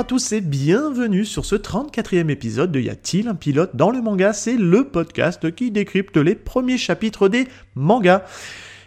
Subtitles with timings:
[0.00, 4.00] à tous et bienvenue sur ce 34e épisode de Y a-t-il un pilote dans le
[4.00, 4.32] manga?
[4.32, 8.22] C'est le podcast qui décrypte les premiers chapitres des mangas.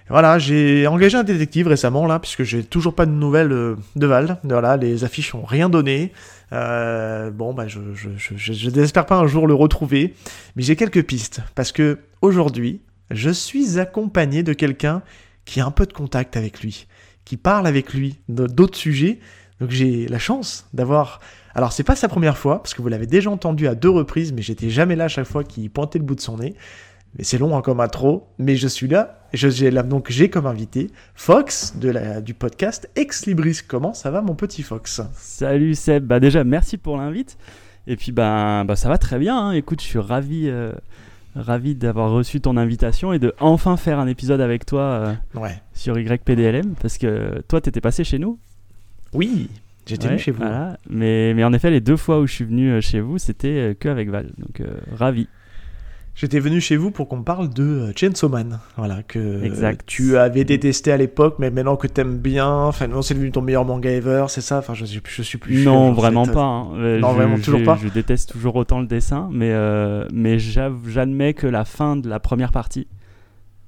[0.10, 4.08] Voilà, j'ai engagé un détective récemment là, puisque j'ai toujours pas de nouvelles euh, de
[4.08, 4.40] Val.
[4.44, 6.14] Voilà, les affiches ont rien donné.
[6.52, 10.16] Euh, bon, bah, je, je, je, n'espère pas un jour le retrouver,
[10.56, 15.04] mais j'ai quelques pistes parce que aujourd'hui, je suis accompagné de quelqu'un
[15.46, 16.88] qui a un peu de contact avec lui,
[17.24, 19.20] qui parle avec lui d'autres sujets.
[19.64, 21.22] Donc j'ai la chance d'avoir.
[21.56, 24.34] Alors c'est pas sa première fois parce que vous l'avez déjà entendu à deux reprises,
[24.34, 26.54] mais j'étais jamais là à chaque fois qu'il pointait le bout de son nez.
[27.18, 29.22] Mais c'est long hein, comme intro, mais je suis là.
[29.34, 33.60] Je, j'ai là donc j'ai comme invité Fox de la, du podcast Ex Libris.
[33.66, 35.00] Comment ça va mon petit Fox?
[35.14, 36.04] Salut Seb.
[36.04, 37.38] Bah déjà merci pour l'invite.
[37.88, 39.38] Et puis bah, bah ça va très bien.
[39.38, 39.52] Hein.
[39.54, 40.50] Écoute, je suis ravi.
[40.50, 40.74] Euh
[41.36, 45.60] ravi d'avoir reçu ton invitation et de enfin faire un épisode avec toi euh, Ouais.
[45.74, 48.38] sur YPDLM parce que toi t'étais passé chez nous.
[49.14, 49.50] Oui,
[49.86, 50.40] j'étais Ouais, venu chez vous.
[50.40, 50.78] voilà.
[50.90, 53.48] Mais, mais en effet les deux fois où je suis venu euh, chez vous c'était
[53.48, 55.28] euh, que avec Val donc euh, ravi.
[56.16, 58.60] J'étais venu chez vous pour qu'on parle de Chainsaw Man.
[58.78, 59.82] Voilà, que Exact.
[59.88, 63.42] tu avais détesté à l'époque, mais maintenant que t'aimes bien, enfin, non, c'est devenu ton
[63.42, 64.60] meilleur manga ever, c'est ça?
[64.60, 65.66] Enfin, je, suis- je suis plus.
[65.66, 66.44] non vraiment pas.
[66.44, 66.68] hein.
[67.00, 70.08] Non, je- vraiment, toujours pas Je déteste toujours autant le dessin mais euh,
[70.38, 72.86] j'admets que la fin de la première partie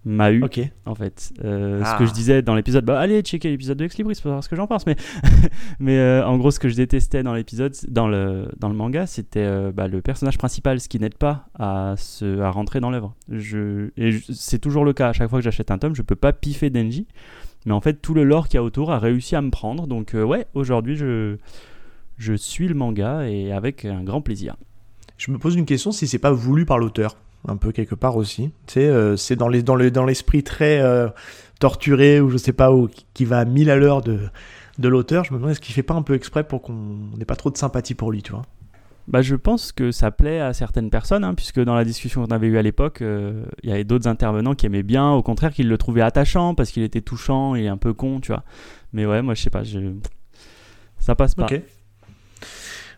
[0.06, 0.60] m'a eu Ok.
[0.86, 1.34] en fait.
[1.44, 1.94] Euh, Ah.
[1.94, 4.44] Ce que je disais dans l'épisode, bah allez checker l'épisode de Ex Libris pour savoir
[4.44, 4.86] ce que j'en pense.
[4.86, 4.96] Mais,
[5.80, 9.08] mais euh, en gros, ce que je détestais dans l'épisode, dans le, dans le manga,
[9.08, 12.92] c'était euh, bah, le personnage principal, ce qui n'aide pas à, se, à rentrer dans
[12.92, 13.16] l'œuvre.
[13.30, 15.10] Je, et je- c'est toujours le cas.
[15.10, 17.08] À chaque fois que j'achète un tome, je peux pas piffer Denji.
[17.66, 19.88] Mais en fait, tout le lore qu'il y a autour a réussi à me prendre.
[19.88, 21.38] Donc, euh, ouais, aujourd'hui, je,
[22.18, 24.56] je suis le manga et avec un grand plaisir.
[25.18, 27.16] Je me pose une question si c'est pas voulu par l'auteur,
[27.48, 28.52] un peu quelque part aussi.
[28.68, 31.08] Tu sais, euh, c'est dans les dans le dans l'esprit très euh,
[31.60, 34.20] torturé ou je sais pas où qui- va à mille à l'heure de
[34.78, 35.24] de l'auteur.
[35.24, 36.74] Je me demande est-ce qu'il fait pas un peu exprès pour qu'on
[37.18, 38.44] n'ait pas trop de sympathie pour lui, tu vois?
[39.08, 42.32] Bah, je pense que ça plaît à certaines personnes, hein, puisque dans la discussion qu'on
[42.34, 45.54] avait eue à l'époque, euh, il y avait d'autres intervenants qui aimaient bien, au contraire,
[45.54, 48.44] qui le trouvaient attachant parce qu'il était touchant et un peu con, tu vois.
[48.94, 49.80] Mais ouais, moi je sais pas, je...
[51.00, 51.46] ça passe pas.
[51.46, 51.62] Ok.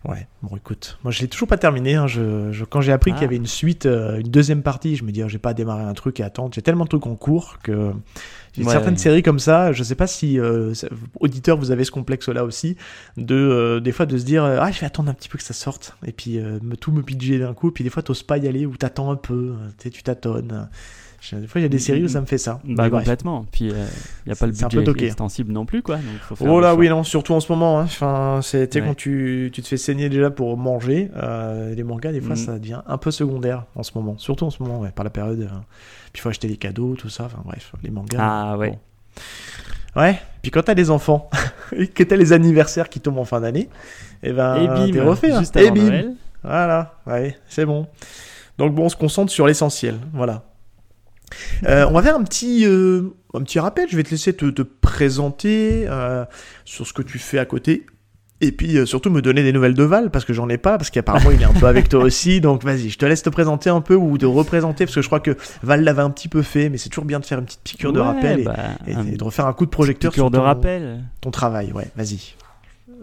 [0.05, 1.95] Ouais, bon écoute, moi je l'ai toujours pas terminé.
[1.95, 2.07] hein.
[2.07, 3.27] Je, je- quand j'ai appris qu'il y Ah.
[3.27, 5.93] avait une suite, euh, une deuxième partie, je me dis, oh, j'ai pas démarré un
[5.93, 6.53] truc et attendre.
[6.53, 7.91] J'ai tellement de trucs en cours que
[8.53, 8.71] j'ai Ouais.
[8.71, 9.73] certaines séries comme ça.
[9.73, 10.73] Je sais pas si, euh,
[11.19, 12.77] auditeurs, vous avez ce complexe-là aussi,
[13.17, 15.37] de euh, des fois de se dire, euh, ah, je vais attendre un petit peu
[15.37, 18.23] que ça sorte, et puis me, tout me pidger d'un coup, puis des fois t'oses
[18.23, 19.89] pas y aller ou t'attends un peu, tu.
[21.16, 22.59] Je- Des fois il y a des séries où ça me fait ça.
[22.63, 23.03] Bah bref.
[23.03, 23.45] complètement.
[23.51, 23.73] Puis il
[24.25, 25.95] n'y a pas le budget extensible non plus, quoi.
[25.97, 27.83] Donc faut faire Oh là oui non surtout en ce moment hein.
[27.83, 28.81] enfin c'est Ouais.
[28.81, 32.41] quand tu, tu te fais saigner déjà pour manger euh, les mangas des fois Mhm.
[32.45, 35.09] ça devient un peu secondaire en ce moment surtout en ce moment ouais, par la
[35.09, 35.47] période euh,
[36.11, 38.71] puis il faut acheter les cadeaux tout ça enfin bref les mangas Ah ouais.
[39.95, 40.01] bon.
[40.01, 41.29] ouais puis quand t'as des enfants
[41.75, 43.69] et que t'as les anniversaires qui tombent en fin d'année
[44.23, 45.39] et ben et bim, t'es refait hein.
[45.39, 46.13] juste et avant bim Noël.
[46.43, 47.87] voilà ouais c'est bon
[48.57, 50.43] donc bon on se concentre sur l'essentiel voilà
[51.67, 53.87] euh, on va faire un petit, euh, un petit rappel.
[53.89, 56.25] Je vais te laisser te, te présenter euh,
[56.65, 57.85] sur ce que tu fais à côté.
[58.39, 60.91] Et puis surtout me donner des nouvelles de Val, parce que j'en ai pas, parce
[60.91, 62.39] qu'apparemment il est un peu avec toi aussi.
[62.41, 65.07] Donc vas-y, je te laisse te présenter un peu ou de représenter, parce que je
[65.07, 67.45] crois que Val l'avait un petit peu fait, mais c'est toujours bien de faire une
[67.45, 68.55] petite piqûre de rappel et- bah,
[68.85, 70.99] et, un et de refaire un coup de projecteur sur de ton, rappel.
[71.19, 71.71] ton travail.
[71.71, 72.35] Ouais, vas-y.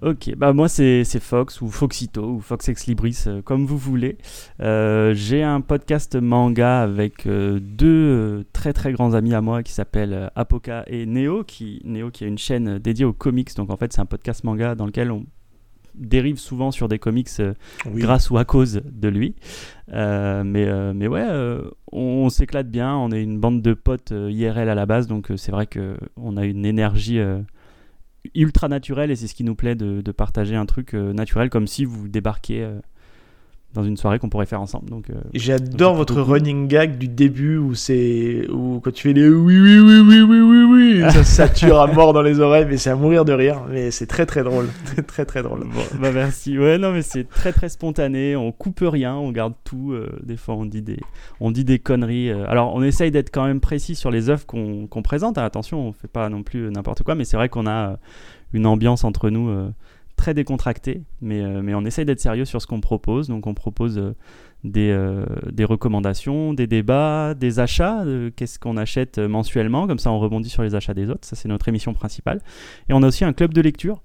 [0.04, 4.18] Ok, bah moi c'est Fox ou Foxito ou Fox Ex Libris, euh, comme vous voulez.
[4.60, 9.72] Euh, J'ai un podcast manga avec euh, deux très très grands amis à moi qui
[9.72, 13.56] s'appellent Apoka et Neo, qui, Neo qui a une chaîne dédiée aux comics.
[13.56, 15.24] Donc en fait c'est un podcast manga dans lequel on
[15.94, 17.30] dérive souvent sur des comics
[17.86, 18.02] Oui.
[18.02, 19.34] grâce ou à cause de lui.
[19.88, 21.26] Mais, mais ouais,
[21.92, 22.94] on, on s'éclate bien.
[22.94, 26.44] On est une bande de potes IRL à la base, donc c'est vrai qu'on a
[26.44, 27.20] une énergie
[28.34, 31.50] ultra naturelle et c'est ce qui nous plaît de, de partager un truc euh, naturel
[31.50, 32.80] comme si vous débarquiez euh,
[33.74, 34.88] dans une soirée qu'on pourrait faire ensemble.
[34.88, 36.32] Donc, euh, J'adore votre beaucoup.
[36.32, 40.20] running gag du début où c'est où quand tu fais les oui oui oui oui
[40.22, 40.64] oui oui
[41.02, 43.90] oui ça sature à mort dans les oreilles mais c'est à mourir de rire mais
[43.90, 45.60] c'est très très drôle très très très drôle.
[45.60, 46.58] Bon, bah merci.
[46.58, 48.36] Ouais, non, mais c'est très très spontané.
[48.36, 49.92] On coupe rien, on garde tout.
[49.92, 50.98] euh, des fois, on dit des,
[51.40, 52.30] on dit des conneries.
[52.30, 52.44] euh.
[52.48, 55.36] Alors, on essaye d'être quand même précis sur les œuvres qu'on qu'on présente.
[55.38, 55.44] hein.
[55.44, 57.96] Attention, on fait pas non plus n'importe quoi, mais c'est vrai qu'on a euh,
[58.52, 59.68] une ambiance entre nous euh,
[60.24, 61.02] très décontractée.
[61.20, 63.28] Mais, euh, mais on essaye d'être sérieux sur ce qu'on propose.
[63.28, 64.14] Donc, on propose euh,
[64.64, 68.04] des, euh, des recommandations, des débats, des achats.
[68.34, 71.26] Qu'est-ce qu'on achète mensuellement Comme ça, on rebondit sur les achats des autres.
[71.26, 72.40] Ça, c'est notre émission principale.
[72.88, 74.00] Et on a aussi un club de lecture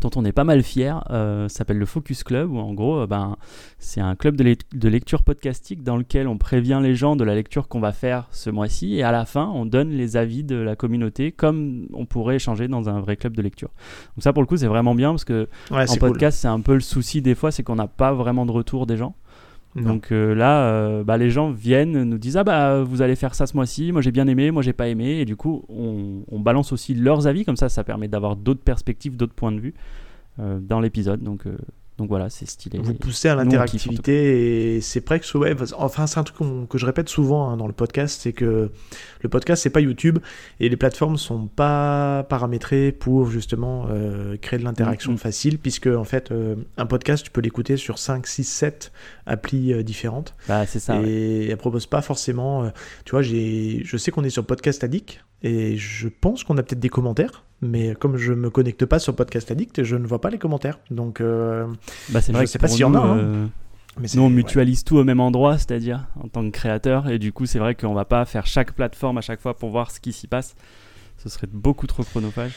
[0.00, 3.06] dont on est pas mal fier, euh, s'appelle le Focus Club, où en gros, euh,
[3.06, 3.36] ben,
[3.78, 7.34] c'est un club de, de, lecture podcastique dans lequel on prévient les gens de la
[7.34, 10.56] lecture qu'on va faire ce mois-ci, et à la fin, on donne les avis de
[10.56, 13.70] la communauté, comme on pourrait échanger dans un vrai club de lecture.
[14.16, 16.74] Donc ça, pour le coup, c'est vraiment bien, parce que en podcast, c'est un peu
[16.74, 19.14] le souci des fois, c'est qu'on n'a pas vraiment de retour des gens.
[19.76, 23.34] Donc euh, là, euh, bah, les gens viennent, nous disent Ah bah vous allez faire
[23.34, 25.18] ça ce mois-ci, moi j'ai bien aimé, moi j'ai pas aimé.
[25.18, 28.62] Et du coup, on, on, balance aussi leurs avis, comme ça, ça permet d'avoir d'autres
[28.62, 29.74] perspectives, d'autres points de vue
[30.38, 31.22] euh, dans l'épisode.
[31.22, 31.46] Donc
[31.96, 32.78] donc voilà, c'est stylé.
[32.78, 37.08] Vous poussez à l'interactivité et c'est presque ouais, enfin c'est un truc que je répète
[37.08, 38.70] souvent hein, dans le podcast, c'est que
[39.24, 40.18] le podcast c'est pas YouTube
[40.60, 46.04] et les plateformes sont pas paramétrées pour justement euh, créer de l'interaction facile puisque en
[46.04, 48.92] fait euh, un podcast tu peux l'écouter sur 5 6 7
[49.26, 50.34] applis euh, différentes.
[50.46, 51.00] Bah, c'est ça.
[51.02, 52.70] Et elle propose pas forcément
[53.04, 56.62] tu vois, j'ai je sais qu'on est sur Podcast Addict et je pense qu'on a
[56.62, 60.20] peut-être des commentaires, mais comme je me connecte pas sur Podcast Addict, je ne vois
[60.20, 60.78] pas les commentaires.
[60.90, 61.66] Donc, euh,
[62.08, 62.98] bah c'est vrai je sais pas s'il y en a.
[62.98, 63.50] Hein.
[63.96, 67.18] Euh, mais nous, on mutualise tout au même endroit, c'est-à-dire en tant que créateur, et
[67.18, 69.90] du coup, c'est vrai qu'on va pas faire chaque plateforme à chaque fois pour voir
[69.90, 70.54] ce qui s'y passe.
[71.18, 72.52] Ce serait beaucoup trop chronophage.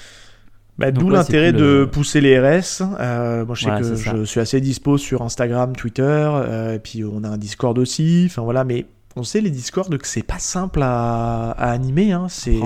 [0.78, 2.81] Bah, D'où l'intérêt de euh, pousser les RS.
[2.81, 6.31] moi, je sais que je suis assez dispo sur Instagram, Twitter,
[6.74, 8.25] et puis on a un Discord aussi.
[8.28, 8.86] Enfin voilà, mais
[9.18, 12.12] on sait les Discord que c'est pas simple à, animer.
[12.12, 12.28] Hein.
[12.30, 12.60] C'est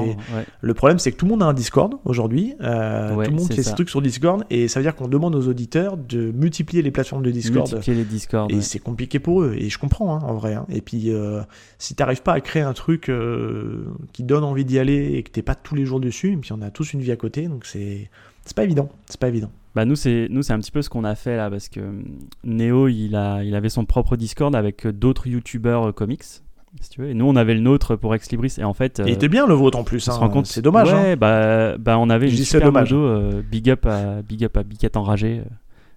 [0.62, 2.54] le problème, c'est que tout le monde a un Discord aujourd'hui.
[2.62, 5.36] Euh, tout le monde fait ses trucs sur Discord et ça veut dire qu'on demande
[5.36, 7.70] aux auditeurs de multiplier les plateformes de Discord.
[7.70, 8.52] Multiplier les Discord.
[8.52, 9.56] Et c'est compliqué pour eux.
[9.58, 10.54] Et je comprends hein, en vrai.
[10.56, 10.66] Hein.
[10.70, 11.42] Et puis euh,
[11.80, 15.32] si t'arrives pas à créer un truc euh, qui donne envie d'y aller et que
[15.32, 17.48] t'es pas tous les jours dessus, et puis on a tous une vie à côté,
[17.48, 18.10] donc c'est
[18.46, 18.90] c'est pas évident.
[19.08, 19.52] C'est pas évident.
[19.74, 21.80] Bah nous c'est nous c'est un petit peu ce qu'on a fait là parce que
[21.80, 22.04] euh,
[22.44, 26.90] Neo il a il avait son propre Discord avec euh, d'autres youtubeurs euh, comics si
[26.90, 27.10] tu veux.
[27.10, 28.56] Et nous on avait le nôtre pour Ex Libris.
[28.58, 30.30] Et en fait il était bien le vôtre en plus hein.
[30.30, 30.46] compte.
[30.46, 31.16] C'est dommage ouais, hein.
[31.16, 35.42] bah, bah on avait une super modo big up à big up à Biquette enragé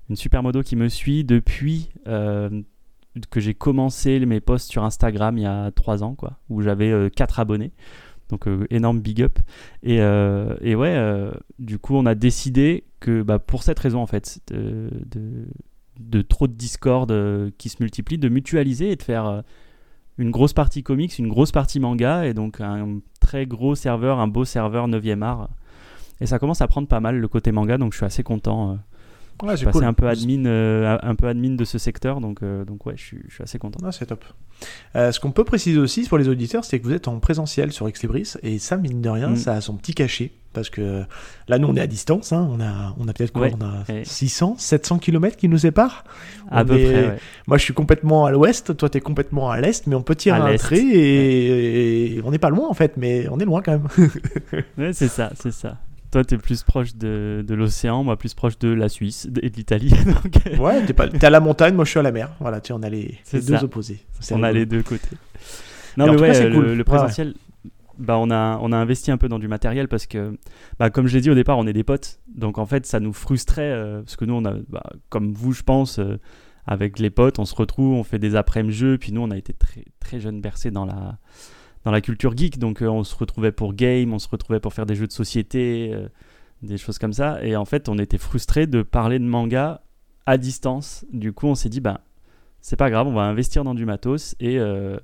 [0.08, 5.44] une super modo qui me suit depuis que j'ai commencé mes posts sur Instagram il
[5.44, 7.72] y a 3 ans quoi où j'avais 4 abonnés
[8.34, 9.38] donc euh, énorme big up.
[9.84, 14.00] Et, euh, et ouais, euh, du coup, on a décidé que bah, pour cette raison,
[14.00, 17.12] en fait, de, trop de Discord
[17.58, 19.42] qui se multiplient, de mutualiser et de faire
[20.18, 24.28] une grosse partie comics, une grosse partie manga, et donc un très gros serveur, un
[24.28, 25.50] beau serveur 9e art.
[26.20, 28.78] Et ça commence à prendre pas mal le côté manga, donc je suis assez content.
[29.42, 32.64] Ouais, je suis un peu admin, euh, un peu admin de ce secteur, donc, euh,
[32.64, 33.80] donc ouais, je suis, je suis assez content.
[33.84, 34.24] Ah, c'est top.
[34.94, 37.72] Euh, ce qu'on peut préciser aussi pour les auditeurs, c'est que vous êtes en présentiel
[37.72, 39.36] sur Exlibris, et ça, mine de rien, mm.
[39.36, 40.30] ça a son petit cachet.
[40.52, 41.02] Parce que
[41.48, 42.32] là, nous, on est à distance.
[42.32, 46.04] Hein, on a, on a peut-être quoi On a 600, 700 km qui nous séparent.
[46.48, 47.18] À peu près.
[47.48, 48.76] Moi, je suis complètement à l'ouest.
[48.76, 49.88] Toi, tu es complètement à l'est.
[49.88, 52.18] Mais on peut tirer un trait et...
[52.18, 52.22] et...
[52.24, 52.96] on n'est pas loin, en fait.
[52.96, 53.88] Mais on est loin quand même.
[54.78, 55.76] ouais, c'est ça, c'est ça.
[56.14, 59.50] Toi, tu es plus proche de, de l'océan, moi plus proche de la Suisse et
[59.50, 59.92] de l'Italie.
[60.60, 62.30] Ouais, t'es, pas, à la montagne, moi je suis à la mer.
[62.38, 63.98] Voilà, tu en as les, deux opposés.
[64.30, 65.08] on a les deux côtés.
[65.96, 67.34] Non, mais, ouais, le, présentiel,
[67.98, 70.38] bah, on, a, on a investi un peu dans du matériel parce que,
[70.78, 72.20] bah, comme je l'ai dit au départ, on est des potes.
[72.32, 75.52] Donc en fait, ça nous frustrait euh, parce que nous, on a, bah, comme vous,
[75.52, 76.20] je pense, euh,
[76.64, 78.98] avec les potes, on se retrouve, on fait des après-midi jeux.
[78.98, 81.18] Puis nous, on a été très, très jeunes bercés dans la
[81.84, 82.58] dans la culture geek.
[82.58, 85.12] Donc euh, on se retrouvait pour game, on se retrouvait pour faire des jeux de
[85.12, 86.08] société, euh,
[86.62, 87.42] des choses comme ça.
[87.44, 89.82] Et en fait, on était frustré de parler de manga
[90.26, 91.04] à distance.
[91.12, 92.00] Du coup, on s'est dit, bah,
[92.60, 94.98] c'est pas grave, on va investir dans du matos et euh,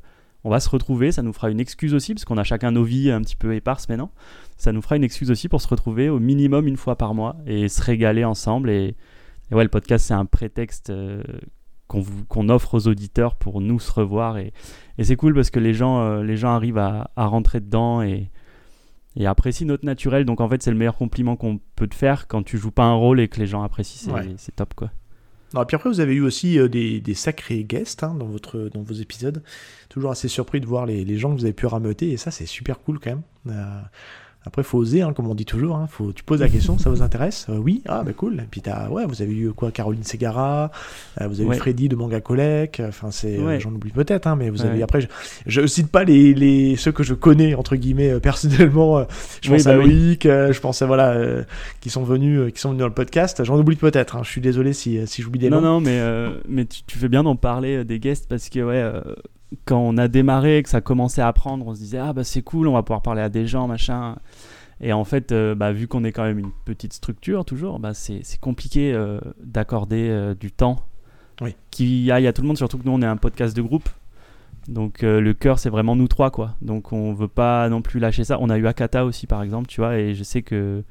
[0.45, 1.13] on va se retrouver.
[1.13, 3.55] Ça nous fera une excuse aussi, parce qu'on a chacun nos vies un petit peu
[3.55, 4.11] éparses maintenant.
[4.57, 7.37] Ça nous fera une excuse aussi pour se retrouver au minimum une fois par mois
[7.47, 8.71] et se régaler ensemble.
[8.71, 8.97] Et,
[9.53, 10.91] ouais, le podcast, c'est un prétexte
[11.91, 14.39] qu'on offre aux auditeurs pour nous se revoir.
[14.39, 14.53] Et,
[15.03, 18.31] c'est cool parce que les gens, euh, les gens arrivent à, rentrer dedans et,
[19.17, 20.25] et, apprécient notre naturel.
[20.25, 22.85] Donc en fait, c'est le meilleur compliment qu'on peut te faire quand tu joues pas
[22.85, 24.15] un rôle et que les gens apprécient.
[24.37, 24.91] C'est top quoi.
[25.53, 28.71] Non, et puis après, vous avez eu aussi euh, des, sacrés guests hein, dans, votre,
[28.73, 29.43] dans vos épisodes.
[29.89, 32.31] Toujours assez surpris de voir les, les gens que vous avez pu rameuter, et ça,
[32.31, 33.23] c'est super cool quand même.
[33.49, 33.81] Euh,
[34.47, 35.77] après, faut oser, hein, comme on dit toujours.
[35.77, 35.87] Hein.
[35.91, 37.47] Faut, tu poses la question, ça vous intéresse?
[37.51, 38.41] Euh, Oui, ah bah cool.
[38.41, 40.71] Et puis as, ouais, vous avez eu quoi Caroline Segara,
[41.21, 42.81] euh, vous avez eu Freddy de Manga Collect.
[42.81, 44.83] Enfin, c'est, euh, j'en oublie peut-être, hein, mais vous avez.
[44.83, 45.09] Après, je,
[45.47, 49.05] je, cite pas les, les ceux que je connais entre guillemets personnellement.
[49.43, 51.45] Je pense à bah Loïc, je pense à voilà,
[51.81, 53.45] qui sont venus, qui sont venus dans le podcast.
[53.45, 54.17] J'en oublie peut-être.
[54.17, 54.23] Hein.
[54.25, 55.61] Je suis désolé si, si j'oublie des noms.
[55.61, 56.01] Non, non, mais
[56.49, 58.91] mais tu, tu, fais bien d'en parler des guests parce que ouais
[59.65, 62.43] quand on a démarré, que ça commençait à prendre, on se disait ah bah c'est
[62.43, 64.17] cool, on va pouvoir parler à des gens, machin.
[64.81, 67.93] Et en fait, euh, bah, vu qu'on est quand même une petite structure toujours, bah,
[67.93, 70.87] c'est compliqué euh, d'accorder euh, du temps
[71.43, 71.55] oui.
[71.71, 73.89] qui aille à tout le monde, surtout que nous on est un podcast de groupe.
[74.69, 76.55] Donc le cœur c'est vraiment nous trois quoi.
[76.61, 78.39] Donc on veut pas non plus lâcher ça.
[78.41, 80.85] On a eu Akata aussi par exemple, tu vois, et je sais que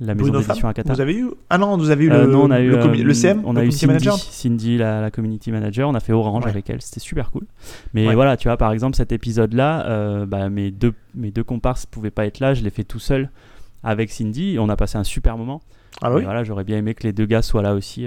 [0.00, 0.94] la maison d'édition Femme, Akata.
[0.94, 2.76] Vous avez eu Ah non, vous avez eu Euh, le, non, on a eu le,
[2.78, 4.16] commu- euh, le CM, on a eu Cindy, manager.
[4.16, 5.88] Cindy la, la community manager.
[5.88, 6.50] On a fait Orange Ouais.
[6.50, 6.80] avec elle.
[6.82, 7.46] C'était super cool.
[7.94, 8.14] Mais Ouais.
[8.14, 12.10] voilà, tu vois, par exemple, cet épisode-là, euh, bah, mes deux mes deux comparses pouvaient
[12.12, 12.54] pas être là.
[12.54, 13.30] Je l'ai fait tout seul
[13.82, 14.56] avec Cindy.
[14.60, 15.60] On a passé un super moment.
[16.00, 16.22] Ah Et oui.
[16.22, 18.06] voilà, j'aurais bien aimé que les deux gars soient là aussi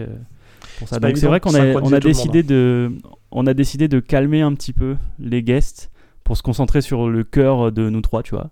[0.79, 0.95] pour ça.
[0.95, 2.91] C'est Donc vrai de qu'on a, on a décidé de,
[3.31, 5.91] on a décidé de calmer un petit peu les guests
[6.23, 8.49] pour se concentrer sur le cœur de nous trois, tu vois.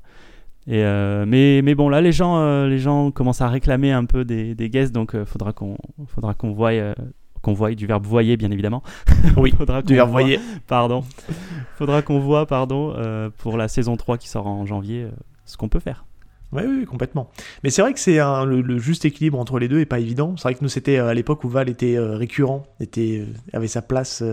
[0.72, 4.06] Et euh, mais, mais bon là les gens euh, les gens commencent à réclamer un
[4.06, 5.76] peu des, des guests donc euh, faudra qu'on
[6.08, 6.72] faudra qu'on voie
[7.42, 8.84] qu'on voie du verbe voyer bien évidemment
[9.38, 10.40] Oui, faudra Du verbe voie- voyer.
[10.68, 11.04] pardon
[11.78, 15.10] faudra qu'on voit pardon euh, pour la saison 3 qui sort en janvier euh,
[15.46, 16.06] ce qu'on peut faire
[16.52, 17.32] Oui, oui, complètement.
[17.64, 20.00] Mais c'est vrai que c'est un- le, le juste équilibre entre les deux est pas
[20.00, 20.36] évident.
[20.38, 24.24] C'est vrai que nous, c'était à l'époque où Val était récurrent, était, avait sa place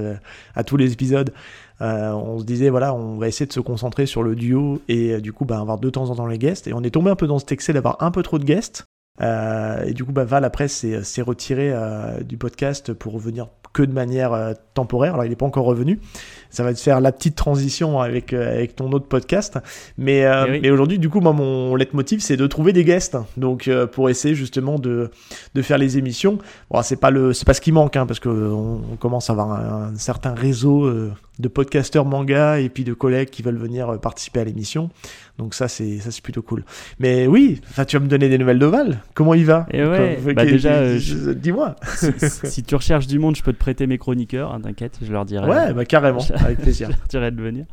[0.54, 1.32] à tous les épisodes.
[1.80, 5.14] Euh, on se disait, voilà, on va essayer de se concentrer sur le duo et
[5.14, 6.66] euh, du coup, bah, avoir de temps en temps les guests.
[6.66, 8.84] Et on est tombé un peu dans cet excès d'avoir un peu trop de guests.
[9.20, 13.82] Euh, et du coup, bah, Val, après, s'est retiré euh, du podcast pour revenir que
[13.82, 15.12] de manière euh, temporaire.
[15.14, 16.00] Alors, il n'est pas encore revenu.
[16.48, 19.58] Ça va te faire la petite transition avec, avec ton autre podcast.
[19.98, 20.60] Mais, euh, Eh oui.
[20.62, 23.18] mais aujourd'hui, du coup, moi, mon leitmotiv, c'est de trouver des guests.
[23.36, 25.10] Donc, euh, pour essayer justement de,
[25.54, 26.38] de faire les émissions.
[26.70, 29.52] Bon, c'est pas le, pas ce qui manque, hein, parce que on, commence à avoir
[29.52, 30.90] un, un certain réseau
[31.38, 34.88] de podcasteurs manga et puis de collègues qui veulent venir participer à l'émission.
[35.38, 36.64] Donc ça, c'est, ça, c'est plutôt cool.
[36.98, 38.98] Mais oui, tu vas me donner des nouvelles de Val.
[39.14, 41.76] Comment il va Et ouais, Comme- bah déjà, euh, je- dis-moi.
[41.96, 42.06] si,
[42.44, 45.24] si tu recherches du monde je peux te prêter mes chroniqueurs hein, t'inquiète je leur
[45.26, 46.88] dirai Ouais, bah carrément, avec plaisir.
[46.90, 47.66] je leur dirai de venir.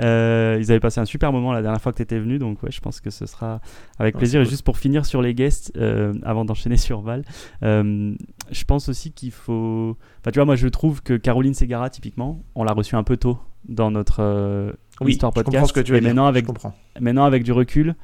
[0.00, 2.62] Euh, ils avaient passé un super moment la dernière fois que tu étais venu, donc
[2.62, 3.60] ouais, je pense que ce sera
[3.98, 4.40] avec Ouais, plaisir.
[4.40, 7.22] Et juste pour finir sur les guests, euh, avant d'enchaîner sur Val,
[7.62, 8.14] euh,
[8.50, 9.96] je pense aussi qu'il faut.
[10.20, 13.16] Enfin, tu vois, moi je trouve que Caroline Segara, typiquement, on l'a reçue un peu
[13.16, 15.52] tôt dans notre Oui, histoire je podcast.
[15.56, 16.10] comprends ce que tu veux et dire.
[16.10, 16.74] maintenant, avec, Je comprends.
[17.00, 17.94] maintenant, avec du recul,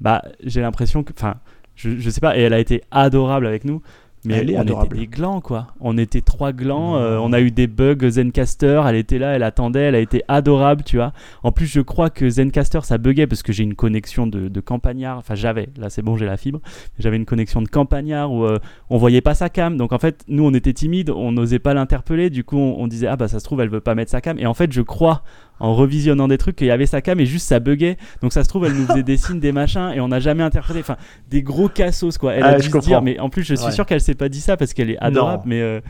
[0.00, 1.12] bah, j'ai l'impression que.
[1.16, 1.36] Enfin,
[1.76, 3.80] je, je sais pas, et elle a été adorable avec nous.
[4.26, 4.96] Mais Elle est on adorable.
[4.96, 5.68] était des glands, quoi.
[5.80, 6.96] On était trois glands.
[6.96, 8.82] euh, on a eu des bugs Zencaster.
[8.86, 9.80] Elle était là, elle attendait.
[9.84, 11.14] Elle a été adorable, tu vois.
[11.42, 14.60] En plus, je crois que Zencaster, ça buguait parce que j'ai une connexion de, de
[14.60, 15.16] campagnard.
[15.16, 15.70] Enfin, j'avais.
[15.78, 16.60] Là, c'est bon, j'ai la fibre.
[16.98, 18.58] J'avais une connexion de campagnard où euh,
[18.90, 19.78] on voyait pas sa cam.
[19.78, 21.08] Donc, en fait, nous, on était timides.
[21.08, 22.28] On n'osait pas l'interpeller.
[22.28, 24.20] Du coup, on, on disait, ah bah, ça se trouve, elle veut pas mettre sa
[24.20, 24.38] cam.
[24.38, 25.22] Et en fait, je crois,
[25.60, 27.96] en revisionnant des trucs, qu'il y avait sa cam et juste ça buguait.
[28.22, 29.92] Donc, ça se trouve, elle nous faisait des signes, des machins.
[29.94, 30.80] Et on n'a jamais interprété.
[30.80, 30.96] Enfin,
[31.30, 32.32] des gros cassos, quoi.
[32.34, 33.72] Elle Ah, a je dû se dire, mais en plus, je suis Ouais.
[33.72, 35.42] sûr qu'elle s'est pas dit ça parce qu'elle est adorable.
[35.44, 35.48] Non.
[35.50, 35.80] Mais, euh,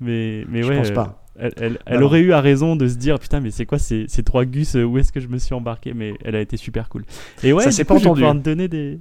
[0.00, 0.76] mais, mais Je ouais.
[0.78, 1.22] pense euh, pas.
[1.38, 4.22] elle, elle- aurait eu à raison de se dire putain mais c'est quoi ces, ces
[4.22, 5.92] trois gus euh, où est-ce que je me suis embarqué?
[5.94, 7.04] Mais elle a été super cool
[7.42, 8.20] et ouais Ça s'est pas je vais entendu.
[8.22, 9.00] pouvoir te donner des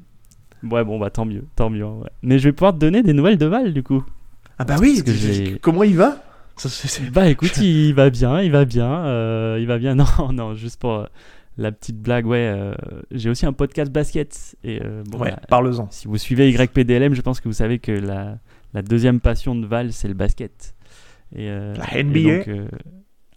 [0.63, 2.09] ouais bon bah tant mieux tant mieux ouais.
[2.23, 4.03] mais je vais pouvoir te donner des nouvelles de Val du coup
[4.57, 6.17] Ah bah oui, que comment il va?
[6.57, 6.69] Ça,
[7.11, 10.79] bah écoute il va bien il va bien euh, il va bien non non juste
[10.79, 11.05] pour euh,
[11.57, 12.73] la petite blague ouais euh,
[13.11, 15.87] j'ai aussi un podcast basket et bon Ouais, bah, parle-en.
[15.91, 18.37] si vous suivez YPDLM je pense que vous savez que la,
[18.73, 20.75] la deuxième passion de Val c'est le basket
[21.35, 22.37] et, La et NBA.
[22.37, 22.67] donc, euh,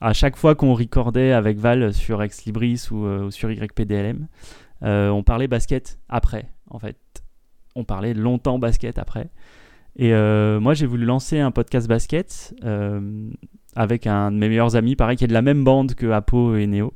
[0.01, 4.29] à chaque fois qu'on recordait avec Val sur Ex Libris ou, sur YPDLM,
[4.83, 6.97] on parlait basket après, en fait.
[7.75, 9.29] On parlait longtemps basket après.
[9.99, 13.31] Et euh, moi, j'ai voulu lancer un podcast basket euh,
[13.75, 16.55] avec un de mes meilleurs amis, pareil, qui est de la même bande que Apo
[16.55, 16.95] et Neo,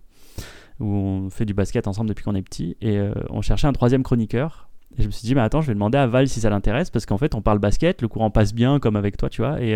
[0.79, 2.77] où on fait du basket ensemble depuis qu'on est petit.
[2.81, 4.69] Et euh, on cherchait un troisième chroniqueur.
[4.97, 6.91] Et je me suis dit, mais attends, je vais demander à Val si ça l'intéresse,
[6.91, 9.61] parce qu'en fait, on parle basket, le courant passe bien, comme avec toi, tu vois.
[9.61, 9.75] Et,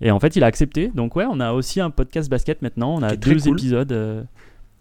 [0.00, 0.88] et en fait, il a accepté.
[0.88, 2.94] Donc, ouais, on a aussi un podcast basket maintenant.
[2.94, 3.52] On a deux cool.
[3.52, 4.26] épisodes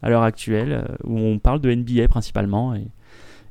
[0.01, 2.74] à l'heure actuelle où on parle de NBA principalement.
[2.74, 2.88] Et,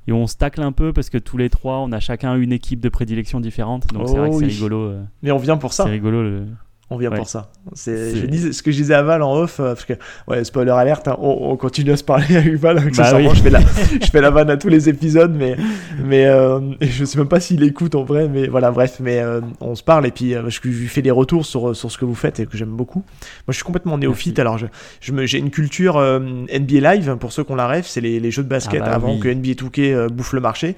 [0.06, 2.52] et on se tacle un peu parce que tous les trois, on a chacun une
[2.52, 3.86] équipe de prédilection différente.
[3.92, 4.52] Donc, c'est Oh vrai que c'est oui.
[4.52, 4.78] rigolo.
[4.82, 5.84] euh, Mais on vient pour ça.
[5.84, 6.22] c'est rigolo.
[6.22, 6.46] le-
[6.88, 7.16] On vient Ouais.
[7.16, 7.50] pour ça.
[7.74, 8.12] C'est,
[8.52, 9.94] ce que je disais à Val en off, euh, parce que,
[10.28, 13.36] ouais, spoiler alerte, hein, on, on continue à se parler avec Val, accessoirement, oui.
[13.36, 13.60] je, fais la,
[14.02, 15.56] je fais la vanne à tous les épisodes, mais,
[16.04, 19.40] mais euh, je sais même pas s'il écoute en vrai, mais voilà, bref, mais euh,
[19.60, 21.98] on se parle, et puis euh, je, je lui fais des retours sur, sur ce
[21.98, 23.00] que vous faites et que j'aime beaucoup.
[23.00, 24.40] Moi, je suis complètement néophyte, Merci.
[24.42, 24.66] alors je,
[25.00, 28.44] je j'ai une culture NBA Live, pour ceux qu'on la rêve, c'est les, les jeux
[28.44, 29.18] de basket Ah bah avant oui.
[29.20, 30.76] que NBA 2K euh, bouffe le marché.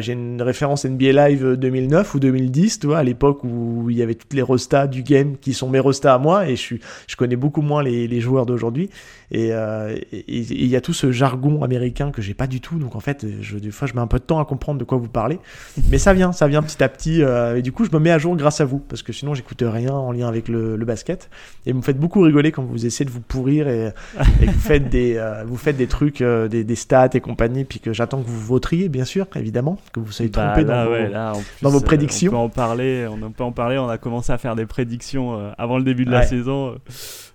[0.00, 4.02] J'ai une référence NBA Live 2009 ou 2010, tu vois, à l'époque où il y
[4.02, 6.80] avait toutes les restas du game qui sont mes restas à moi et je, suis,
[7.06, 8.90] je connais beaucoup moins les, les joueurs d'aujourd'hui.
[9.30, 12.78] Et euh, et- il y a tout ce jargon américain que j'ai pas du tout,
[12.78, 14.84] donc en fait, je, des fois, je mets un peu de temps à comprendre de
[14.84, 15.38] quoi vous parlez.
[15.90, 17.22] Mais ça vient, ça vient petit à petit.
[17.22, 19.34] euh, et du coup, je me mets à jour grâce à vous, parce que sinon,
[19.34, 21.28] j'écoute rien en lien avec le, le basket.
[21.66, 23.86] Et vous me faites beaucoup rigoler quand vous essayez de vous pourrir et,
[24.42, 27.64] et vous faites des, euh, vous faites des trucs, euh, des, des stats et compagnie,
[27.64, 30.84] puis que j'attends que vous votriez, bien sûr, évidemment, que vous soyez Bah, trompé là,
[30.84, 31.12] dans ouais, vos...
[31.12, 32.32] là, plus, dans vos prédictions.
[32.32, 33.06] on peut en parler.
[33.10, 33.78] On peut en parler.
[33.78, 36.76] On a commencé à faire des prédictions euh, avant le début de la saison.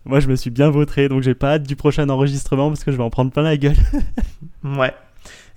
[0.05, 0.09] Euh.
[0.09, 2.91] Moi, je me suis bien vautré, donc j'ai pas hâte du prochain enregistrement parce que
[2.91, 3.75] je vais en prendre plein la gueule.
[4.63, 4.93] Ouais.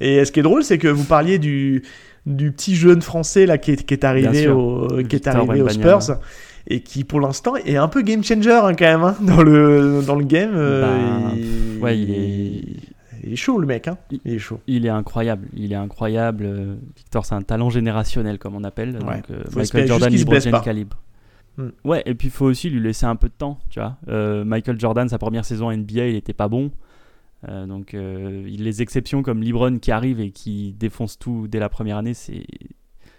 [0.00, 1.82] Et ce qui est drôle, c'est que vous parliez du,
[2.26, 4.58] du petit jeune français là qui est, qui est arrivé, sûr.
[4.58, 5.68] au, qui est arrivé aux.
[5.68, 6.18] Spurs
[6.68, 10.02] et qui pour l'instant est un peu game changer hein, quand même hein, dans le
[10.04, 10.50] dans le game.
[10.54, 12.62] euh, Bah, il, Ouais, il est,
[13.24, 13.96] il est chaud le mec, hein.
[14.24, 14.60] Il est chaud.
[14.66, 15.46] il est incroyable.
[15.54, 16.44] Il est incroyable.
[16.44, 18.98] Euh, Victor, c'est un talent générationnel, comme on appelle.
[19.06, 19.16] Ouais.
[19.16, 20.12] Donc, euh, Michael Jordan,
[20.50, 20.60] pas.
[20.60, 20.96] calibre.
[21.56, 21.70] Hmm.
[21.84, 23.96] Ouais, et puis il faut aussi lui laisser un peu de temps, tu vois.
[24.08, 26.70] Euh, Michael Jordan, sa première saison en NBA, il était pas bon.
[27.48, 31.68] Euh, donc euh, les exceptions comme LeBron qui arrive et qui défonce tout dès la
[31.68, 32.46] première année, c'est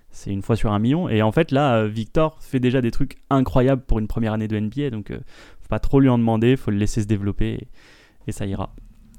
[0.10, 1.10] c'est une fois sur un million.
[1.10, 4.60] Et en fait là, Victor fait déjà des trucs incroyables pour une première année de
[4.60, 5.20] NBA, donc euh,
[5.62, 7.67] faut pas trop lui en demander, faut le laisser se développer
[8.25, 8.74] et ça ira.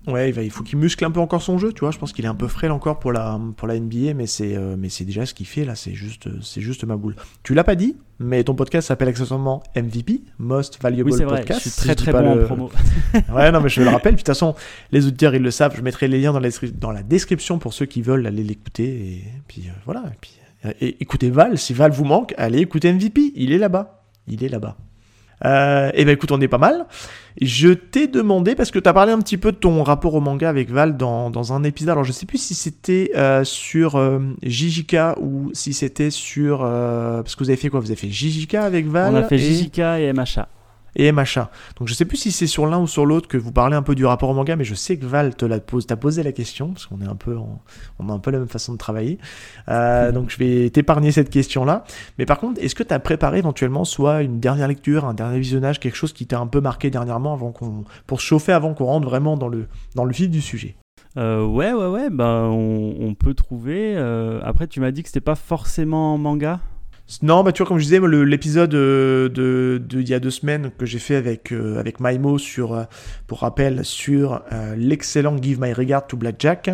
[0.08, 1.90] Ouais, il, faut qu'il muscle un peu encore son jeu, tu vois.
[1.90, 4.56] Je pense qu'il est un peu frêle encore pour la, pour la NBA, mais c'est
[4.56, 7.14] euh, mais c'est déjà ce qu'il fait là, c'est juste, c'est juste ma boule.
[7.42, 11.40] Tu l'as pas dit, mais ton podcast s'appelle accessoirement MVP, Most Valuable Oui, c'est vrai,
[11.40, 11.60] Podcast.
[11.64, 12.70] je suis si très très bon le- en promo.
[13.32, 14.14] Ouais, non, mais je le rappelle.
[14.14, 14.54] Puis de toute façon,
[14.92, 15.74] les auditeurs, ils le savent.
[15.76, 18.42] Je mettrai les liens dans la, descri- dans la description pour ceux qui veulent aller
[18.44, 18.84] l'écouter.
[18.84, 20.04] Et puis euh, voilà.
[20.06, 20.32] Et puis,
[20.64, 21.58] euh, et écoutez Val.
[21.58, 23.32] Si Val vous manque, allez écouter MVP.
[23.36, 24.02] Il est là-bas.
[24.26, 24.76] Il est là-bas.
[25.44, 26.86] Euh, et ben écoute, on est pas mal.
[27.40, 30.20] Je t'ai demandé, parce que tu as parlé un petit peu de ton rapport au
[30.20, 31.90] manga avec Val dans, dans un épisode.
[31.90, 36.62] Alors je sais plus si c'était euh, sur euh, JJK ou si c'était sur...
[36.64, 37.78] euh, parce que vous avez fait quoi?
[37.80, 40.48] Vous avez fait JJK avec Val On a fait et- JJK et MHA.
[40.98, 41.50] Et MHA.
[41.78, 43.82] Donc je sais plus si c'est sur l'un ou sur l'autre que vous parlez un
[43.82, 46.32] peu du rapport au manga, mais je sais que Val te pose, t'a posé la
[46.32, 49.18] question parce qu'on est un peu, a un peu la même façon de travailler.
[49.68, 51.84] Euh, donc je vais t'épargner cette question-là.
[52.18, 55.38] Mais par contre, est-ce que tu as préparé éventuellement soit une dernière lecture, un dernier
[55.38, 58.74] visionnage, quelque chose qui t'a un peu marqué dernièrement avant qu'on, pour se chauffer avant
[58.74, 60.76] qu'on rentre vraiment dans le dans vif du sujet?
[61.16, 63.94] Euh, ouais, ouais, ouais, bah, on, on peut trouver.
[63.96, 66.60] euh, Après, tu m'as dit que c'était pas forcément manga?
[67.22, 70.70] Non, bah tu vois, comme je disais, l'épisode euh, de, il y a deux semaines
[70.76, 72.84] que j'ai fait avec, euh, avec Maimo sur, euh,
[73.26, 74.42] pour rappel, sur
[74.76, 76.70] l'excellent Give My Regard to Blackjack,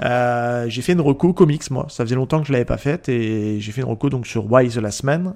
[0.00, 1.86] j'ai fait une reco comics, moi.
[1.88, 4.50] Ça faisait longtemps que je l'avais pas faite et j'ai fait une reco donc sur
[4.50, 5.34] Why the Last Man,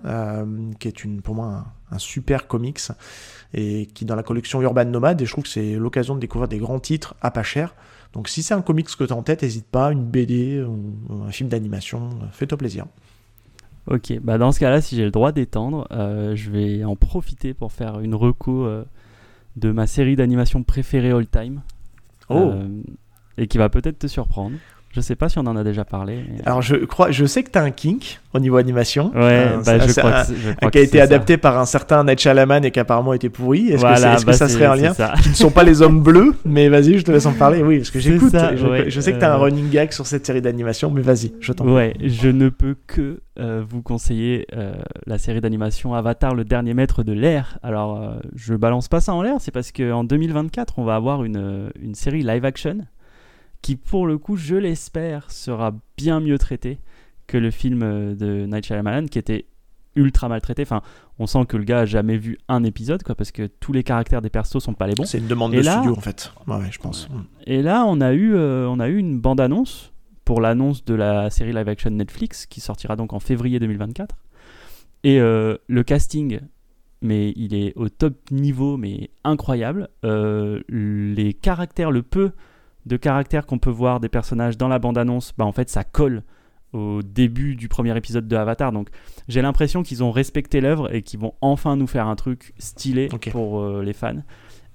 [0.78, 2.80] qui est une, pour moi un, super comics
[3.54, 6.20] et qui est dans la collection Urban Nomad et je trouve que c'est l'occasion de
[6.20, 7.74] découvrir des grands titres à pas cher.
[8.12, 10.62] Donc si c'est un comics que tu as en tête, n'hésite pas, une BD
[11.26, 12.84] un film d'animation, fais-toi plaisir.
[13.86, 17.52] Ok, bah dans ce cas-là, si j'ai le droit d'étendre, euh, je vais en profiter
[17.52, 18.84] pour faire une reco euh,
[19.56, 21.62] de ma série d'animation préférée all time.
[22.28, 22.36] Oh.
[22.36, 22.68] Euh,
[23.38, 24.56] et qui va peut-être te surprendre.
[24.94, 26.22] Je sais pas si on en a déjà parlé.
[26.28, 29.10] mais- Alors je crois, je sais que t'as un kink au niveau animation.
[29.14, 31.04] Ouais, Euh, bah, je crois un- que c'est- je crois qui a été ça.
[31.04, 33.68] adapté par un certain Night Shyamalan et qui apparemment était pourri.
[33.68, 34.92] Est-ce que, Voilà, que bah, ça serait un lien.
[35.22, 37.62] Qui ne sont pas les hommes bleus, mais vas-y, je te laisse en parler.
[37.62, 38.34] Oui, parce que j'écoute.
[38.54, 41.00] Je, ouais, je sais que t'as un euh, running gag sur cette série d'animation, mais
[41.00, 41.72] vas-y, je t'en prie.
[41.72, 44.74] Ouais, je ne peux que euh, vous conseiller euh,
[45.06, 47.56] la série d'animation Avatar, le dernier maître de l'air.
[47.62, 51.70] Alors, je balance pas ça en l'air, c'est parce qu'en 2024, on va avoir une,
[51.80, 52.76] une série live action
[53.62, 56.78] qui, pour le coup, je l'espère, sera bien mieux traitée
[57.26, 59.46] que le film euh, de Night Shyamalan qui était
[59.94, 60.62] ultra maltraité.
[60.62, 60.82] Enfin,
[61.18, 63.82] on sent que le gars a jamais vu un épisode, quoi, parce que tous les
[63.84, 65.04] caractères des persos sont pas les bons.
[65.04, 66.32] C'est une demande Et de là- studio en fait.
[66.46, 67.08] Ouais, ouais, je pense.
[67.46, 69.92] Et là, on a eu, euh, on a eu une bande-annonce
[70.24, 74.16] pour l'annonce de la série live-action Netflix qui sortira donc en février 2024.
[75.04, 76.40] Et euh, le casting,
[77.02, 79.88] mais il est au top niveau, mais incroyable.
[80.04, 82.30] Euh, les caractères, le peu
[82.86, 86.22] de caractères qu'on peut voir des personnages dans la bande-annonce, bah en fait, ça colle
[86.72, 88.72] au début du premier épisode de Avatar.
[88.72, 88.88] Donc,
[89.28, 93.08] j'ai l'impression qu'ils ont respecté l'œuvre et qu'ils vont enfin nous faire un truc stylé
[93.30, 94.22] pour euh, les fans.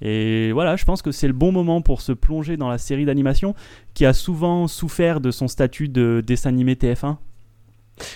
[0.01, 3.05] Et voilà, je pense que c'est le bon moment pour se plonger dans la série
[3.05, 3.55] d'animation
[3.95, 7.17] qui a souvent souffert de son statut de dessin animé TF1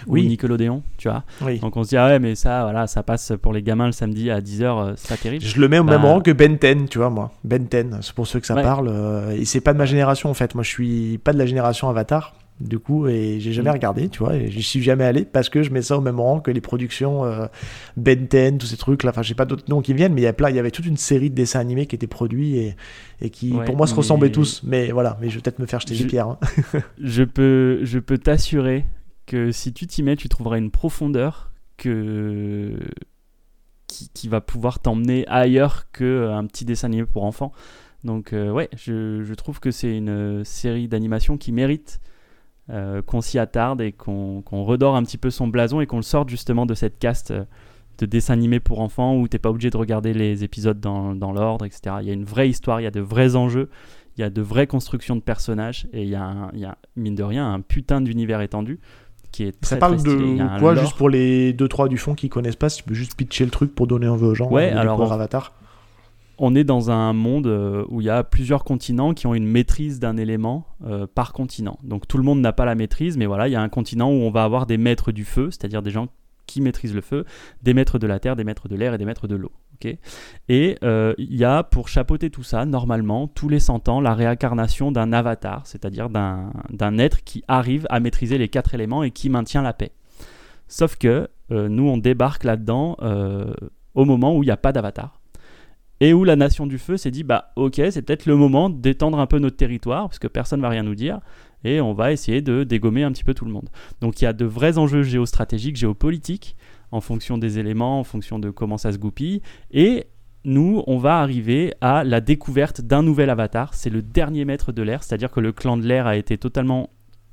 [0.07, 0.23] Oui.
[0.25, 1.23] ou Nickelodeon, tu vois.
[1.41, 1.59] Oui.
[1.59, 3.91] Donc on se dit ah ouais mais ça voilà, ça passe pour les gamins le
[3.91, 5.43] samedi à 10h, c'est pas terrible.
[5.43, 7.31] Je le mets au même Bah- rang que Ben 10, tu vois, moi.
[7.43, 8.63] Ben 10, c'est pour ceux que ça Ouais.
[8.63, 8.87] parle.
[8.89, 10.53] euh, et c'est pas de ma génération, en fait.
[10.55, 13.73] Moi, je suis pas de la génération Avatar, du coup, et j'ai jamais Mm.
[13.73, 16.19] regardé, tu vois, et j'y suis jamais allé parce que je mets ça au même
[16.19, 17.47] rang que les productions euh,
[17.97, 19.09] Ben 10, tous ces trucs-là.
[19.09, 20.69] Enfin, j'ai pas d'autres noms qui viennent, mais il y a plein, il y avait
[20.71, 22.75] toute une série de dessins animés qui étaient produits et,
[23.21, 24.61] et qui, Ouais, pour moi, se mais- ressemblaient tous.
[24.63, 26.27] Mais voilà, mais je vais peut-être me faire jeter Je- des pierres.
[26.27, 26.37] hein.
[27.01, 28.85] Je peux je peux t'assurer
[29.31, 32.77] que si tu t'y mets, tu trouveras une profondeur que
[33.87, 37.53] qui, qui va pouvoir t'emmener ailleurs que euh, petit dessin animé pour enfants.
[38.03, 42.01] Donc euh, ouais, je, je trouve que c'est une euh, série d'animation qui mérite
[43.05, 46.03] qu'on s'y attarde et qu'on qu'on redore un petit peu son blason et qu'on le
[46.03, 47.33] sorte justement de cette caste
[47.97, 51.33] de dessin animé pour enfants où t'es pas obligé de regarder les épisodes dans, dans
[51.33, 51.97] l'ordre, etc.
[51.99, 53.69] Il y a une vraie histoire, il y a de vrais enjeux,
[54.15, 56.77] il y a de vraies constructions de personnages et il y a, il y a
[56.95, 58.79] mine de rien, un putain d'univers étendu
[59.31, 60.37] qui est très Ça parle très stylé.
[60.37, 63.15] De quoi, juste pour les 2-3 du fond qui connaissent pas, si tu peux juste
[63.15, 65.53] pitcher le truc pour donner envie aux gens Ouais, de alors, Avatar.
[66.37, 69.45] on est dans un monde euh, où il y a plusieurs continents qui ont une
[69.47, 71.77] maîtrise d'un élément euh, par continent.
[71.83, 74.09] Donc tout le monde n'a pas la maîtrise, mais voilà, il y a un continent
[74.09, 76.07] où on va avoir des maîtres du feu, c'est-à-dire des gens
[76.47, 77.25] qui maîtrisent le feu,
[77.63, 79.51] des maîtres de la terre, des maîtres de l'air et des maîtres de l'eau.
[80.49, 84.13] Et euh, il y a pour chapeauter tout ça, normalement, tous les 100 ans, la
[84.13, 89.29] réincarnation d'un avatar, c'est-à-dire d'un être qui arrive à maîtriser les quatre éléments et qui
[89.29, 89.91] maintient la paix.
[90.67, 92.97] Sauf que nous, on débarque là-dedans
[93.93, 95.21] au moment où il n'y a pas d'avatar
[96.01, 99.19] et où la Nation du Feu s'est dit bah ok c'est peut-être le moment d'étendre
[99.19, 101.19] un peu notre territoire parce que personne ne va rien nous dire
[101.63, 103.69] et on va essayer de dégommer un petit peu tout le monde.
[104.01, 106.57] Donc il y a de vrais enjeux géostratégiques, géopolitiques
[106.91, 110.07] en fonction des éléments, en fonction de comment ça se goupille et
[110.43, 113.73] nous, on va arriver à la découverte d'un nouvel avatar.
[113.75, 116.89] C'est le dernier maître de l'air, c'est-à-dire que le clan de l'air a été totalement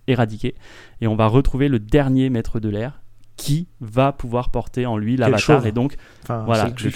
[0.07, 0.55] éradiqué.
[1.01, 3.01] Et on va retrouver le dernier maître de l'air
[3.37, 5.65] qui va pouvoir porter en lui l'avatar.
[5.67, 6.91] Et donc, voilà, le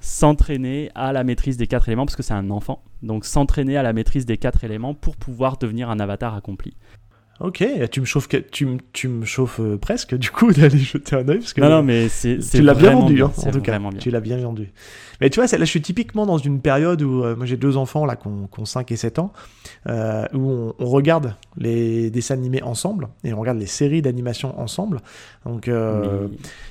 [0.00, 3.82] s'entraîner à la maîtrise des quatre éléments, parce que c'est un enfant, donc s'entraîner à
[3.82, 6.74] la maîtrise des quatre éléments pour pouvoir devenir un avatar accompli.
[7.40, 11.26] Ok, tu me chauffes, tu, tu me chauffes euh, presque du coup d'aller jeter un
[11.26, 13.78] œil parce que non, non mais c'est tu l'as bien vendu hein, en tout cas,
[13.78, 13.90] bien.
[13.98, 14.70] tu l'as bien vendu.
[15.22, 17.78] Mais tu vois, là je suis typiquement dans une période où euh, moi j'ai deux
[17.78, 19.32] enfants là qui ont, 5 et 7 ans,
[19.88, 25.00] euh, où on, regarde les dessins animés ensemble et on regarde les séries d'animation ensemble.
[25.46, 25.70] Donc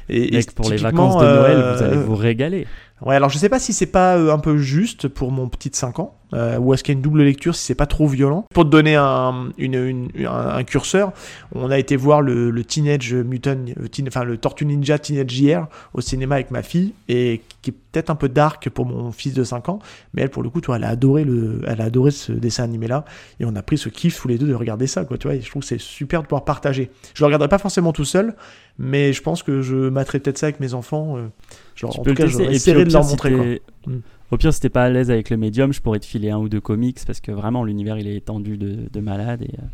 [0.09, 2.67] et, et, pour les vacances de Noël, vous allez vous régaler.
[3.05, 5.69] Ouais, alors je sais pas si c'est pas euh, un peu juste pour mon petit
[5.69, 7.85] de 5 ans, euh, ou est-ce qu'il y a une double lecture si c'est pas
[7.85, 8.45] trop violent.
[8.53, 11.13] Pour te donner un, une, un, curseur,
[11.55, 15.67] on a été voir le, le Teenage Mutant, euh, enfin le Tortue Ninja Teenage Year
[15.93, 19.33] au cinéma avec ma fille, et qui est peut-être un peu dark pour mon fils
[19.33, 19.79] de 5 ans,
[20.13, 22.63] mais elle pour le coup, toi, elle a adoré le, elle a adoré ce dessin
[22.63, 23.05] animé là,
[23.39, 25.35] et on a pris ce kiff tous les deux de regarder ça, quoi, tu vois,
[25.35, 26.91] et je trouve que c'est super de pouvoir partager.
[27.13, 28.35] Je le regarderai pas forcément tout seul,
[28.77, 31.17] mais je pense que je mettrai peut-être ça avec mes enfants.
[31.17, 31.27] Euh,
[31.75, 33.61] genre, en tout cas, essayer de leur montrer.
[33.85, 33.99] Hmm.
[34.31, 36.37] Au pire, si t'es pas à l'aise avec le médium, je pourrais te filer un
[36.37, 39.55] ou deux comics parce que vraiment l'univers il est étendu de, de malade et.
[39.55, 39.65] Euh,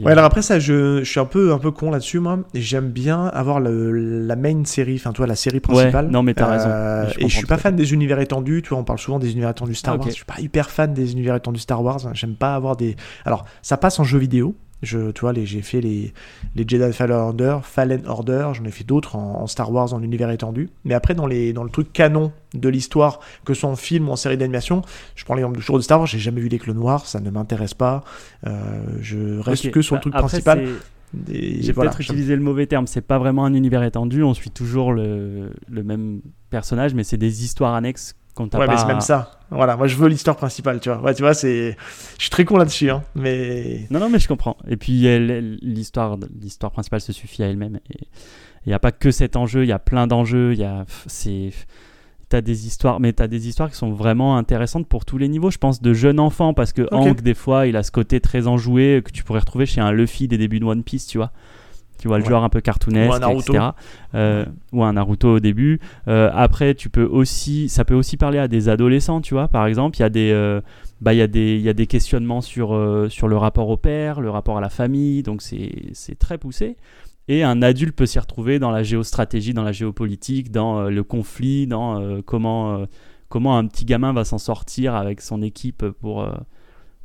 [0.00, 2.38] ouais, alors euh, après ça, je, je, suis un peu, un peu con là-dessus, moi.
[2.54, 3.92] J'aime bien avoir le,
[4.26, 6.06] la main série, enfin, toi, la série principale.
[6.06, 7.14] Ouais, non, mais t'as raison.
[7.18, 9.50] et je suis pas fan des univers étendus, tu vois, on parle souvent des univers
[9.50, 10.08] étendus Star ah, Wars.
[10.08, 12.00] Je suis pas hyper fan des univers étendus Star Wars.
[12.14, 12.96] J'aime pas avoir des.
[13.24, 16.12] Alors, ça passe en jeu vidéo, je, tu vois, j'ai fait les,
[16.54, 20.30] les Jedi Fallen Order, Fallen Order, j'en ai fait d'autres en, Star Wars, en univers
[20.30, 20.70] étendu.
[20.84, 24.08] Mais après, dans, les, dans le truc canon de l'histoire, que ce soit en film
[24.08, 24.82] ou en série d'animation,
[25.16, 27.30] je prends l'exemple toujours de Star Wars, j'ai jamais vu les clones noirs, ça ne
[27.30, 28.04] m'intéresse pas.
[28.46, 30.68] Euh, je reste que sur le bah, truc principal.
[31.26, 34.92] J'ai peut-être utilisé le mauvais terme, c'est pas vraiment un univers étendu, on suit toujours
[34.92, 39.32] le, le même personnage, mais c'est des histoires annexes ouais, mais c'est même ça.
[39.50, 41.00] Voilà, moi je veux l'histoire principale, tu vois.
[41.00, 41.76] Ouais, tu vois, c'est.
[42.16, 43.86] Je suis très con là-dessus, hein, mais.
[43.90, 44.56] Non, non, mais je comprends.
[44.68, 45.02] Et puis
[45.62, 47.76] l'histoire, l'histoire principale se suffit à elle-même.
[47.90, 48.06] Et
[48.66, 50.52] il n'y a pas que cet enjeu, il y a plein d'enjeux.
[50.52, 50.84] Il y a.
[51.06, 51.50] C'est.
[52.28, 55.50] T'as des histoires, mais t'as des histoires qui sont vraiment intéressantes pour tous les niveaux.
[55.50, 58.46] Je pense de jeunes enfants, parce que Hank, des fois, il a ce côté très
[58.46, 61.32] enjoué que tu pourrais retrouver chez un Luffy des débuts de One Piece, tu vois
[61.98, 63.70] tu vois le joueur un peu cartoonesque, etc.
[64.14, 65.80] Euh, ou un Naruto au début.
[66.06, 69.48] Euh, après, tu peux aussi, ça peut aussi parler à des adolescents, tu vois.
[69.48, 70.60] Par exemple, il y a des, euh,
[71.00, 72.68] bah, il y a des, il y a des questionnements sur
[73.10, 75.22] sur le rapport au père, le rapport à la famille.
[75.22, 76.76] Donc c'est très poussé.
[77.30, 81.66] Et un adulte peut s'y retrouver dans la géostratégie, dans la géopolitique, dans le conflit,
[81.66, 82.86] dans comment
[83.28, 86.26] comment un petit gamin va s'en sortir avec son équipe pour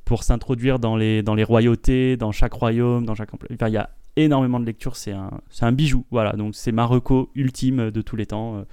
[0.06, 3.29] pour s'introduire dans les, dans les royautés, dans chaque royaume, dans chaque...
[3.34, 6.06] Enfin, il y a énormément de lectures, c'est un, un bijou.
[6.12, 8.58] Voilà, donc c'est ma reco ultime de tous les temps.
[8.58, 8.63] Euh,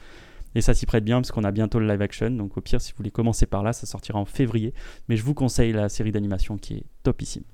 [0.55, 2.31] et ça s'y prête bien parce qu'on a bientôt le live action.
[2.31, 4.75] Donc au pire, si vous voulez commencer par là, ça sortira en février.
[5.09, 7.45] Mais je vous conseille la série d'animation qui est topissime.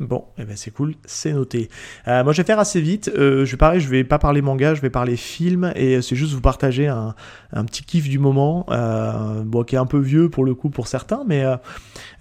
[0.00, 1.68] Bon, eh ben c'est cool, c'est noté.
[2.08, 3.12] Euh, moi, je vais faire assez vite.
[3.14, 6.32] Euh, je pareil, je vais pas parler manga, je vais parler film et c'est juste
[6.32, 7.14] vous partager un,
[7.52, 10.70] un, petit kiff du moment, euh, bon, qui est un peu vieux pour le coup
[10.70, 11.44] pour certains, mais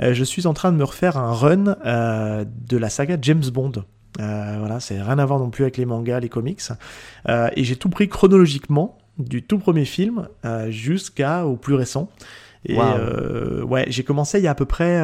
[0.02, 3.86] je suis en train de me refaire un run de la saga James Bond.
[4.20, 6.62] Euh, voilà, c'est rien à voir non plus avec les mangas, les comics.
[7.28, 12.10] Euh, et j'ai tout pris chronologiquement, du tout premier film euh, jusqu'au plus récent.
[12.66, 14.96] Et ouais, j'ai commencé il y a à peu près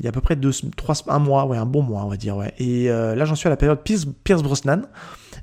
[0.00, 2.08] il y a à peu près deux, trois, un mois, ouais, un bon mois, on
[2.08, 2.54] va dire, ouais.
[2.58, 4.82] Et là, j'en suis à la période Pierce, Pierce Brosnan.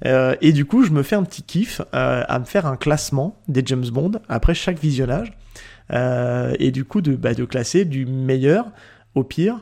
[0.03, 3.61] et du coup, je me fais un petit kiff à me faire un classement des
[3.65, 5.33] James Bond après chaque visionnage.
[5.91, 8.65] et du coup, de, bah, de classer du meilleur
[9.15, 9.61] au pire.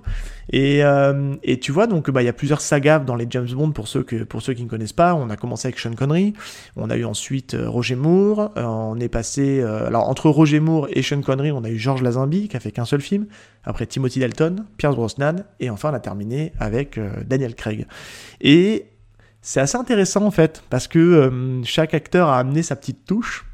[0.51, 3.47] Et, euh, et tu vois, donc bah, il y a plusieurs sagas dans les James
[3.47, 5.15] Bond pour ceux, que, pour ceux qui ne connaissent pas.
[5.15, 6.33] On a commencé avec Sean Connery,
[6.75, 9.61] on a eu ensuite euh, Roger Moore, euh, on est passé.
[9.61, 12.71] alors entre Roger Moore et Sean Connery, on a eu George Lazenby qui a fait
[12.71, 13.27] qu'un seul film,
[13.63, 17.87] après Timothy Dalton, Pierce Brosnan, et enfin on a terminé avec Daniel Craig.
[18.41, 18.87] Et
[19.41, 23.45] c'est assez intéressant en fait, parce que chaque acteur a amené sa petite touche.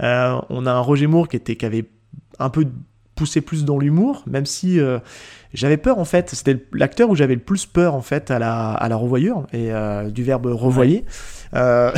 [0.00, 1.84] On a un Roger Moore qui, était, qui avait
[2.38, 2.66] un peu
[3.14, 4.98] poussé plus dans l'humour, même si euh,
[5.54, 6.30] j'avais peur en fait.
[6.30, 9.72] C'était l'acteur où j'avais le plus peur en fait à la, à la revoyure et
[9.72, 11.04] euh, du verbe revoyer.
[11.54, 11.92] Euh,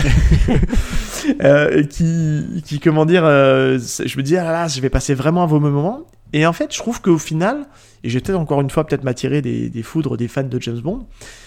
[1.43, 5.45] euh, qui, qui, comment dire, je me dis, ah là là, je vais passer vraiment
[5.45, 6.07] un mauvais moment.
[6.33, 7.67] Et en fait, je trouve qu'au final,
[8.03, 10.81] et j'ai peut-être encore une fois peut-être m'attirer des, des foudres des fans de James
[10.81, 11.07] Bond,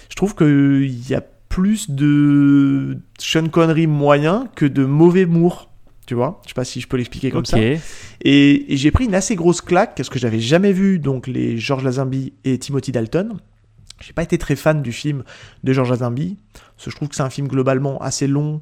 [0.10, 5.70] je trouve qu'il y a plus de Sean Connery moyen que de mauvais Moore.
[6.08, 7.60] Tu vois, je sais pas si je peux l'expliquer comme ça.
[7.60, 7.80] Et,
[8.22, 11.84] et j'ai pris une assez grosse claque parce que j'avais jamais vu donc les George
[11.84, 13.38] Lazenby et Timothy Dalton.
[14.00, 15.24] J'ai pas été très fan du film
[15.64, 18.62] de George Lazenby parce que je trouve que c'est un film globalement assez long,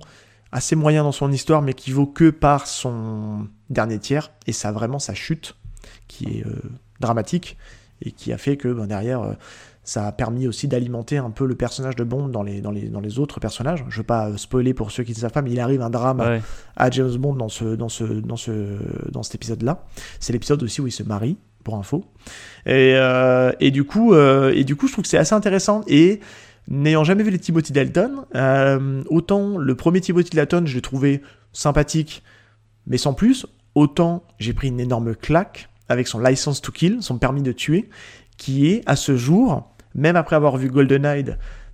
[0.52, 4.72] assez moyen dans son histoire, mais qui vaut que par son dernier tiers et ça
[4.72, 5.56] vraiment sa chute
[6.08, 6.60] qui est euh,
[7.00, 7.58] dramatique
[8.02, 9.34] et qui a fait que ben, derrière euh,
[9.86, 12.90] ça a permis aussi d'alimenter un peu le personnage de Bond dans les, dans les,
[12.90, 13.86] dans les autres personnages.
[13.88, 15.90] Je veux pas euh, spoiler pour ceux qui ne savent pas, mais il arrive un
[15.90, 16.42] drame Ouais.
[16.76, 18.52] à James Bond dans, ce, dans, ce, dans, ce,
[19.12, 19.86] dans cet épisode-là.
[20.20, 22.04] C'est l'épisode aussi où il se marie, pour info.
[22.66, 25.82] Et, euh, et, du, coup, euh, et du coup, je trouve que c'est assez intéressant.
[25.88, 26.20] Et
[26.68, 31.22] n'ayant jamais vu les Timothy Dalton, euh, autant le premier Timothy Dalton, je l'ai trouvé
[31.54, 32.24] sympathique,
[32.88, 33.46] mais sans plus,
[33.76, 37.90] autant j'ai pris une énorme claque avec son license to kill, son permis de tuer,
[38.38, 41.24] qui est à ce jour, même après avoir vu GoldenEye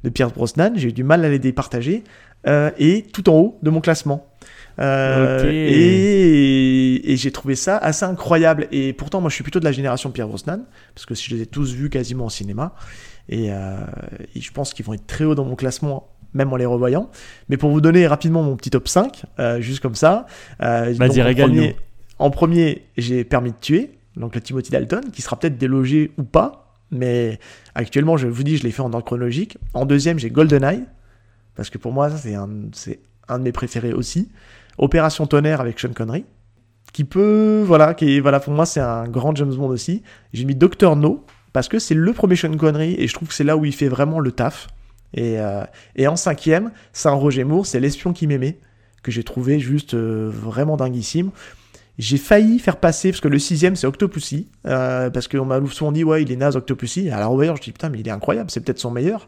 [0.04, 2.04] de Pierce Brosnan, j'ai eu du mal à les départager,
[2.48, 4.28] euh, et tout en haut de mon classement.
[4.80, 5.52] Euh.
[5.52, 8.68] Et, et j'ai trouvé ça assez incroyable.
[8.72, 10.62] Et pourtant, moi, je suis plutôt de la génération Pierre Brosnan,
[10.96, 12.74] parce que je les ai tous vus quasiment au cinéma.
[13.30, 13.76] Et, euh,
[14.36, 17.10] et je pense qu'ils vont être très hauts dans mon classement, même en les revoyant.
[17.50, 20.26] Mais pour vous donner rapidement mon petit top 5, euh, juste comme ça.
[20.94, 21.56] Vas-y, régale-nous.
[21.56, 21.76] premier-
[22.20, 26.24] En premier, j'ai Permis de tuer, donc le Timothy Dalton, qui sera peut-être délogé ou
[26.24, 26.71] pas.
[26.92, 27.40] Mais
[27.74, 29.58] actuellement, je vous dis, je l'ai fait en ordre chronologique.
[29.74, 30.84] En deuxième, j'ai GoldenEye,
[31.56, 32.50] parce que pour moi, c'est un,
[33.30, 34.30] un de mes préférés aussi.
[34.78, 36.26] Opération Tonnerre avec Sean Connery,
[36.94, 40.04] qui peut, voilà, qui voilà, pour moi, c'est un grand James Bond aussi.
[40.34, 43.34] J'ai mis Doctor No, parce que c'est le premier Sean Connery, et je trouve que
[43.34, 44.68] c'est là où il fait vraiment le taf.
[45.14, 45.64] Et, euh,
[45.96, 48.60] et en cinquième, c'est un Roger Moore, c'est l'espion qui m'aimait,
[49.04, 51.32] que j'ai trouvé juste euh, vraiment dinguissime.
[52.00, 55.92] J'ai failli faire passer, parce que le sixième c'est Octopussy, euh, parce qu'on m'a souvent
[55.92, 57.10] dit, ouais, il est naze Octopussy.
[57.12, 59.28] Alors, ouais, je dis, putain, mais il est incroyable, c'est peut-être son meilleur.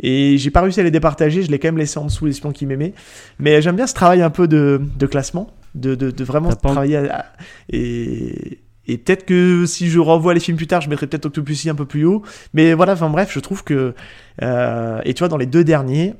[0.00, 2.52] Et j'ai pas réussi à les départager, je l'ai quand même laissé en dessous, l'espion
[2.52, 2.94] qui m'aimait.
[3.38, 6.96] Mais j'aime bien ce travail un peu de, de classement, de, de, de vraiment travailler
[6.96, 7.24] à- à-
[7.68, 11.68] et, et peut-être que si je revois les films plus tard, je mettrai peut-être Octopussy
[11.68, 12.22] un peu plus haut.
[12.54, 13.92] Mais voilà, enfin bref, je trouve que.
[14.42, 16.14] euh, et tu vois, dans les deux derniers,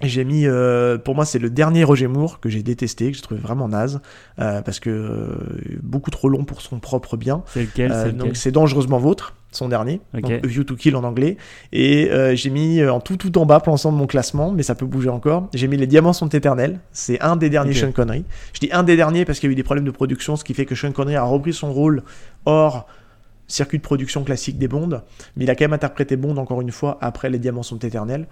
[0.00, 0.46] j'ai mis.
[0.46, 3.68] euh, pour moi, c'est le dernier Roger Moore que j'ai détesté, que j'ai trouvé vraiment
[3.68, 4.00] naze.
[4.40, 5.36] euh, parce que euh,
[5.82, 7.42] beaucoup trop long pour son propre bien.
[7.48, 10.22] C'est lequel, Euh, donc c'est dangereusement vôtre, son dernier, Ok.
[10.22, 11.36] donc View to Kill en anglais.
[11.72, 14.74] Et j'ai mis en tout tout en bas pour l'ensemble de mon classement, mais ça
[14.74, 15.48] peut bouger encore.
[15.54, 16.80] J'ai mis Les Diamants sont éternels.
[16.92, 17.74] C'est un des derniers.
[17.74, 18.24] Sean Connery.
[18.54, 20.42] Je dis un des derniers parce qu'il y a eu des problèmes de production, ce
[20.44, 22.02] qui fait que Sean Connery a repris son rôle
[22.46, 22.86] hors
[23.52, 25.02] circuit de production classique des Bonds,
[25.36, 28.26] mais il a quand même interprété Bond encore une fois après Les Diamants sont éternels.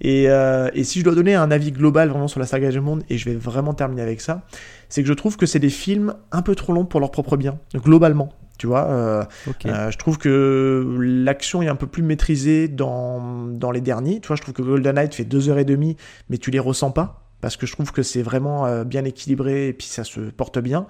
[0.00, 2.84] Et, euh, et si je dois donner un avis global vraiment sur la saga James
[2.84, 4.42] Bond, et je vais vraiment terminer avec ça,
[4.88, 7.36] c'est que je trouve que c'est des films un peu trop longs pour leur propre
[7.36, 8.32] bien, globalement.
[8.58, 9.24] Tu vois, euh,
[9.66, 14.20] euh, je trouve que l'action est un peu plus maîtrisée dans, dans les derniers.
[14.20, 15.96] Tu vois, je trouve que Golden Knight fait deux heures et demie,
[16.28, 19.72] mais tu les ressens pas parce que je trouve que c'est vraiment bien équilibré et
[19.72, 20.86] puis ça se porte bien.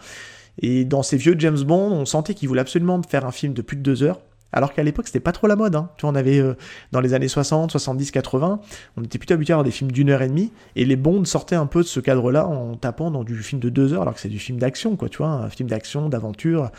[0.60, 3.62] Et dans ces vieux James Bond, on sentait qu'il voulait absolument faire un film de
[3.62, 4.20] plus de deux heures.
[4.54, 5.74] Alors qu'à l'époque, c'était pas trop la mode.
[5.74, 5.90] Hein.
[5.96, 6.54] Tu vois, on avait euh,
[6.92, 8.60] dans les années 60, 70, 80,
[8.96, 10.52] on était plutôt habitué à avoir des films d'une heure et demie.
[10.76, 13.68] Et les Bonds sortaient un peu de ce cadre-là en tapant dans du film de
[13.68, 15.08] deux heures, alors que c'est du film d'action, quoi.
[15.08, 16.70] Tu vois, un film d'action, d'aventure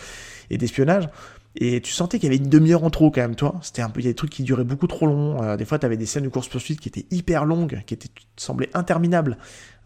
[0.49, 1.09] et d'espionnage.
[1.57, 3.55] Et tu sentais qu'il y avait une demi-heure en trop quand même, toi.
[3.61, 5.41] C'était un peu, il y a des trucs qui duraient beaucoup trop long.
[5.41, 8.09] Euh, des fois, tu avais des scènes de course-poursuite qui étaient hyper longues, qui étaient,
[8.35, 9.37] semblaient interminables.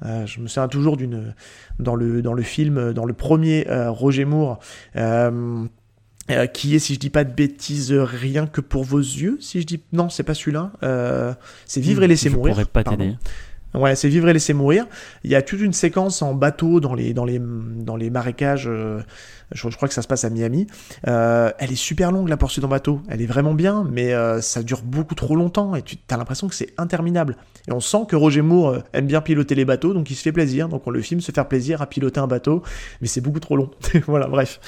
[0.03, 1.35] Euh, je me souviens toujours d'une,
[1.77, 4.59] dans le, dans le film, dans le premier euh, Roger Moore,
[4.95, 5.65] euh,
[6.31, 9.37] euh, qui est, si je dis pas de bêtises, rien que pour vos yeux.
[9.39, 10.71] Si je dis, non, c'est pas celui-là.
[10.81, 11.33] Euh,
[11.65, 12.53] c'est Vivre et laisser Hmm, Je mourir.
[12.53, 13.15] pourrais pas t'aider.
[13.75, 14.87] Ouais, c'est vivre et laisser mourir.
[15.23, 18.67] Il y a toute une séquence en bateau dans les, dans les, dans les marécages.
[19.51, 20.67] Je, crois que ça se passe à Miami.
[21.07, 23.01] Euh, elle est super longue, la poursuite en bateau.
[23.09, 26.47] Elle est vraiment bien, mais euh, ça dure beaucoup trop longtemps et tu as l'impression
[26.47, 27.35] que c'est interminable.
[27.67, 30.21] Et on sent que Roger Moore euh, aime bien piloter les bateaux, donc il se
[30.21, 30.69] fait plaisir.
[30.69, 32.63] Donc on le filme se faire plaisir à piloter un bateau,
[33.01, 33.71] mais c'est beaucoup trop long.
[34.07, 34.59] voilà, bref.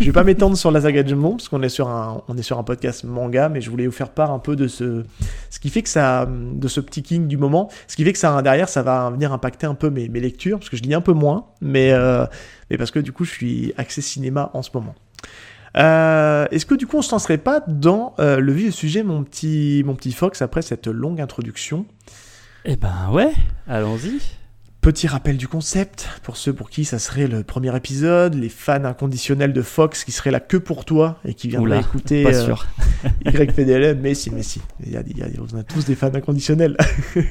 [0.00, 2.36] Je vais pas m'étendre sur la saga de Bond, parce qu'on est sur un, on
[2.36, 5.04] est sur un podcast manga, mais je voulais vous faire part un peu de ce,
[5.50, 8.18] ce qui fait que ça, de ce petit king du moment, ce qui fait que
[8.18, 11.00] ça derrière, ça va venir impacter un peu mes, lectures, parce que je lis un
[11.00, 11.92] peu moins, mais,
[12.70, 14.94] mais parce que du coup, je suis axé cinéma en ce moment.
[15.76, 19.24] Euh, Est-ce que du coup, on se lancerait pas dans euh, le vif sujet, mon
[19.24, 21.86] petit, mon petit Fox, après cette longue introduction?
[22.64, 23.32] Eh ben ouais,
[23.66, 24.20] allons-y.
[24.84, 28.84] Petit rappel du concept, pour ceux pour qui ça serait le premier épisode, les fans
[28.84, 32.34] inconditionnels de Fox qui seraient là que pour toi et qui viendraient Oula, écouter Pas
[32.34, 32.66] euh, sûr.
[33.24, 34.60] YPDLM, mais si, mais si.
[34.84, 36.76] Il y a, il y a- on a tous des fans inconditionnels.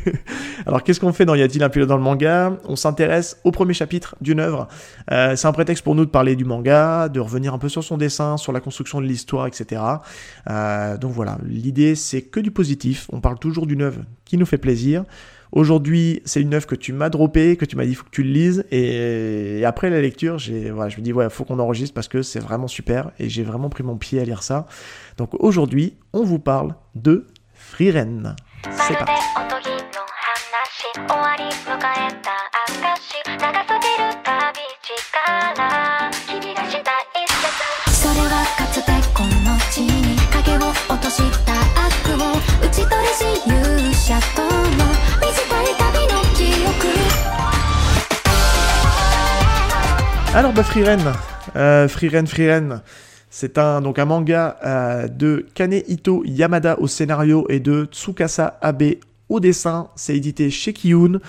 [0.65, 2.57] Alors, qu'est-ce qu'on fait dans Y a-t-il un pilote dans le manga?
[2.65, 4.67] On s'intéresse au premier chapitre d'une œuvre.
[5.11, 7.83] Euh, c'est un prétexte pour nous de parler du manga, de revenir un peu sur
[7.83, 9.79] son dessin, sur la construction de l'histoire, etc.
[10.49, 13.05] Euh, donc voilà, l'idée c'est que du positif.
[13.13, 15.03] On parle toujours d'une œuvre qui nous fait plaisir.
[15.53, 18.23] Aujourd'hui, c'est une œuvre que tu m'as droppée, que tu m'as dit faut que tu
[18.23, 18.65] le lises.
[18.71, 22.23] Et, après la lecture, j'ai, voilà, je me dis ouais, faut qu'on enregistre parce que
[22.23, 23.11] c'est vraiment super.
[23.19, 24.65] Et j'ai vraiment pris mon pied à lire ça.
[25.17, 28.35] Donc aujourd'hui, on vous parle de Frieren.
[28.71, 29.13] C'est parti.
[50.35, 50.99] Alors bah Frieren,
[51.55, 52.81] euh, Frieren, Frieren,
[53.29, 58.95] c'est un donc un manga euh, de Kanehito Yamada au scénario et de Tsukasa Abe
[59.29, 59.89] au dessin.
[59.95, 61.19] C'est édité chez Kiyun.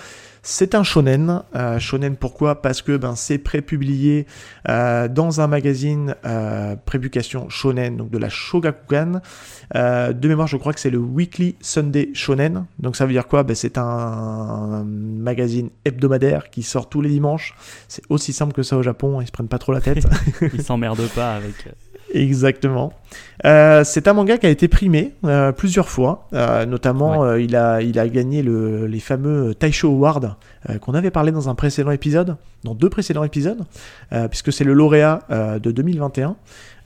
[0.47, 1.41] C'est un shonen.
[1.55, 2.61] Euh, shonen pourquoi?
[2.61, 4.27] Parce que ben c'est prépublié
[4.69, 9.21] euh, dans un magazine euh, prépublication shonen donc de la Shogakukan.
[9.73, 12.67] Euh, de mémoire, je crois que c'est le Weekly Sunday Shonen.
[12.77, 13.41] Donc ça veut dire quoi?
[13.41, 17.55] Ben, C'est un magazine hebdomadaire qui sort tous les dimanches.
[17.87, 20.05] C'est aussi simple que ça au Japon, ils se prennent pas trop la tête.
[20.53, 21.55] Ils s'emmerdent pas avec.
[22.15, 22.93] Exactement.
[23.45, 26.27] Euh, c'est un manga qui a été primé euh, plusieurs fois.
[26.33, 30.35] Euh, notamment, il, a, il a gagné le- les fameux Taisho Award
[30.81, 33.63] qu'on avait parlé dans un précédent épisode, dans deux précédents épisodes,
[34.31, 35.19] puisque c'est le lauréat
[35.61, 36.37] de 2021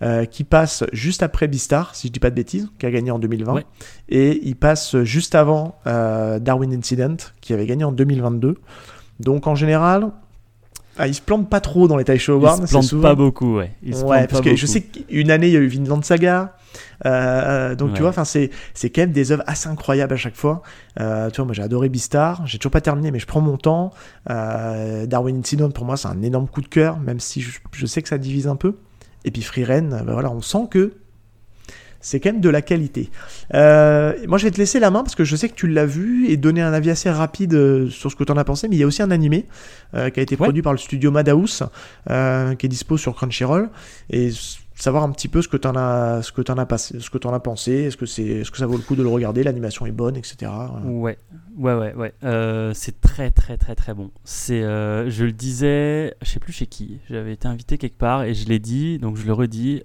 [0.02, 3.12] euh, qui passe juste après Beastar, si je dis pas de bêtises, qui a gagné
[3.12, 3.54] en 2020.
[3.54, 3.66] Ouais.
[4.10, 8.56] Et il passe juste avant Darwin Incident, qui avait gagné en 2022.
[9.22, 10.10] Donc en général,
[11.00, 12.60] ah, il se plante pas trop dans les Taisho Awards.
[12.62, 13.72] Ils se souvent- pas beaucoup, ouais.
[13.82, 16.56] Ils se ouais, parce que je sais qu'une année il y a eu Vinland Saga,
[17.06, 20.36] euh, donc tu vois, enfin c'est c'est quand même des œuvres assez incroyables à chaque
[20.36, 20.62] fois.
[21.00, 23.58] Euh, tu vois, moi j'ai adoré Beastar, j'ai toujours pas terminé, mais je prends mon
[23.58, 23.92] temps.
[24.30, 27.86] Euh, Darwin Incident pour moi c'est un énorme coup de cœur, même si je, je
[27.86, 28.76] sais que ça divise un peu.
[29.26, 30.94] Et puis Freeren, ben voilà, on sent que
[32.02, 33.10] c'est quand même de la qualité.
[33.54, 35.86] Euh, moi, je vais te laisser la main parce que je sais que tu l'as
[35.86, 38.68] vu et donner un avis assez rapide euh, sur ce que tu en as pensé.
[38.70, 39.46] Mais il y a aussi un animé
[39.96, 40.46] euh, qui a été Ouais.
[40.46, 41.64] produit par le studio Madhouse,
[42.10, 43.70] euh, qui est dispo sur Crunchyroll.
[44.10, 44.30] Et
[44.76, 47.10] savoir un petit peu ce que tu en as, ce que t'en as passé, ce
[47.10, 47.74] que t'en as pensé.
[47.74, 49.44] Est-ce que c'est, est-ce que ça vaut le coup de le regarder?
[49.44, 50.50] L'animation est bonne, etc.
[50.86, 51.18] Ouais,
[51.58, 52.14] ouais, ouais, ouais.
[52.74, 54.10] C'est très, très, très, très bon.
[54.24, 57.00] C'est, je le disais, je sais plus chez qui.
[57.10, 59.82] J'avais été invité quelque part et je l'ai dit, donc je le redis.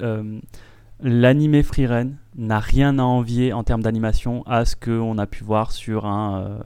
[1.07, 5.71] L'animé Freeren n'a rien à envier en termes d'animation à ce qu'on a pu voir
[5.71, 6.59] sur un, euh,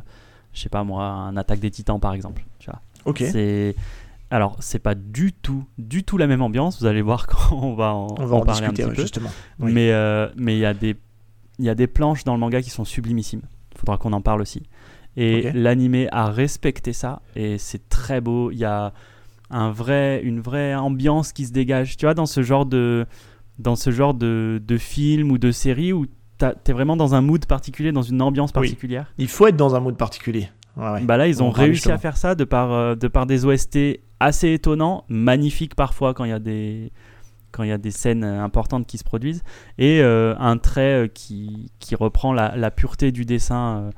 [0.52, 2.44] je sais pas moi, un Attaque des Titans par exemple.
[2.60, 2.80] Tu vois.
[3.04, 3.18] Ok.
[3.30, 3.74] C'est
[4.30, 6.80] alors c'est pas du tout, du tout la même ambiance.
[6.80, 8.96] Vous allez voir quand on va en, On va en, parler discuter un ouais, petit
[8.96, 9.02] peu.
[9.02, 9.30] justement.
[9.58, 9.72] Oui.
[9.72, 10.96] Mais euh, mais il y a des
[11.58, 13.42] il y a des planches dans le manga qui sont sublimissimes.
[13.74, 14.62] Il faudra qu'on en parle aussi.
[15.16, 15.52] Et Ok.
[15.54, 18.52] l'animé a respecté ça et c'est très beau.
[18.52, 18.92] Il y a
[19.50, 21.96] un vrai une vraie ambiance qui se dégage.
[21.96, 23.04] Tu vois dans ce genre de
[23.58, 26.06] dans ce genre de, de film ou de série où
[26.64, 28.54] t'es vraiment dans un mood particulier, dans une ambiance Oui.
[28.54, 29.12] particulière?
[29.18, 30.48] Il faut être dans un mood particulier.
[30.76, 31.02] Ouais, ouais.
[31.02, 31.96] Bah là, ils On ont réussi justement.
[31.96, 36.24] à faire ça de par, euh, de par des OST assez étonnants, magnifiques parfois quand
[36.24, 36.92] il y a des
[37.50, 39.42] quand il y a des scènes euh, importantes qui se produisent
[39.78, 43.90] et euh, un trait qui, qui reprend la, la pureté du dessin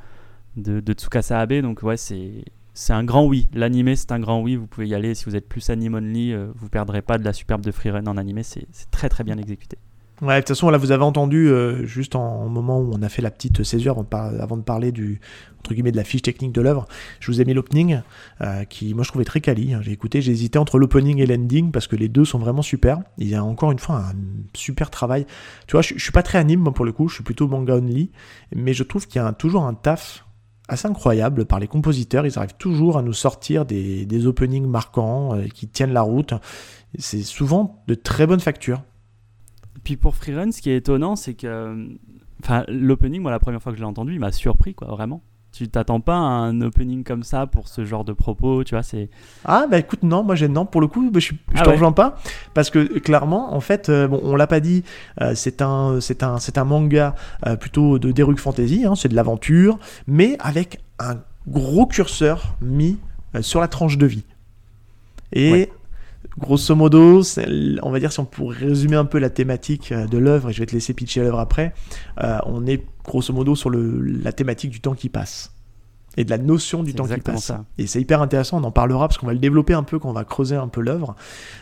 [0.57, 2.45] de, de Tsukasa Abe donc ouais c'est
[2.75, 5.37] c'est un grand oui l'animé c'est un grand oui vous pouvez y aller si vous
[5.37, 8.43] êtes plus anime only euh, vous perdrez pas de la superbe de Freerun en animé
[8.43, 9.79] c'est très très bien exécuté
[10.23, 13.09] Ouais, de toute façon, là, vous avez entendu, euh, juste en, moment où on a
[13.09, 15.17] fait la petite césure, avant de, parler de
[15.97, 16.87] la fiche technique de l'œuvre,
[17.21, 18.03] je vous ai mis l'opening,
[18.43, 19.73] euh, qui, moi, je trouvais très quali.
[19.73, 19.81] hein.
[19.83, 22.99] J'ai écouté, j'ai hésité entre l'opening et l'ending, parce que les deux sont vraiment super.
[23.17, 24.13] Il y a encore une fois un
[24.53, 25.25] super travail.
[25.67, 27.49] Tu vois, je, je suis pas très anime, moi, pour le coup, je suis plutôt
[27.49, 28.11] manga only,
[28.55, 30.27] mais je trouve qu'il y a toujours un taf
[30.71, 32.27] assez incroyable par les compositeurs.
[32.27, 36.35] Ils arrivent toujours à nous sortir des, openings marquants, euh, qui tiennent la route.
[36.99, 38.83] C'est souvent de très bonnes factures.
[39.85, 43.73] Puis pour Freerun, ce qui est étonnant, c'est que euh, l'opening, moi, la première fois
[43.73, 45.23] que je l'ai entendu, il m'a surpris, quoi, vraiment.
[45.53, 48.85] Tu t'attends pas à un opening comme ça pour ce genre de propos, tu vois,
[48.85, 49.11] c'est...
[49.45, 51.69] Ah bah écoute non moi j'ai non pour le coup bah, je, je Ah te
[51.69, 51.75] ouais.
[51.75, 52.17] rejoins pas
[52.55, 54.85] parce que clairement en fait euh, bon on l'a pas dit
[55.21, 57.15] euh, c'est un c'est un c'est un manga
[57.47, 61.17] euh, plutôt de d'heroic fantasy hein, c'est de l'aventure mais avec un
[61.49, 62.99] gros curseur mis
[63.35, 64.25] euh, sur la tranche de vie
[65.33, 65.73] et Ouais.
[66.41, 67.23] Grosso modo
[67.83, 70.53] on va dire si on pourrait résumer un peu la thématique euh, de l'œuvre et
[70.53, 71.75] je vais te laisser pitcher l'œuvre après
[72.23, 75.55] euh, on est grosso modo sur le la thématique du temps qui passe
[76.17, 77.45] et de la notion du temps qui passe.
[77.45, 77.65] ça.
[77.79, 80.11] Et c'est hyper intéressant, on en parlera parce qu'on va le développer un peu quand
[80.11, 81.15] on va creuser un peu l'œuvre.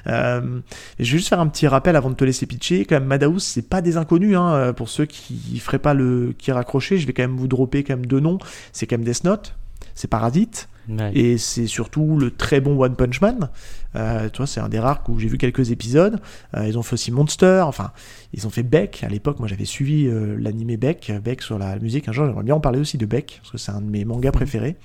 [0.06, 0.60] Euh,
[0.98, 2.86] je vais juste faire un petit rappel avant de te laisser pitcher.
[2.86, 6.50] Quand même, Madhouse, c'est pas des inconnus, hein, pour ceux qui feraient pas le qui
[6.50, 8.38] raccrochaient, je vais quand même vous dropper quand même deux noms.
[8.72, 9.54] C'est quand même Death Note,
[9.94, 11.10] c'est Parasite, Ouais.
[11.14, 13.50] et c'est surtout le très bon One Punch Man.
[13.96, 16.20] Euh, tu vois, c'est un des rares où j'ai vu quelques épisodes.
[16.56, 17.90] Euh, ils ont fait aussi Monster, enfin,
[18.32, 19.02] ils ont fait Beck.
[19.02, 22.08] À l'époque, moi j'avais suivi euh, l'animé Beck, Beck sur la musique.
[22.08, 24.04] Un jour, j'aimerais bien en parler aussi de Beck, parce que c'est un de mes
[24.04, 24.76] mangas préférés,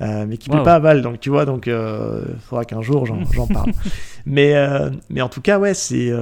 [0.00, 0.64] euh, mais qui plaît Wow.
[0.64, 1.02] pas à Val.
[1.02, 3.72] Donc tu vois, donc euh, faudra qu'un jour j'en parle.
[4.26, 4.54] mais,
[5.10, 6.12] mais en tout cas, ouais, c'est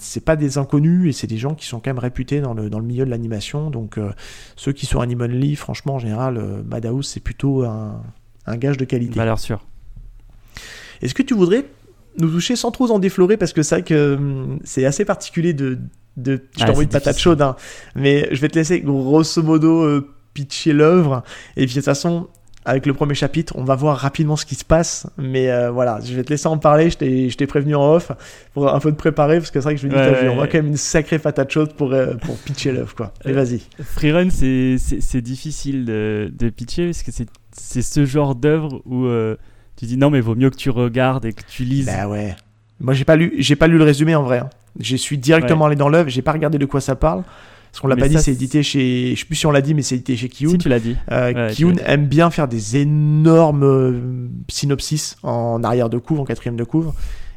[0.00, 2.68] c'est pas des inconnus et c'est des gens qui sont quand même réputés dans le,
[2.68, 3.70] dans le milieu de l'animation.
[3.70, 3.98] Donc
[4.56, 8.02] ceux qui sont Anime Only, franchement, en général, Madhouse, c'est plutôt un,
[8.50, 9.14] un gage de qualité.
[9.18, 9.66] Valeur sûre.
[11.02, 11.64] Est-ce que tu voudrais
[12.18, 15.52] nous toucher sans trop en déflorer parce que c'est vrai que hum, c'est assez particulier
[15.54, 15.78] de,
[16.16, 17.56] de je Ah, t'envoie une patate chaude hein,
[17.94, 21.22] mais je vais te laisser grosso modo euh, pitcher l'œuvre.
[21.56, 22.28] Et puis de toute façon
[22.66, 25.06] avec le premier chapitre on va voir rapidement ce qui se passe.
[25.16, 26.90] Mais euh, voilà je vais te laisser en parler.
[26.90, 28.10] Je t'ai prévenu en off
[28.52, 30.34] pour un peu te préparer parce que c'est vrai que je me dis Ouais, on
[30.34, 30.48] voit ouais.
[30.48, 33.14] quand même une sacrée patate chaude pour, euh, pour pitcher l'œuvre quoi.
[33.24, 33.60] Et Euh, vas-y.
[33.82, 37.28] Freerun, c'est- difficile de, de pitcher parce que c'est
[37.62, 39.36] c'est ce genre d'œuvre où euh,
[39.76, 41.86] tu dis non, mais vaut mieux que tu regardes et que tu lises.
[41.86, 42.34] Bah ouais.
[42.80, 44.38] Moi, j'ai pas lu, j'ai pas lu le résumé en vrai.
[44.38, 44.50] hein.
[44.78, 46.08] Je suis directement allé dans l'œuvre.
[46.08, 47.22] J'ai pas regardé de quoi ça parle.
[47.70, 49.12] Parce qu'on l'a pas dit, c'est édité chez.
[49.14, 50.50] Je sais plus si on l'a dit, mais c'est édité chez Kiyun.
[50.50, 50.96] si tu l'as dit.
[51.12, 54.00] Euh, Ouais, Kiyun aime bien faire des énormes euh,
[54.48, 56.92] synopsis en arrière de couve, en quatrième de couve.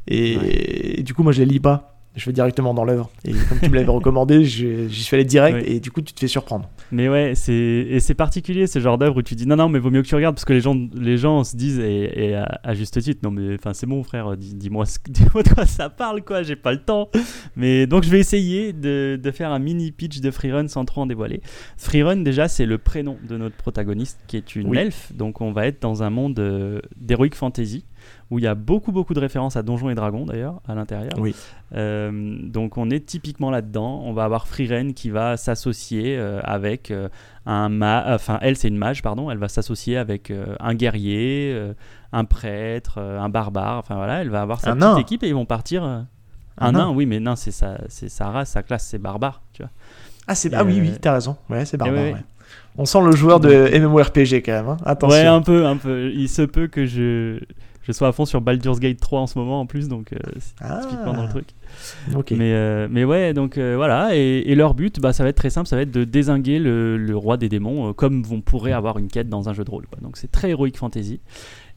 [0.07, 1.92] Et, et du coup, moi, je les lis pas.
[2.15, 3.09] Je vais directement dans l'œuvre.
[3.25, 5.57] Et comme tu me l'avais recommandé, j'y suis allé direct.
[5.65, 5.75] Oui.
[5.75, 6.69] Et du coup, tu te fais surprendre.
[6.91, 9.79] Mais ouais, c'est et c'est particulier ce genre d'œuvre où tu dis non non mais
[9.79, 12.35] vaut mieux que tu regardes parce que les gens les gens se disent et, et
[12.35, 15.65] à, à juste titre non mais enfin c'est bon frère dis- dis-moi dis-moi de quoi
[15.65, 17.09] ça parle quoi j'ai pas le temps
[17.55, 21.01] mais donc je vais essayer de, de faire un mini pitch de Freerun sans trop
[21.01, 21.41] en dévoiler
[21.77, 24.77] Freerun déjà c'est le prénom de notre protagoniste qui est une Oui.
[24.77, 27.85] elfe donc on va être dans un monde euh, d'heroic fantasy
[28.31, 31.13] où il y a beaucoup beaucoup de références à Donjons et Dragons d'ailleurs à l'intérieur
[31.17, 31.35] Oui.
[31.75, 34.01] euh, donc on est typiquement là-dedans.
[34.05, 37.09] On va avoir Freeren qui va s'associer euh, avec euh,
[37.45, 41.73] un ma enfin elle c'est une mage pardon, elle va s'associer avec un guerrier,
[42.11, 43.77] un prêtre, un barbare.
[43.79, 44.97] Enfin voilà, elle va avoir sa Un petite nain.
[44.97, 45.83] équipe et ils vont partir.
[46.59, 46.89] Un nain.
[46.91, 49.71] oui, mais nain c'est sa race, sa classe, c'est barbare, tu vois.
[50.27, 51.35] Ah, c'est, ah oui, oui, t'as raison.
[51.49, 51.97] Ouais, c'est barbare.
[51.97, 52.13] ouais, ouais.
[52.13, 52.23] ouais.
[52.77, 54.67] On sent le joueur de MMORPG quand même.
[54.69, 54.77] hein.
[54.85, 55.17] Attention.
[55.19, 56.11] Ouais, un peu, un peu.
[56.13, 57.39] Il se peut que je
[57.83, 60.17] je sois à fond sur Baldur's Gate 3 en ce moment en plus, donc euh,
[60.39, 60.79] c'est Ah.
[60.81, 61.47] typiquement dans le truc.
[62.37, 65.37] Mais, euh, mais ouais, donc euh, voilà, et, et leur but, bah, ça va être
[65.37, 68.71] très simple, ça va être de désinguer le, le roi des démons, comme on pourrait
[68.73, 69.85] avoir une quête dans un jeu de rôle.
[69.87, 69.99] quoi.
[70.01, 71.19] Donc c'est très héroïque fantasy.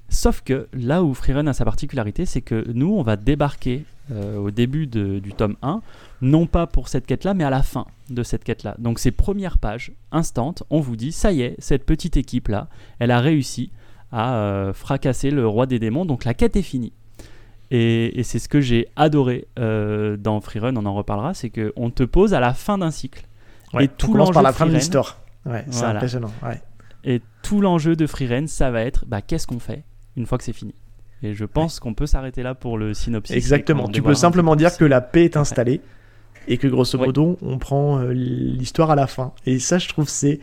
[0.08, 4.36] Sauf que là où Freerun a sa particularité, c'est que nous, on va débarquer euh,
[4.38, 5.80] au début de- du tome 1,
[6.22, 8.76] non pas pour cette quête-là, mais à la fin de cette quête-là.
[8.78, 12.68] Donc ces premières pages, instantes, on vous dit, ça y est, cette petite équipe-là,
[13.00, 13.72] elle a réussi
[14.12, 16.92] à euh, fracasser le roi des démons, donc la quête est finie.
[17.70, 21.90] Et, et c'est ce que j'ai adoré euh, dans Freerun, on en reparlera, c'est qu'on
[21.90, 23.24] te pose à la fin d'un cycle.
[23.74, 25.20] Ouais, et tout on commence par l'enjeu la fin de l'histoire.
[25.44, 25.96] Ouais, c'est Voilà.
[25.96, 26.30] impressionnant.
[26.44, 26.60] Ouais.
[27.04, 29.84] Et tout l'enjeu de Freerun, ça va être bah, qu'est-ce qu'on fait
[30.16, 30.74] une fois que c'est fini?
[31.22, 33.34] Et je pense qu'on peut s'arrêter là pour le synopsis.
[33.34, 33.88] Exactement.
[33.88, 35.80] Tu peux simplement dire que la paix est installée
[36.46, 39.32] et que grosso modo, on prend euh, l'histoire à la fin.
[39.46, 40.40] Et ça, je trouve, c'est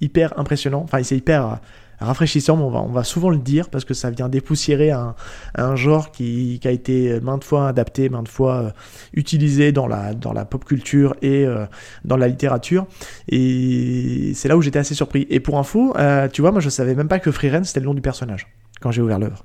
[0.00, 0.82] hyper impressionnant.
[0.82, 1.58] Enfin, c'est hyper
[2.04, 5.14] rafraîchissant, mais on va, on va souvent le dire parce que ça vient dépoussiérer un,
[5.54, 8.70] un genre qui, qui a été maintes fois adapté, maintes fois euh,
[9.14, 11.66] utilisé dans la, dans la pop culture et euh,
[12.04, 12.86] dans la littérature.
[13.28, 15.26] Et c'est là où j'étais assez surpris.
[15.30, 17.86] Et pour info, euh, tu vois, moi, je savais même pas que Freeren, c'était le
[17.86, 18.46] nom du personnage
[18.80, 19.44] quand j'ai ouvert l'œuvre.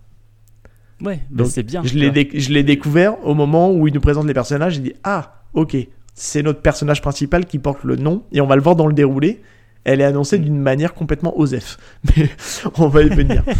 [1.01, 1.83] Ouais, mais Donc, c'est bien.
[1.83, 4.73] Je l'ai découvert au moment où il nous présente les personnages.
[4.73, 5.77] J'ai dit Ah, ok,
[6.13, 8.93] c'est notre personnage principal qui porte le nom et on va le voir dans le
[8.93, 9.41] déroulé.
[9.87, 11.77] Elle est annoncée d'une manière complètement osef,
[12.17, 12.29] mais
[12.77, 13.43] on va y venir.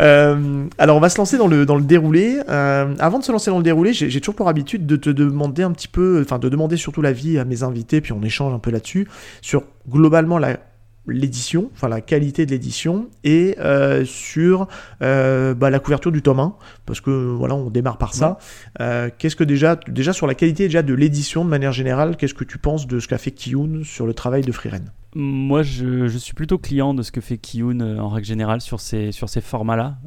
[0.00, 2.40] Euh, alors, on va se lancer dans le, dans le déroulé.
[2.48, 5.08] Euh, avant de se lancer dans le déroulé, j'ai, j'ai toujours pour habitude de te
[5.10, 8.52] demander un petit peu, enfin, de demander surtout l'avis à mes invités, puis on échange
[8.52, 9.06] un peu là-dessus,
[9.40, 10.58] sur globalement la,
[11.06, 14.68] l'édition, enfin la qualité de l'édition, et euh, sur
[15.02, 16.54] euh, bah, la couverture du tome 1,
[16.86, 18.38] parce que voilà, on démarre par ça.
[18.80, 22.34] Euh, qu'est-ce que déjà, déjà sur la qualité déjà de l'édition de manière générale, qu'est-ce
[22.34, 26.08] que tu penses de ce qu'a fait Kiyun sur le travail de Freeren Moi, je,
[26.08, 29.28] je suis plutôt client de ce que fait Kiyun en règle générale sur ces, sur
[29.28, 29.98] ces formats-là.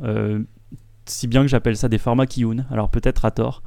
[1.06, 2.66] Si bien que j'appelle ça des formats Kiyun.
[2.70, 3.64] Alors peut-être à tort.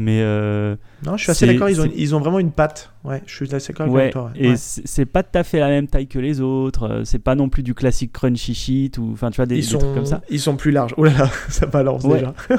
[0.00, 2.92] Mais euh, Non, je suis assez d'accord, ils ont, c'est- ils ont vraiment une patte.
[3.04, 4.24] Ouais, je suis assez d'accord ouais, avec toi.
[4.26, 4.30] ouais.
[4.36, 4.54] et Ouais.
[4.56, 6.84] c'est pas tout à fait la même taille que les autres.
[6.88, 9.62] euh, C'est pas non plus du classique crunchy shit ou enfin tu vois des, Ils
[9.62, 10.20] des sont, trucs comme ça.
[10.30, 10.94] ils sont plus larges.
[10.98, 12.32] Oh là là, ça balance déjà.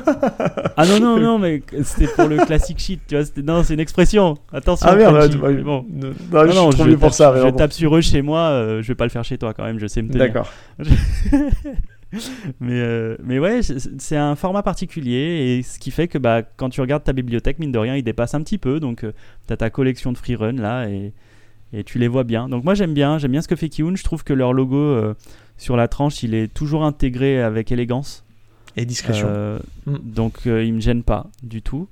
[0.76, 3.00] Ah non non non mais c'était pour le classique shit.
[3.08, 4.38] Tu vois, non c'est une expression.
[4.52, 4.88] Attention.
[4.90, 5.86] Ah merde, crunchy, mais bon.
[5.90, 7.34] non, non, Non, je non, je pour ça.
[7.38, 7.52] Je bon.
[7.54, 9.80] tape sur eux chez moi, euh, je vais pas le faire chez toi quand même,
[9.80, 10.26] je sais me tenir.
[10.28, 10.52] D'accord.
[12.60, 16.70] Mais, euh, mais ouais, c'est un format particulier et ce qui fait que bah, quand
[16.70, 18.80] tu regardes ta bibliothèque, mine de rien, il dépasse un petit peu.
[18.80, 19.06] Donc
[19.48, 21.14] tu as ta collection de freerun là et,
[21.72, 22.50] et tu les vois bien.
[22.50, 23.96] Donc moi j'aime bien, j'aime bien ce que fait Kiun.
[23.96, 25.14] Je trouve que leur logo euh,
[25.58, 28.26] sur la tranche, il est toujours intégré avec élégance.
[28.76, 29.28] Et discrétion.
[29.30, 29.98] Euh, Mm.
[30.04, 31.88] Donc euh, il me gêne pas du tout.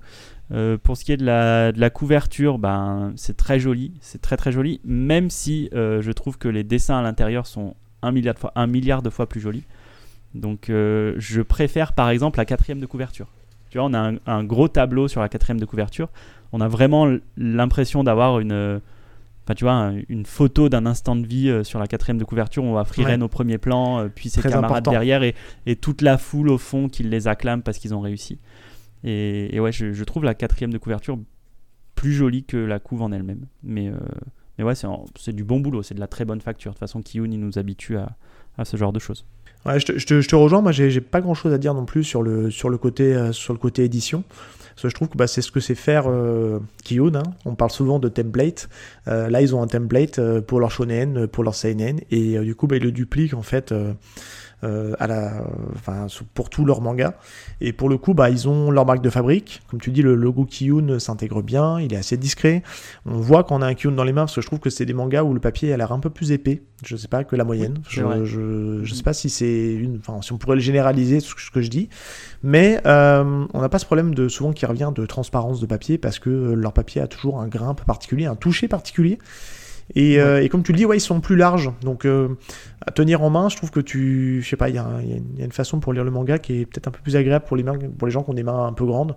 [0.52, 4.22] Euh, pour ce qui est de la, de la couverture, ben, c'est très joli, c'est
[4.22, 8.12] très très joli, même si euh, je trouve que les dessins à l'intérieur sont un
[8.12, 9.64] milliard de fois, un milliard de fois plus jolis.
[10.34, 13.28] Donc euh, je préfère par exemple la quatrième de couverture.
[13.70, 16.10] Tu vois, on a un, un gros tableau sur la quatrième de couverture.
[16.54, 18.80] On a vraiment l'impression d'avoir une, euh,
[19.44, 22.24] enfin tu vois, un- une photo d'un instant de vie euh, sur la quatrième de
[22.24, 22.64] couverture.
[22.64, 23.26] On voit Freeren Ouais.
[23.26, 24.92] au premier plan, puis ses Très camarades important.
[24.92, 28.38] derrière et, et toute la foule au fond qui les acclame parce qu'ils ont réussi.
[29.04, 31.20] Et, et ouais, je, je trouve la quatrième de couverture
[31.96, 33.46] plus jolie que la couve en elle-même.
[33.64, 33.96] Mais, euh,
[34.58, 36.72] mais ouais, c'est du bon boulot, c'est de la très bonne facture.
[36.72, 38.16] De toute façon, Kiyun, il nous habitue à,
[38.58, 39.26] à ce genre de choses.
[39.76, 40.62] Je, te, rejoins.
[40.62, 43.32] Moi, j'ai pas grand chose à dire non plus sur le, sur le, côté, euh,
[43.32, 44.24] sur le côté édition.
[44.84, 46.60] Je trouve que bah, c'est ce que c'est faire euh,
[46.92, 47.24] hein.
[47.46, 48.70] On parle souvent de template.
[49.08, 52.00] Euh, là, ils ont un template euh, pour leur shonen, pour leur seinen.
[52.12, 53.74] Et du coup, bah, ils le dupliquent en fait.
[54.64, 55.44] Euh, à la,
[55.76, 57.14] enfin, sous- pour tous leurs mangas.
[57.62, 59.62] Et pour le coup, bah, ils ont leur marque de fabrique.
[59.70, 62.64] Comme tu dis, le logo Kiyun s'intègre bien, il est assez discret.
[63.06, 64.86] On voit qu'on a un Kiyun dans les mains parce que je trouve que c'est
[64.86, 66.64] des mangas où le papier a l'air un peu plus épais.
[66.86, 67.80] Je sais pas que la moyenne.
[67.90, 71.34] je, je, je sais pas si c'est une, enfin, si on pourrait le généraliser ce
[71.36, 71.90] que, ce que je dis.
[72.44, 75.98] Mais euh, on n'a pas ce problème de souvent qui revient de transparence de papier
[75.98, 79.18] parce que euh, leur papier a toujours un grain un peu particulier, un toucher particulier.
[79.96, 81.72] Et, euh, et comme tu le dis, ouais, ils sont plus larges.
[81.82, 82.30] Donc, euh,
[82.86, 84.42] à tenir en main, je trouve que tu.
[84.44, 86.04] Je sais pas, il y, a y une- il y a une façon pour lire
[86.04, 88.24] le manga qui est peut-être un peu plus agréable pour les, mains, pour les gens
[88.24, 89.16] qui ont des mains un peu grandes.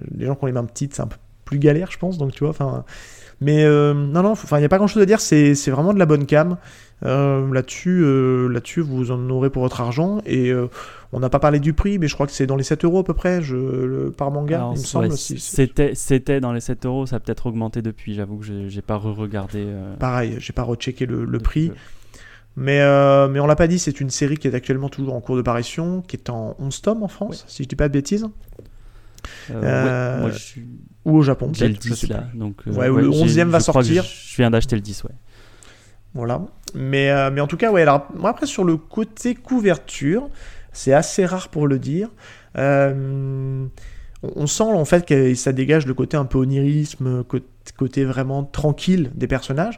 [0.00, 2.18] Euh, Les gens qui ont les mains petites, c'est un peu plus galère, je pense.
[2.18, 2.84] Donc, tu vois, enfin.
[3.40, 5.20] Mais euh, non, non, enfin, il n'y a pas grand chose à dire.
[5.20, 6.58] C'est c'est vraiment de la bonne cam.
[7.04, 10.20] Euh, Là-dessus, euh, là-dessus, vous en aurez pour votre argent.
[10.24, 10.68] Et euh,
[11.12, 13.00] on n'a pas parlé du prix, mais je crois que c'est dans les 7 euros
[13.00, 15.12] à peu près je, le- par manga, Alors, il me ouais, semble.
[15.12, 18.14] c- si- C'était c'était dans les 7 euros, ça a peut-être augmenté depuis.
[18.14, 19.66] J'avoue que j'ai j'ai pas re-regardé.
[19.98, 21.72] Pareil, j'ai pas rechecké le, le prix.
[22.54, 25.20] Mais, euh, mais on l'a pas dit, c'est une série qui est actuellement toujours en
[25.22, 27.94] cours de parution, qui est en 11 tomes en France, si je dis pas de
[27.94, 28.26] bêtises,
[29.50, 30.66] euh, Euh, ouais, moi, je suis-
[31.06, 31.46] ou au Japon.
[31.46, 32.26] le peut-être, je 10 sais là.
[32.30, 32.38] plus.
[32.38, 34.04] Donc, Ouais, le j'ai- 11e va je sortir.
[34.04, 35.10] Je viens d'acheter le 10, ouais.
[36.14, 36.42] Voilà.
[36.74, 40.28] Mais, euh, mais en tout cas, ouais, alors moi après sur le côté couverture,
[40.72, 42.08] c'est assez rare pour le dire.
[42.58, 43.66] Euh,
[44.22, 47.46] on, sent en fait que ça dégage le côté un peu onirisme, côté,
[47.76, 49.76] côté vraiment tranquille des personnages.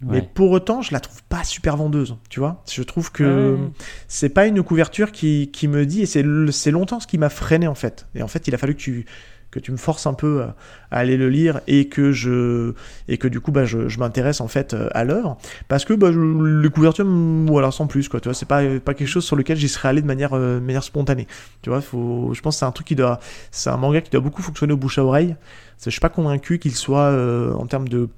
[0.00, 2.62] Mais pour autant, je la trouve pas super vendeuse, tu vois.
[2.70, 3.68] Je trouve que Ouais.
[4.06, 7.66] c'est pas une couverture qui, qui me dit, et c'est longtemps ce qui m'a freiné
[7.66, 8.06] en fait.
[8.14, 9.06] Et en fait, il a fallu que tu,
[9.50, 10.54] que tu me forces un peu à,
[10.90, 12.74] à aller le lire et que je
[13.08, 15.38] et que du coup bah, je, je m'intéresse en fait euh, à l'œuvre.
[15.68, 18.34] Parce que bah, je- les couvertures voilà sans plus quoi tu vois.
[18.34, 21.26] C'est pas pas quelque chose sur lequel j'y serais allé de manière euh, manière spontanée.
[21.62, 23.20] Tu vois faut je pense que c'est un truc qui doit
[23.50, 25.34] c'est un manga qui doit beaucoup fonctionner au bouche à oreille.
[25.82, 28.08] Je suis pas convaincu qu'il soit euh, en termes de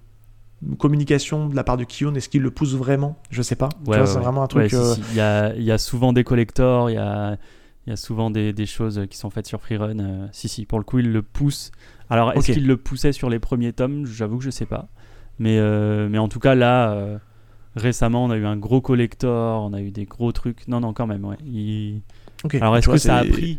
[0.78, 3.18] communication de la part de Kion est-ce qu'il le pousse vraiment?
[3.31, 3.68] Je sais pas.
[3.87, 4.22] Ouais, ouais, c'est ouais.
[4.22, 5.03] vraiment un truc si, euh, si.
[5.12, 7.39] Il, y a, il y a souvent des collectors, il y a,
[7.91, 9.99] il y a souvent des, des choses qui sont faites sur Freerun.
[9.99, 11.72] euh, si, si, pour le coup, il le pousse.
[12.09, 12.55] Alors, est-ce Ok.
[12.55, 14.07] qu'il le poussait sur les premiers tomes?
[14.07, 14.86] J'avoue que je sais pas.
[15.41, 17.18] Mais, euh, mais en tout cas, là, euh,
[17.74, 20.68] récemment, on a eu un gros collector, on a eu des gros trucs.
[20.68, 21.36] Non, non, quand même, ouais.
[21.45, 22.03] Il-.
[22.61, 23.59] Alors, est-ce vois, que ça a pris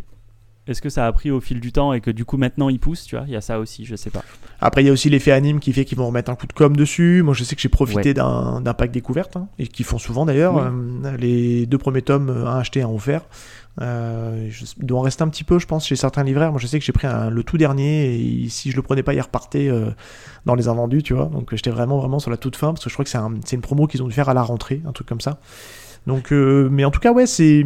[0.67, 2.79] est-ce que ça a pris au fil du temps et que du coup maintenant il
[2.79, 4.23] pousse, tu vois Il y a ça aussi, je sais pas.
[4.61, 6.53] Après, il y a aussi l'effet anime qui fait qu'ils vont remettre un coup de
[6.53, 7.23] com dessus.
[7.23, 8.13] Moi, je sais que j'ai profité Ouais.
[8.13, 10.53] d'un pack découverte, hein, et qu'ils font souvent d'ailleurs.
[10.55, 10.61] Oui.
[11.03, 13.23] Euh, les deux premiers tomes, un acheté, un offert.
[13.79, 16.51] Euh, je- il doit en rester un petit peu, je pense, chez certains livraires.
[16.51, 19.03] Moi, je sais que j'ai pris un- le tout dernier, et si je le prenais
[19.03, 19.91] pas, il repartait euh,
[20.45, 21.25] dans les invendus, tu vois.
[21.27, 23.17] Donc, euh, j'étais vraiment, vraiment sur la toute fin, parce que je crois que c'est
[23.17, 25.39] un- c'est une promo qu'ils ont dû faire à la rentrée, un truc comme ça.
[26.07, 27.65] Donc, euh, mais en tout cas, ouais, c'est.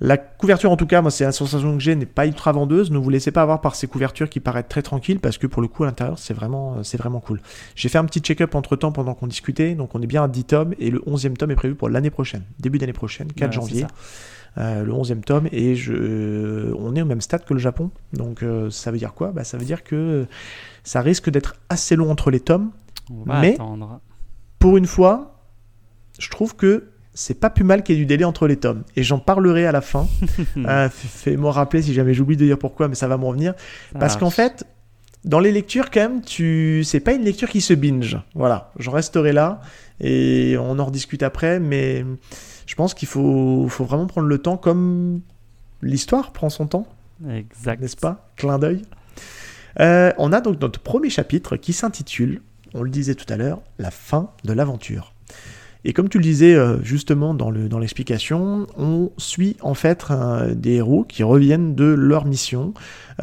[0.00, 2.90] La couverture, en tout cas, moi, c'est la sensation que j'ai, n'est pas ultra vendeuse.
[2.90, 5.62] Ne vous laissez pas avoir par ces couvertures qui paraissent très tranquilles, parce que pour
[5.62, 7.40] le coup, à l'intérieur, c'est vraiment, c'est vraiment cool.
[7.76, 10.28] J'ai fait un petit check-up entre temps pendant qu'on discutait, donc on est bien à
[10.28, 13.36] 10 tomes, et le 11e tome est prévu pour l'année prochaine, début d'année prochaine, 4
[13.38, 13.86] Voilà, c'est janvier.
[14.56, 16.72] Euh, le 11e tome, et je...
[16.78, 17.90] on est au même stade que le Japon.
[18.12, 19.32] Donc euh, ça veut dire quoi?
[19.32, 20.26] Bah, Ça veut dire que
[20.84, 22.70] ça risque d'être assez long entre les tomes.
[23.10, 24.00] On va Mais- attendre.
[24.60, 25.40] Pour une fois,
[26.20, 26.84] je trouve que
[27.14, 28.84] c'est pas plus mal qu'il y ait du délai entre les tomes.
[28.96, 30.06] Et j'en parlerai à la fin.
[30.56, 33.54] Euh, Fais-moi rappeler si jamais j'oublie de dire pourquoi, mais ça va me revenir.
[33.92, 34.64] Ça Parce qu'en fait,
[35.24, 36.82] dans les lectures, quand même, tu...
[36.84, 38.18] c'est pas une lecture qui se binge.
[38.34, 39.60] Voilà, j'en resterai là
[40.00, 42.04] et on en rediscute après, mais
[42.66, 43.66] je pense qu'il faut...
[43.68, 45.20] faut vraiment prendre le temps comme
[45.82, 46.86] l'histoire prend son temps,
[47.28, 47.80] Exact.
[47.80, 48.30] n'est-ce pas?
[48.36, 48.82] Clin d'œil.
[49.80, 52.42] Euh, on a donc notre premier chapitre qui s'intitule,
[52.74, 55.13] on le disait tout à l'heure, La fin de l'aventure.
[55.84, 60.04] Et comme tu le disais euh, justement dans le- dans l'explication, on suit en fait
[60.54, 62.72] des héros qui reviennent de leur mission,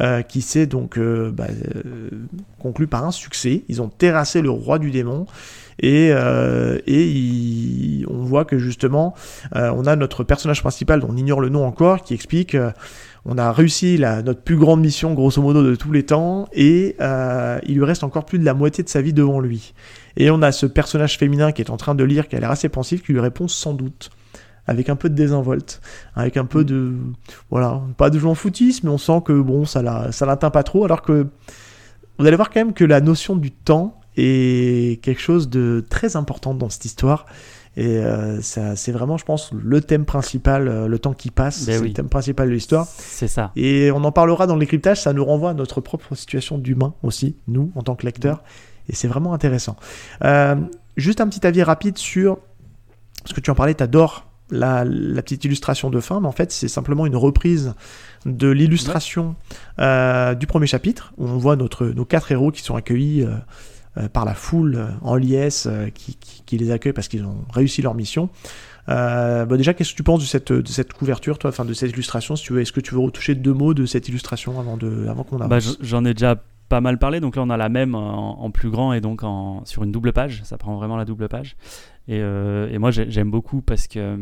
[0.00, 1.48] euh, qui s'est donc euh, bah,
[2.60, 3.64] conclue par un succès.
[3.68, 5.26] Ils ont terrassé le roi du démon.
[5.80, 6.10] Et,
[6.86, 9.14] et on voit que justement,
[9.52, 12.56] on a notre personnage principal, dont on ignore le nom encore, qui explique
[13.24, 16.96] on a réussi la, notre plus grande mission, grosso modo, de tous les temps, et
[17.00, 19.74] euh, il lui reste encore plus de la moitié de sa vie devant lui.
[20.16, 22.50] Et on a ce personnage féminin qui est en train de lire, qui a l'air
[22.50, 24.10] assez pensif, qui lui répond sans doute,
[24.66, 25.80] avec un peu de désinvolte,
[26.16, 26.94] avec un peu de...
[27.50, 30.84] Voilà, pas de jouant foutisme, mais on sent que, bon, ça ça l'atteint pas trop,
[30.84, 31.26] alors que...
[32.18, 36.16] Vous allez voir quand même que la notion du temps est quelque chose de très
[36.16, 37.26] important dans cette histoire.
[37.76, 41.64] Et euh, ça, c'est vraiment, je pense, le thème principal, euh, le temps qui passe,
[41.64, 41.88] Ben c'est oui.
[41.88, 42.86] le thème principal de l'histoire.
[42.86, 43.50] C'est ça.
[43.56, 46.94] Et on en parlera dans le décryptage, ça nous renvoie à notre propre situation d'humain
[47.02, 48.42] aussi, nous, en tant que lecteurs.
[48.88, 49.76] Et c'est vraiment intéressant.
[50.22, 50.56] Euh,
[50.98, 52.38] juste un petit avis rapide sur
[53.24, 56.52] ce que tu en parlais, t'adores la, la petite illustration de fin, mais en fait,
[56.52, 57.72] c'est simplement une reprise
[58.26, 59.34] de l'illustration
[59.78, 63.24] du premier chapitre, où on voit notre, nos quatre héros qui sont accueillis
[64.12, 67.44] par la foule euh, en liesse euh, qui, qui- qui les accueille parce qu'ils ont
[67.52, 68.30] réussi leur mission.
[68.88, 71.72] Euh, bah déjà, qu'est-ce que tu penses de cette, de cette couverture, toi, enfin de
[71.72, 74.76] cette illustration Si tu est-ce que tu veux retoucher deux mots de cette illustration avant
[74.76, 75.76] de, avant qu'on avance?
[75.76, 76.36] Bah, J'en ai déjà
[76.68, 77.20] pas mal parlé.
[77.20, 79.92] Donc là, on a la même en, en plus grand et donc en, sur une
[79.92, 80.40] double page.
[80.44, 81.54] Ça prend vraiment la double page.
[82.08, 84.16] Et, euh, et moi, j'ai- j'aime beaucoup parce que euh,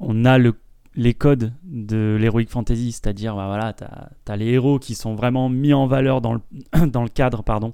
[0.00, 0.54] on a le,
[0.94, 5.48] les codes de l'heroic fantasy, c'est-à-dire, bah, voilà, t'as as les héros qui sont vraiment
[5.48, 6.40] mis en valeur dans le,
[6.88, 7.72] dans le cadre, pardon.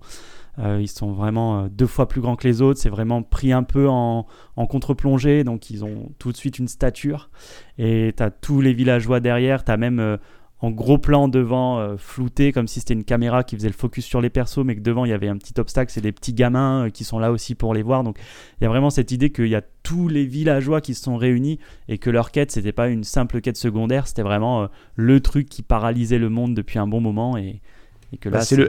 [0.59, 2.81] Euh, ils sont vraiment euh, deux fois plus grands que les autres.
[2.81, 4.27] C'est vraiment pris un peu en,
[4.57, 5.45] contre-plongée.
[5.45, 7.31] Donc, ils ont tout de suite une stature.
[7.79, 9.65] Et tu as tous les villageois derrière.
[9.65, 10.17] Tu as même euh,
[10.61, 14.05] en gros plan devant, euh, flouté, comme si c'était une caméra qui faisait le focus
[14.05, 15.91] sur les persos, mais que devant, il y avait un petit obstacle.
[15.93, 18.05] C'est des petits gamins qui sont là aussi pour les voir.
[18.05, 18.19] Donc,
[18.61, 21.17] il y a vraiment cette idée qu'il y a tous les villageois qui se sont
[21.17, 24.07] réunis et que leur quête, c'était pas une simple quête secondaire.
[24.07, 27.37] C'était vraiment le truc qui paralysait le monde depuis un bon moment.
[27.37, 27.61] Et,
[28.15, 28.69] et que Bah, c'est le,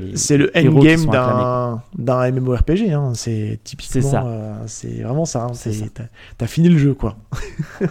[0.55, 2.91] le endgame d'un, d'un MMORPG.
[2.91, 3.11] Hein.
[3.15, 4.01] C'est typiquement.
[4.01, 4.23] C'est ça.
[4.25, 5.43] euh, c'est vraiment ça.
[5.49, 5.51] hein.
[6.37, 7.15] T'as, fini le jeu, quoi.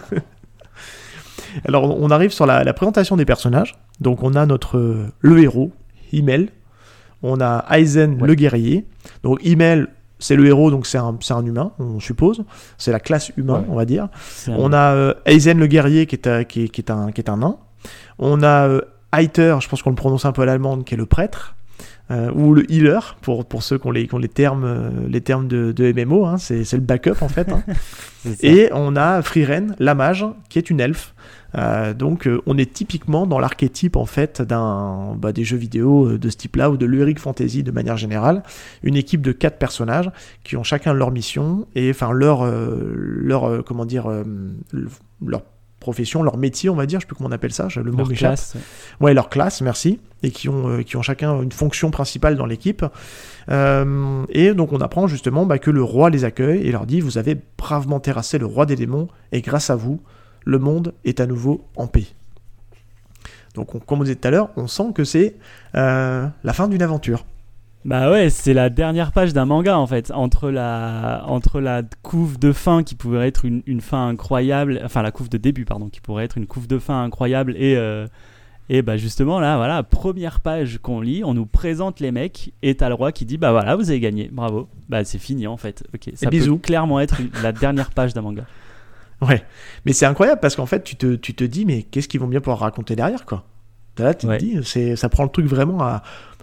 [1.67, 3.75] Alors, on arrive sur la, la présentation des personnages.
[4.01, 5.71] Donc, on a notre euh, le héros,
[6.11, 6.49] Himmel.
[7.23, 8.27] On a Aizen, Ouais.
[8.27, 8.85] le guerrier.
[9.23, 9.87] Donc, Himmel,
[10.19, 12.43] c'est le héros, donc c'est un, un humain, on suppose.
[12.77, 13.65] C'est la classe humain, Ouais.
[13.69, 14.09] on va dire.
[14.49, 17.29] On a euh, Aizen le guerrier qui est, qui, est, qui est un, qui est
[17.29, 17.57] un nain.
[18.19, 18.81] On a
[19.21, 21.55] Heiter, je pense qu'on le prononce un peu à l'allemande, qui est le prêtre.
[22.11, 24.89] Euh, ou le healer, pour, pour ceux qui ont les, qui ont les termes, euh,
[25.09, 27.51] les termes de, de MMO, hein, c'est c'est le backup en fait.
[27.51, 27.63] hein.
[28.43, 31.15] Et on a Frieren, la mage, qui est une elfe.
[31.57, 36.29] Euh, donc on est typiquement dans l'archétype en fait d'un bah, des jeux vidéo de
[36.29, 38.43] ce type-là ou de l'heroic fantasy de manière générale.
[38.83, 40.11] Une équipe de quatre personnages
[40.43, 44.89] qui ont chacun leur mission et enfin leur euh, leur comment dire le-
[45.25, 45.41] leur
[45.85, 47.97] profession, leur métier, on va dire, je sais plus comment on appelle ça, le mot
[47.99, 48.55] Leur classe,
[48.99, 49.99] Ouais, leur classe, merci.
[50.23, 52.83] Et qui ont, euh, qui ont chacun une fonction principale dans l'équipe.
[53.49, 56.99] Euh, et donc on apprend justement bah, que le roi les accueille et leur dit
[57.01, 60.01] Vous avez bravement terrassé le roi des démons, et grâce à vous,
[60.43, 62.05] le monde est à nouveau en paix.
[63.53, 65.35] Donc on- comme on disait tout à l'heure, on sent que c'est
[65.75, 67.25] euh, la fin d'une aventure.
[67.85, 70.09] Bah ouais, c'est la dernière page d'un manga en fait.
[70.11, 75.03] Entre la, entre la couve de fin qui pourrait être une, une fin incroyable, enfin
[75.03, 77.75] la couve de début, pardon, qui pourrait être une couve de fin incroyable et.
[77.77, 78.07] euh,
[78.67, 82.73] et bah justement là, voilà, première page qu'on lit, on nous présente les mecs et
[82.73, 84.67] t'as le roi qui dit bah voilà vous avez gagné, bravo.
[84.89, 85.83] Bah c'est fini en fait.
[85.93, 88.45] Ok, ça peut clairement être la dernière page d'un manga.
[89.21, 89.43] Ouais.
[89.85, 92.27] Mais c'est incroyable parce qu'en fait, tu te, tu te dis Mais qu'est-ce qu'ils vont
[92.27, 93.43] bien pouvoir raconter derrière, quoi?
[93.99, 94.39] Là, tu Ouais.
[94.39, 96.01] te dis Ça prend le truc vraiment à,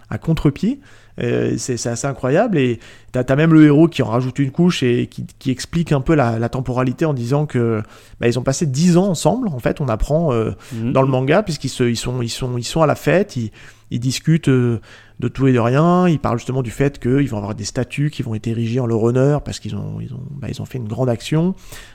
[0.09, 0.79] à contre-pied.
[1.21, 2.57] Euh, c'est, assez incroyable.
[2.57, 2.79] Et
[3.11, 6.01] t'as, as même le héros qui en rajoute une couche et qui, qui explique un
[6.01, 7.81] peu la, la temporalité en disant que
[8.19, 9.47] bah, ils ont passé 10 ans ensemble.
[9.49, 10.91] En fait, on apprend euh, Mhm.
[10.93, 13.51] dans le manga, puisqu'ils ils sont, ils sont, ils sont à la fête, ils,
[13.91, 14.79] ils discutent euh,
[15.19, 16.07] de tout et de rien.
[16.07, 18.87] Ils parlent justement du fait qu'ils vont avoir des statues qui vont être érigées en
[18.87, 21.53] leur honneur parce qu'ils ont, ils ont, bah, ils ont fait une grande action.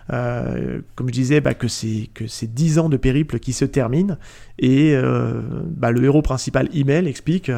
[0.08, 4.16] Comme je disais, bah, que c'est que c'est 10 ans de périple qui se terminent
[4.60, 4.96] et
[5.76, 7.50] bah, le héros principal, Himmel, explique.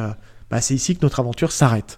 [0.51, 1.97] Bah, c'est ici que notre aventure s'arrête.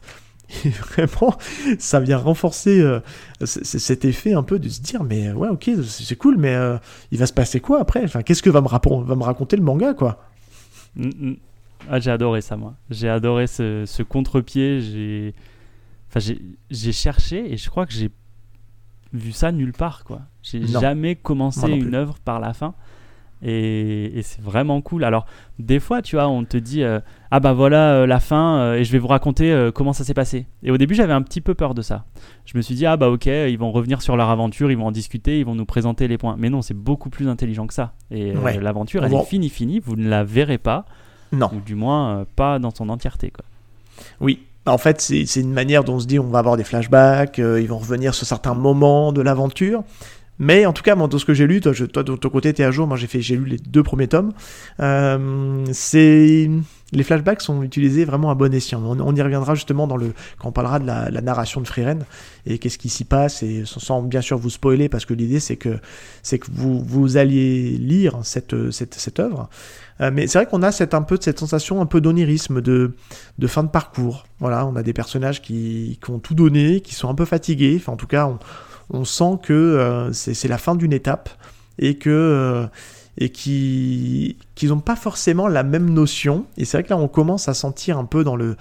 [0.66, 1.36] Et vraiment,
[1.80, 3.00] ça vient renforcer euh,
[3.44, 6.78] cet effet un peu de se dire, mais ouais, ok, c'est cool, mais euh,
[7.12, 8.04] il va se passer quoi après?
[8.04, 10.30] Enfin, qu'est-ce que va me, rappon- va me raconter le manga, quoi?
[11.90, 12.76] Ah, j'ai adoré ça, moi.
[12.90, 14.80] J'ai adoré ce, ce contre-pied.
[14.82, 15.34] J'ai
[16.10, 16.20] enfin,
[16.70, 18.12] j'ai- cherché et je crois que j'ai
[19.12, 20.22] vu ça nulle part, quoi.
[20.44, 22.76] J'ai jamais commencé une œuvre par la fin.
[23.46, 25.04] Et, et c'est vraiment cool.
[25.04, 25.26] Alors,
[25.60, 28.76] des fois, tu vois, on te dit euh, Ah bah voilà euh, la fin, euh,
[28.76, 30.46] et je vais vous raconter comment ça s'est passé.
[30.64, 32.06] Et au début, j'avais un petit peu peur de ça.
[32.46, 34.88] Je me suis dit Ah bah ok, ils vont revenir sur leur aventure, ils vont
[34.88, 36.36] en discuter, ils vont nous présenter les points.
[36.38, 37.94] Mais non, c'est beaucoup plus intelligent que ça.
[38.12, 38.60] Et Ouais.
[38.60, 40.86] l'aventure, elle est finie, finie, vous ne la verrez pas
[41.32, 41.50] Non.
[41.54, 43.30] ou du moins pas dans son entièreté.
[43.32, 43.44] Quoi.
[44.22, 44.40] Oui.
[44.66, 47.40] En fait, c'est c'est une manière dont on se dit on va avoir des flashbacks,
[47.40, 49.84] euh, ils vont revenir sur certains moments de l'aventure.
[50.40, 52.64] Mais en tout cas, moi, dans ce que j'ai lu, toi, de ton côté, t'es
[52.64, 52.88] à jour.
[52.88, 54.34] Moi, j'ai fait, j'ai lu les deux premiers tomes.
[54.80, 56.50] Euh, c'est
[56.94, 58.82] les flashbacks sont utilisés vraiment à bon escient.
[58.84, 62.06] On, y reviendra justement quand on parlera de la, narration de Freeren
[62.46, 65.56] et qu'est-ce qui s'y passe et sans- bien sûr vous spoiler parce que l'idée c'est
[65.56, 65.80] que
[66.22, 69.50] c'est que vous alliez lire cette cette, œuvre.
[70.02, 72.62] Euh, mais c'est vrai qu'on a cette un peu de cette sensation un peu d'onirisme
[72.62, 72.92] de
[73.40, 74.26] de fin de parcours.
[74.40, 77.76] Voilà, on a des personnages qui, qui ont tout donné, qui sont un peu fatigués.
[77.78, 78.38] Enfin, en tout cas, on,
[78.90, 81.30] on sent que euh, c'est la fin d'une étape
[81.80, 82.68] et que euh,
[83.18, 86.46] et qui qu'ils n'ont pas forcément la même notion.
[86.58, 88.56] Et c'est vrai que là, on commence à sentir un peu dans le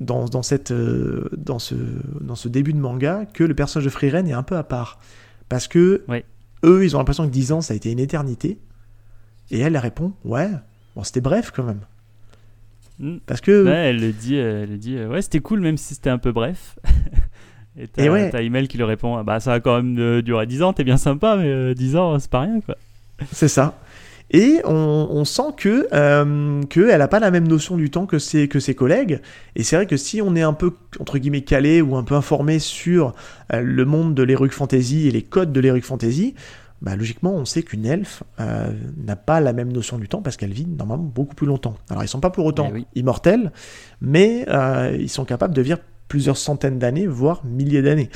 [0.00, 1.74] dans, dans cette euh, dans ce
[2.20, 4.98] dans ce début de manga que le personnage de Frieren est un peu à part
[5.48, 6.04] parce que
[6.64, 8.58] eux, ils ont l'impression que 10 ans, ça a été une éternité.
[9.50, 10.48] Et elle, elle répond, ouais,
[10.94, 11.80] bon, c'était bref quand même.
[13.26, 16.10] Parce que Ouais, elle le dit, elle le dit ouais, c'était cool même si c'était
[16.10, 16.78] un peu bref.
[17.78, 18.30] Et t'as, Et ouais.
[18.30, 20.72] t'as Email qui lui répond ah bah ça a quand même euh, duré 10 ans,
[20.72, 22.76] t'es bien sympa, mais euh, 10 ans c'est pas rien quoi.
[23.32, 23.78] C'est ça.
[24.32, 28.20] Et on, on sent que euh, qu'elle n'a pas la même notion du temps que
[28.20, 29.20] ses, que ses collègues.
[29.56, 32.14] Et c'est vrai que si on est un peu, entre guillemets, calé ou un peu
[32.14, 33.12] informé sur
[33.52, 36.36] euh, le monde de l'Heroic Fantasy et les codes de l'Heroic Fantasy,
[36.80, 38.72] bah, logiquement, on sait qu'une elfe euh,
[39.04, 41.74] n'a pas la même notion du temps parce qu'elle vit normalement beaucoup plus longtemps.
[41.90, 42.86] Alors, ils sont pas pour autant Eh oui.
[42.94, 43.50] immortels,
[44.00, 45.78] mais euh, ils sont capables de vivre
[46.10, 48.10] plusieurs centaines d'années, voire milliers d'années.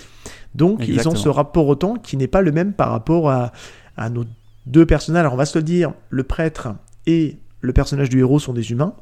[0.55, 3.53] Donc, ils ont ce rapport au temps qui n'est pas le même par rapport à,
[3.97, 4.24] à nos
[4.66, 5.20] deux personnages.
[5.20, 6.74] Alors, on va se le dire, le prêtre
[7.07, 8.92] et le personnage du héros sont des humains.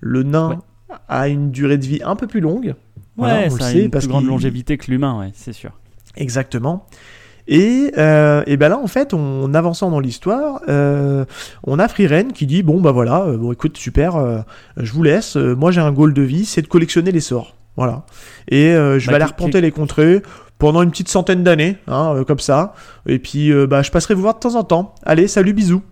[0.00, 0.48] Le nain
[0.88, 0.96] Ouais.
[1.08, 2.74] a une durée de vie un peu plus longue.
[3.16, 5.52] Voilà, ouais, on le a sait une parce plus grande longévité que l'humain, ouais, c'est
[5.52, 5.72] sûr.
[6.16, 6.86] Exactement.
[7.48, 11.24] Et, euh, et ben là, en fait, on, en avançant dans l'histoire, euh,
[11.64, 14.44] on a Frieren qui dit bon bah voilà, euh, bon écoute super,
[14.76, 15.36] je vous laisse.
[15.36, 17.56] moi j'ai un goal de vie, c'est de collectionner les sorts.
[17.76, 18.04] Voilà.
[18.48, 20.22] Et euh, je Bah, vais aller arpenter les contrées
[20.58, 22.74] pendant une petite centaine d'années, hein, euh, comme ça.
[23.06, 24.94] Et puis euh, bah je passerai vous voir de temps en temps.
[25.04, 25.82] Allez, salut, bisous.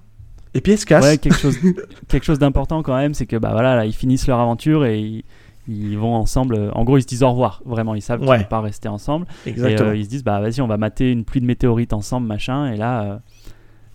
[0.55, 1.05] Et puis elle se casse.
[1.05, 1.57] Ouais, quelque chose,
[2.09, 4.99] quelque chose d'important quand même, c'est que bah voilà, là, ils finissent leur aventure et
[5.01, 5.25] ils,
[5.69, 6.71] ils vont ensemble.
[6.75, 7.63] En gros, ils se disent au revoir.
[7.65, 8.39] Vraiment, ils savent qu'ils Ouais.
[8.39, 9.27] vont pas rester ensemble.
[9.47, 9.93] Exactement.
[9.93, 12.73] Et ils se disent, bah vas-y, on va mater une pluie de météorites ensemble, machin.
[12.73, 13.21] Et là,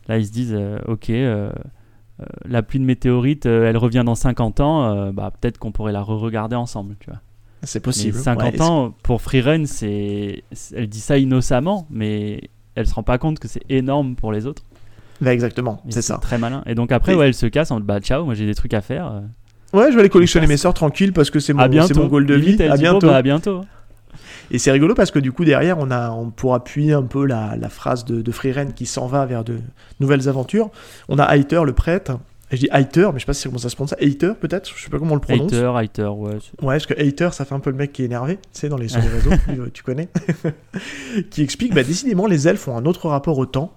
[0.07, 0.57] là ils se disent,
[0.87, 1.51] ok, euh,
[2.45, 4.85] la pluie de météorites, euh, elle revient dans 50 ans.
[4.93, 7.19] euh, bah peut-être qu'on pourrait la re-regarder ensemble, tu vois.
[7.65, 8.17] C'est Mais possible.
[8.17, 10.43] 50 Ouais, ans, pour Freerun, c'est,
[10.75, 14.45] elle dit ça innocemment, mais elle se rend pas compte que c'est énorme pour les
[14.45, 14.63] autres.
[15.21, 16.17] Bah, exactement, c'est ça.
[16.17, 16.61] Très malin.
[16.65, 18.73] Et donc après, Et- ouais, elle se casse en bah ciao, moi j'ai des trucs
[18.73, 19.07] à faire.
[19.11, 19.21] euh,
[19.77, 22.35] Ouais, je vais aller collectionner mes sorts tranquille parce que c'est mon, mon goal de
[22.35, 22.61] vie.
[22.63, 23.07] À bientôt.
[23.07, 23.61] bah, à bientôt.
[24.51, 27.25] Et c'est rigolo parce que du coup derrière on a on pour appuyer un peu
[27.25, 29.57] la, la phrase de, de Freeren qui s'en va vers de
[29.99, 30.69] nouvelles aventures.
[31.09, 32.19] On a Hater le prêtre.
[32.55, 33.93] Je dis Hater, mais je sais pas si comment ça se prononce.
[33.93, 35.53] Hater peut-être, je sais pas comment on le prononce.
[35.53, 36.33] Hater, hater, ouais.
[36.33, 36.39] Ouais,
[36.75, 38.77] parce que Hater ça fait un peu le mec qui est énervé, tu sais dans
[38.77, 39.31] les sur les réseaux,
[39.65, 40.09] tu, tu connais.
[41.29, 43.73] qui explique bah décidément les elfes ont un autre rapport au temps.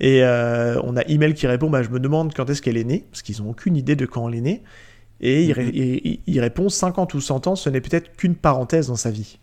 [0.00, 2.84] Et euh, on a Email qui répond bah je me demande quand est-ce qu'elle est
[2.84, 4.62] née parce qu'ils ont aucune idée de quand elle est née.
[5.20, 8.96] Et il, il- il répond 50 ou 100 ans, ce n'est peut-être qu'une parenthèse dans
[8.96, 9.38] sa vie.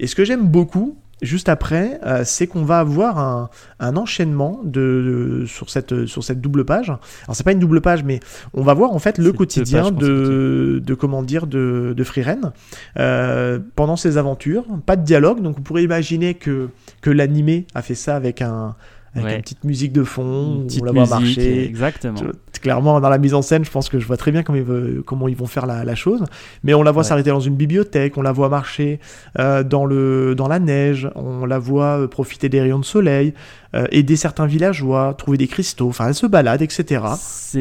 [0.00, 3.50] Et ce que j'aime beaucoup, juste après, euh, c'est qu'on va avoir un,
[3.80, 6.90] un enchaînement de, de- sur, cette, sur cette double page.
[6.90, 8.20] Alors c'est pas une double page, mais
[8.54, 12.52] on va voir en fait le quotidien pages de, de comment dire de, de Frieren
[12.98, 14.64] euh, pendant ses aventures.
[14.86, 16.68] Pas de dialogue, donc on pourrait imaginer que,
[17.00, 18.74] que l'animé a fait ça avec un
[19.14, 19.36] avec Ouais.
[19.36, 20.22] une petite musique de fond,
[20.56, 21.64] Une on petite la voit marcher.
[21.64, 22.20] exactement.
[22.60, 24.64] Clairement, dans la mise en scène, je pense que je vois très bien comment ils,
[24.64, 26.24] veulent- comment ils vont faire la, la chose.
[26.64, 27.08] Mais on la voit Ouais.
[27.08, 29.00] s'arrêter dans une bibliothèque, on la voit marcher
[29.38, 33.34] euh, dans, le, dans la neige, on la voit euh, profiter des rayons de soleil,
[33.74, 37.02] euh, aider certains villageois, trouver des cristaux, enfin elle se balade, etc.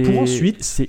[0.04, 0.88] Pour ensuite c'est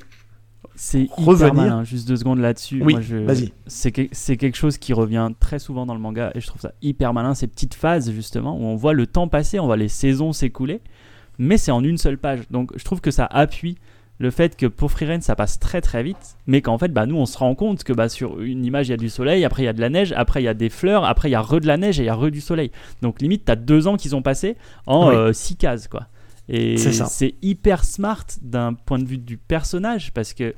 [0.81, 1.83] c'est hyper revenir- malin.
[1.85, 2.81] Juste deux secondes là-dessus.
[2.85, 3.53] Oui, je- vas-y.
[3.67, 6.61] C'est que- c'est quelque chose qui revient très souvent dans le manga et je trouve
[6.61, 7.35] ça hyper malin.
[7.35, 10.81] Ces petites phases justement où on voit le temps passer, on voit les saisons s'écouler,
[11.37, 12.41] mais c'est en une seule page.
[12.53, 13.77] Donc je trouve que ça appuie
[14.21, 17.17] le fait que pour Freeren ça passe très très vite, mais qu'en fait bah nous
[17.17, 19.63] on se rend compte que bah sur une image il y a du soleil, après
[19.63, 21.37] il y a de la neige, après il y a des fleurs, après il y
[21.37, 22.71] a re de la neige et il y a re du soleil.
[23.03, 24.57] Donc limite t'as deux ans qu'ils ont passé
[24.87, 25.15] en Oui.
[25.15, 26.07] euh, six cases quoi.
[26.49, 30.55] Et C'est hyper smart d'un point de vue du personnage parce que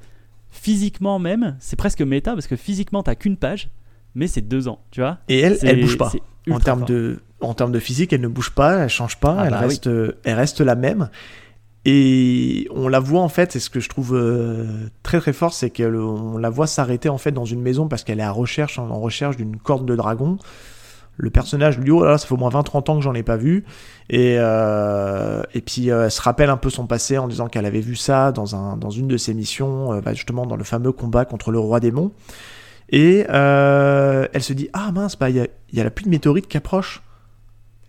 [0.51, 3.69] physiquement même c'est presque méta parce que physiquement t'as qu'une page,
[4.15, 5.19] mais c'est deux ans, tu vois.
[5.29, 6.13] Et elle, elle bouge pas.
[6.51, 6.89] En termes, fort.
[6.89, 9.59] de, en termes de physique, elle ne bouge pas, elle change pas, Ah elle, bah
[9.61, 11.11] reste, euh, elle reste la même.
[11.87, 15.55] Et on la voit en fait, et ce que je trouve euh, très très fort,
[15.55, 18.79] c'est qu'on la voit s'arrêter en fait dans une maison parce qu'elle est à recherche,
[18.79, 20.37] en, recherche d'une corde de dragon.
[21.17, 23.23] Le personnage lui Oh là là, ça fait au moins 20-30 ans que j'en ai
[23.23, 23.65] pas vu.
[24.11, 27.67] Et, euh, et puis euh, elle se rappelle un peu son passé en disant qu'elle
[27.67, 30.93] avait vu ça dans, un, dans une de ses missions, bah, justement dans le fameux
[30.93, 32.13] combat contre le roi démon.
[32.91, 36.11] Et elle se dit Ah mince, bah, il y, a, y a la pluie de
[36.11, 37.03] météorites qui approche.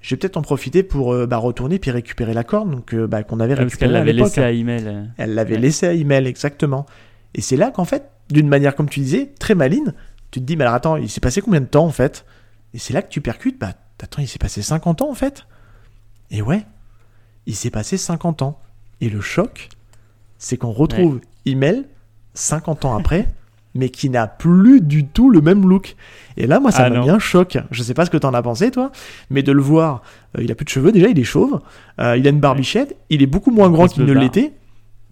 [0.01, 3.05] Je vais peut-être en profiter pour euh, bah, retourner puis récupérer la corne donc, euh,
[3.07, 4.29] bah, qu'on avait Parce récupérée qu'elle à l'avait l'époque.
[4.29, 4.83] laissé à email.
[4.87, 5.03] euh.
[5.17, 5.59] Elle l'avait Ouais.
[5.61, 6.85] laissé à email, exactement.
[7.35, 9.93] Et c'est là qu'en fait, d'une manière, comme tu disais, très maline,
[10.31, 12.25] tu te dis, mais alors attends, il s'est passé combien de temps en fait?
[12.73, 15.45] Et c'est là que tu percutes, bah attends, il s'est passé 50 ans en fait
[16.31, 16.65] Et ouais,
[17.45, 18.59] il s'est passé 50 ans.
[19.01, 19.69] Et le choc,
[20.39, 21.85] c'est qu'on retrouve email
[22.33, 23.27] 50 ans après,
[23.75, 25.95] mais qui n'a plus du tout le même look.
[26.37, 27.57] Et là, moi, ça Ah m'a mis un choc.
[27.71, 28.91] Je sais pas ce que t'en as pensé, toi,
[29.29, 30.01] mais de le voir,
[30.37, 31.59] euh, il a plus de cheveux déjà, il est chauve,
[31.99, 34.53] euh, il a une barbichette, il est beaucoup moins grand qu'il ne l'était,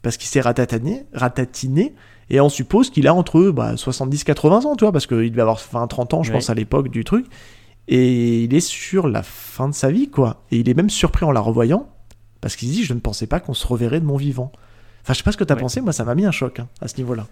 [0.02, 1.94] parce qu'il s'est ratatiné, ratatiné,
[2.30, 5.58] et on suppose qu'il a entre bah, 70-80 ans, tu vois, parce qu'il devait avoir
[5.60, 6.38] 20-30 ans, je Oui.
[6.38, 7.26] pense, à l'époque du truc.
[7.88, 10.44] Et il est sur la fin de sa vie, quoi.
[10.52, 11.90] Et il est même surpris en la revoyant,
[12.40, 14.52] parce qu'il se dit, je ne pensais pas qu'on se reverrait de mon vivant.
[15.02, 16.68] Enfin, je sais pas ce que t'as pensé, moi, ça m'a mis un choc hein,
[16.82, 17.26] à ce niveau-là.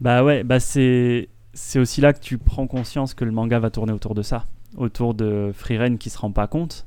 [0.00, 3.70] Bah ouais, bah c'est c'est aussi là que tu prends conscience que le manga va
[3.70, 4.46] tourner autour de ça,
[4.76, 6.86] autour de Frieren qui se rend pas compte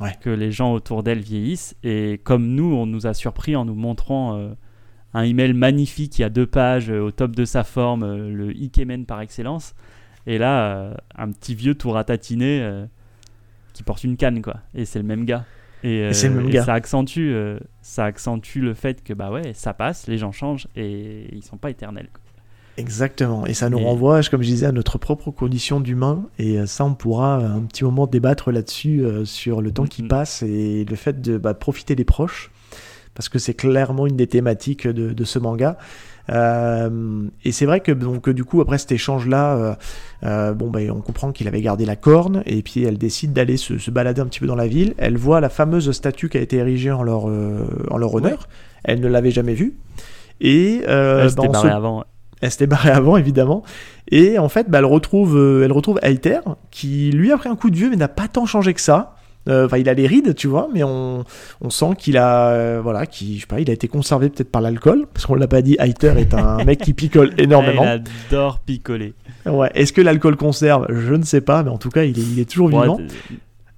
[0.00, 0.14] Ouais.
[0.22, 3.74] que les gens autour d'elle vieillissent et comme nous, on nous a surpris en nous
[3.74, 4.48] montrant euh,
[5.12, 8.50] un email magnifique qui a deux pages euh, au top de sa forme, euh, le
[8.56, 9.74] Ikemen par excellence,
[10.26, 12.66] et là un petit vieux tout ratatiné
[13.74, 15.44] qui porte une canne quoi, et c'est le même gars.
[15.82, 16.64] Et, Et c'est le même et gars.
[16.64, 20.66] ça accentue, euh, ça accentue le fait que bah ouais, ça passe, les gens changent
[20.76, 22.08] et ils sont pas éternels.
[22.12, 22.22] quoi.
[22.80, 23.44] Exactement.
[23.46, 26.24] Et ça nous renvoie, comme je disais, à notre propre condition d'humain.
[26.38, 29.84] Et euh, ça, on pourra euh, un petit moment débattre là-dessus, euh, sur le temps
[29.84, 32.50] qui passe et le fait de bah, profiter des proches.
[33.14, 35.76] Parce que c'est clairement une des thématiques de, de ce manga.
[36.30, 39.76] Euh, et c'est vrai que donc du coup après cet échange là
[40.22, 43.78] bon ben on comprend qu'il avait gardé la corne et puis elle décide d'aller se,
[43.78, 46.40] se balader un petit peu dans la ville elle voit la fameuse statue qui a
[46.40, 48.48] été érigée en leur en leur honneur
[48.84, 49.74] elle ne l'avait jamais vue
[50.40, 52.04] et euh, bah, on se avant.
[52.40, 53.62] Elle s'était barrée avant, évidemment.
[54.10, 57.56] Et en fait, bah, elle retrouve, euh, elle retrouve Aether, qui lui a pris un
[57.56, 59.14] coup de vieux, mais n'a pas tant changé que ça.
[59.48, 61.24] Euh, Enfin, il a les rides, tu vois, mais on,
[61.62, 64.50] on sent qu'il a, euh, voilà, qui, je sais pas, il a été conservé peut-être
[64.50, 65.76] par l'alcool, parce qu'on l'a pas dit.
[65.78, 67.82] Aether est un mec qui picole énormément.
[67.84, 69.14] Elle adore picoler.
[69.46, 69.70] Ouais.
[69.74, 70.86] Est-ce que l'alcool conserve?
[70.90, 73.00] Je ne sais pas, mais en tout cas, il est, il est toujours Ouais, vivant.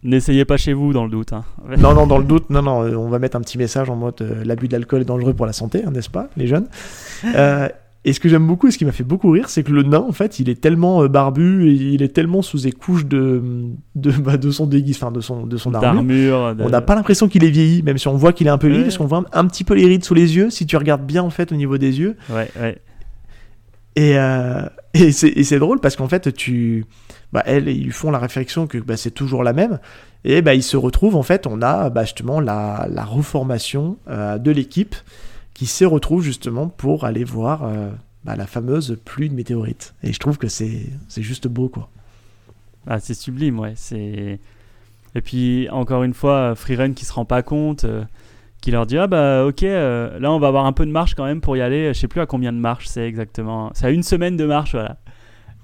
[0.04, 1.32] N'essayez pas chez vous dans le doute.
[1.32, 1.44] hein.
[1.78, 3.94] Non, non, dans le doute, non, non, euh, on va mettre un petit message en
[3.94, 6.66] mode euh, l'abus d'alcool est dangereux pour la santé, hein, n'est-ce pas, les jeunes?
[7.24, 7.68] Euh,
[8.04, 9.84] Et ce que j'aime beaucoup et ce qui m'a fait beaucoup rire, c'est que le
[9.84, 13.06] nain, en fait, il est tellement euh, barbu et il est tellement sous des couches
[13.06, 13.40] de,
[13.94, 16.54] de, bah, de son déguise, enfin, de son, de son armure.
[16.56, 18.58] De- On n'a pas l'impression qu'il est vieilli, même si on voit qu'il est un
[18.58, 18.86] peu vieilli, Ouais.
[18.88, 21.06] parce qu'on voit un, un petit peu les rides sous les yeux, si tu regardes
[21.06, 22.16] bien, en fait, au niveau des yeux.
[22.28, 22.78] Ouais, ouais.
[23.94, 24.62] Et, euh,
[24.94, 26.84] et c'est drôle parce qu'en fait, tu,
[27.32, 29.78] bah, elles, ils lui font la réflexion que bah, c'est toujours la même.
[30.24, 34.38] Et bah, ils se retrouvent, en fait, on a bah, justement la, la reformation euh,
[34.38, 34.96] de l'équipe
[35.54, 37.90] qui se retrouve justement pour aller voir euh,
[38.24, 39.94] bah, la fameuse pluie de météorites.
[40.02, 41.88] Et je trouve que c'est c'est juste beau, quoi.
[42.86, 43.74] Ah, c'est sublime, ouais.
[43.76, 44.40] C'est.
[45.14, 48.02] Et puis encore une fois, Freerun qui se rend pas compte, euh,
[48.62, 51.14] qui leur dit ah bah ok, euh, là on va avoir un peu de marche
[51.14, 51.92] quand même pour y aller.
[51.92, 53.70] Je sais plus à combien de marches c'est exactement.
[53.74, 54.96] C'est à une semaine de marche, voilà.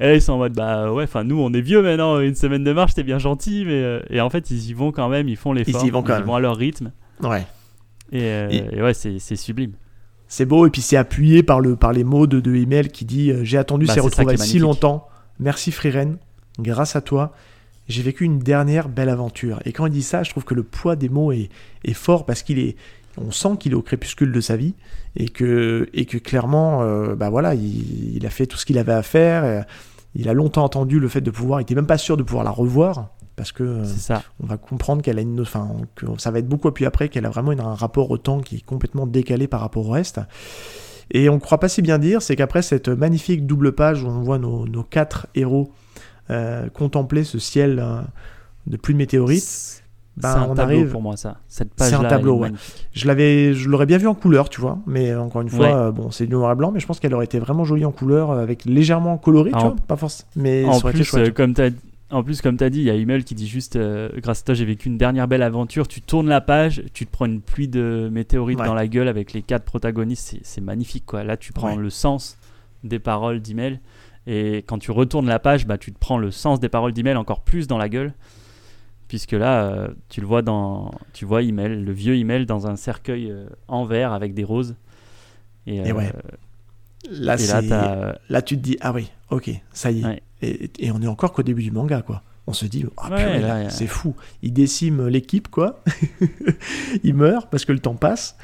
[0.00, 2.34] Et là, ils sont en mode bah ouais, enfin nous on est vieux maintenant, une
[2.34, 5.08] semaine de marche c'était bien gentil, mais euh, et en fait ils y vont quand
[5.08, 6.26] même, ils font l'effort, y vont quand ils même.
[6.26, 6.92] vont à leur rythme.
[7.22, 7.46] Ouais.
[8.12, 9.72] Et, euh, Et- et ouais, c'est sublime.
[10.26, 13.04] C'est beau, et puis c'est appuyé par, le, par les mots de, de email qui
[13.06, 15.08] dit euh, J'ai attendu Bah, ces retrouvailles si longtemps.
[15.40, 16.16] Merci Friren.
[16.58, 17.32] Grâce à toi,
[17.88, 19.60] j'ai vécu une dernière belle aventure.
[19.64, 21.48] Et quand il dit ça, je trouve que le poids des mots est,
[21.84, 22.76] est fort parce qu'il est.
[23.16, 24.74] On sent qu'il est au crépuscule de sa vie
[25.16, 28.78] et que, et que clairement, euh, bah voilà, il, il a fait tout ce qu'il
[28.78, 29.64] avait à faire.
[30.14, 31.60] Il a longtemps attendu le fait de pouvoir.
[31.60, 34.22] Il était même pas sûr de pouvoir la revoir parce que euh, ça.
[34.42, 37.24] on va comprendre qu'elle a une, enfin, que ça va être beaucoup appuyé après, qu'elle
[37.24, 40.20] a vraiment une- un rapport au temps qui est complètement décalé par rapport au reste.
[41.10, 44.08] Et on ne croit pas si bien dire, c'est qu'après cette magnifique double page où
[44.08, 45.70] on voit nos, nos quatre héros
[46.30, 48.00] euh, contempler ce ciel euh,
[48.66, 49.82] de pluie de météorites,
[50.18, 50.90] ben, c'est un on tableau arrive.
[50.90, 51.36] pour moi, ça.
[51.46, 52.50] Cette C'est un tableau, ouais.
[52.92, 54.80] Je l'avais, je l'aurais bien vu en couleur, tu vois.
[54.86, 55.72] Mais encore une fois, Ouais.
[55.72, 57.84] euh, bon, c'est du noir et blanc, mais je pense qu'elle aurait été vraiment jolie
[57.84, 59.76] en couleur, avec légèrement coloré, tu En- vois.
[59.86, 60.28] Pas forcément.
[60.36, 61.70] Mais En plus, euh, comme t'as
[62.10, 64.40] en plus, comme tu as dit, il y a Email qui dit juste euh, Grâce
[64.40, 65.86] à toi, j'ai vécu une dernière belle aventure.
[65.88, 68.66] Tu tournes la page, tu te prends une pluie de météorites Ouais.
[68.66, 70.38] dans la gueule avec les quatre protagonistes.
[70.42, 71.22] C'est- magnifique, quoi.
[71.24, 71.82] Là, tu prends Ouais.
[71.82, 72.38] le sens
[72.84, 73.80] des paroles d'Email.
[74.26, 77.16] Et quand tu retournes la page, bah, tu te prends le sens des paroles d'Email
[77.16, 78.12] encore plus dans la gueule.
[79.08, 80.90] Puisque là, euh, tu le vois dans.
[81.14, 84.76] Tu vois Email, le vieux Email dans un cercueil euh, en verre avec des roses.
[85.66, 86.12] Et, Et ouais.
[87.10, 90.04] Là, et là, c'est- t'as- là, tu te dis, ah oui, ok, ça y est.
[90.04, 90.22] Ouais.
[90.42, 92.22] Et, et on est encore qu'au début du manga, quoi.
[92.46, 94.14] On se dit, ah Ouais, c'est fou.
[94.42, 95.82] Il décime l'équipe, quoi.
[97.04, 98.36] il meurt parce que le temps passe.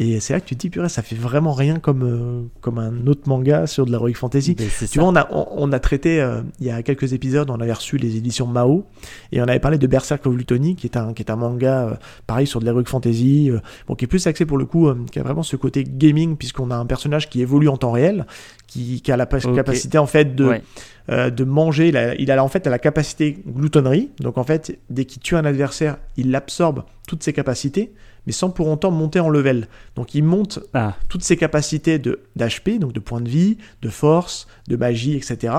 [0.00, 2.78] Et c'est là que tu te dis, purée, ça fait vraiment rien comme, euh, comme
[2.78, 4.54] un autre manga sur de l'heroic fantasy.
[4.54, 4.86] Tu ça.
[5.00, 7.72] vois, on a, on, on a traité, euh, il y a quelques épisodes, on avait
[7.72, 8.84] reçu les éditions Mao,
[9.32, 11.88] et on avait parlé de Berserk of Luthony, qui est un, qui est un manga,
[11.88, 11.94] euh,
[12.28, 13.50] pareil, sur de l'heroic fantasy,
[13.88, 16.70] bon, qui est plus axé pour le coup, qui a vraiment ce côté gaming, puisqu'on
[16.70, 18.24] a un personnage qui évolue en temps réel,
[18.68, 20.62] qui, qui a la capacité, en fait, de, Ouais.
[21.10, 24.78] euh, de manger, il a, il a en fait la capacité gloutonnerie, donc en fait,
[24.90, 27.92] dès qu'il tue un adversaire, il absorbe toutes ses capacités,
[28.28, 29.68] mais sans pour autant monter en level.
[29.96, 33.88] Donc il monte Ah, toutes ses capacités de d'HP, donc de points de vie, de
[33.88, 35.54] force, de magie, etc.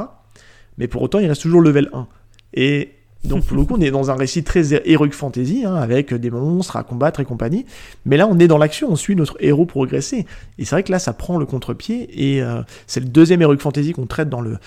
[0.78, 2.08] Mais pour autant, il reste toujours level 1.
[2.54, 2.92] Et
[3.26, 6.32] donc pour le coup, on est dans un récit très heroic fantasy, hein, avec des
[6.32, 7.66] monstres à combattre et compagnie.
[8.06, 10.26] Mais là, on est dans l'action, on suit notre héros progresser.
[10.58, 12.08] Et c'est vrai que là, ça prend le contre-pied.
[12.16, 14.58] Et euh, c'est le deuxième heroic fantasy qu'on traite dans le,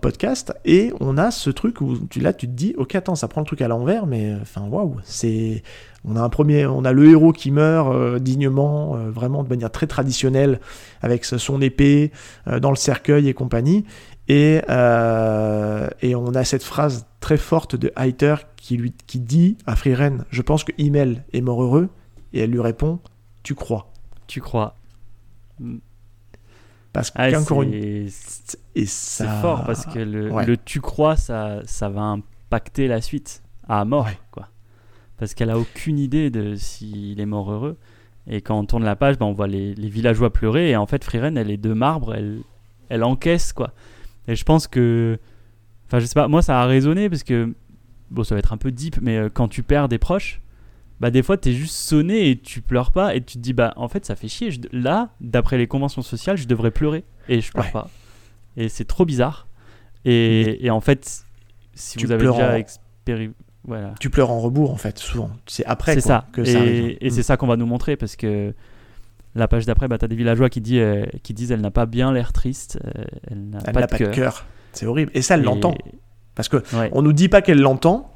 [0.00, 0.54] podcast.
[0.64, 3.46] Et on a ce truc où là, tu te dis, ok, attends, ça prend le
[3.46, 5.62] truc à l'envers, mais euh, enfin, waouh, c'est.
[6.04, 9.48] On a un premier, on a le héros qui meurt euh, dignement, euh, vraiment de
[9.48, 10.60] manière très traditionnelle,
[11.02, 12.12] avec son épée
[12.46, 13.84] euh, dans le cercueil et compagnie.
[14.28, 19.56] Et, euh, et on a cette phrase très forte de Heiter qui lui qui dit
[19.66, 21.88] à Frieren Je pense que Himmel est mort heureux.
[22.34, 22.98] Et elle lui répond
[23.42, 23.90] Tu crois.
[24.26, 24.74] tu crois.
[26.92, 28.08] Parce Ah, qu'encore une.
[28.10, 29.28] c'est ça...
[29.40, 30.44] fort parce que le, Ouais.
[30.46, 34.06] le tu crois, ça, ça va impacter la suite à mort.
[34.06, 34.18] Ouais.
[34.30, 34.48] Quoi.
[35.18, 37.76] Parce qu'elle a aucune idée de s'il est mort heureux.
[38.26, 40.70] Et quand on tourne la page, bah, on voit les, les villageois pleurer.
[40.70, 42.40] Et en fait, Frieren, elle est de marbre, elle,
[42.90, 43.52] elle encaisse.
[43.52, 43.70] quoi.
[44.28, 45.18] Et je pense que.
[45.86, 47.52] Enfin, je sais pas, moi ça a résonné parce que.
[48.10, 50.40] Bon, ça va être un peu deep, mais euh, quand tu perds des proches,
[51.00, 53.74] bah des fois t'es juste sonné et tu pleures pas et tu te dis bah
[53.76, 54.50] en fait ça fait chier.
[54.50, 57.70] Je- là, d'après les conventions sociales, je devrais pleurer et je pleure Ouais.
[57.72, 57.90] pas.
[58.56, 59.46] Et c'est trop bizarre.
[60.06, 61.24] Et, et en fait,
[61.74, 63.94] si Tu vous avez déjà en- expérimenté, voilà.
[64.00, 65.30] Tu pleures en rebours, en fait, souvent.
[65.46, 66.26] C'est après C'est quoi, ça.
[66.32, 66.96] que et ça arrive.
[67.00, 67.24] et c'est Mm.
[67.24, 68.54] ça qu'on va nous montrer parce que
[69.38, 71.70] la page d'après, bah, tu as des villageois qui, dit, euh, qui disent elle n'a
[71.70, 74.44] pas bien l'air triste, euh, elle n'a pas, de pas de cœur.
[74.72, 75.10] C'est horrible.
[75.14, 75.74] Et ça, elle Et- l'entend.
[76.34, 76.88] Parce que Ouais.
[76.92, 78.12] on nous dit pas qu'elle l'entend,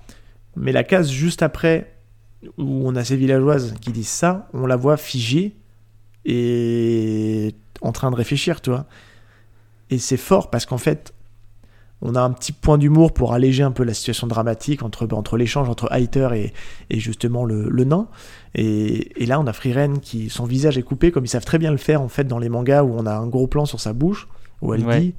[0.56, 1.92] mais la case juste après,
[2.58, 5.56] où on a ces villageoises qui disent ça, on la voit figée
[6.24, 8.86] et en train de réfléchir, tu vois.
[9.90, 11.12] Et c'est fort parce qu'en fait,
[12.03, 15.36] on a un petit point d'humour pour alléger un peu la situation dramatique entre, entre
[15.36, 16.53] l'échange entre Heiter et,
[16.90, 18.09] et justement le, le nain.
[18.55, 21.59] Et, et là, on a Frieren qui, son visage est coupé, comme ils savent très
[21.59, 23.80] bien le faire en fait dans les mangas où on a un gros plan sur
[23.80, 24.28] sa bouche,
[24.61, 25.00] où elle Ouais.
[25.00, 25.14] dit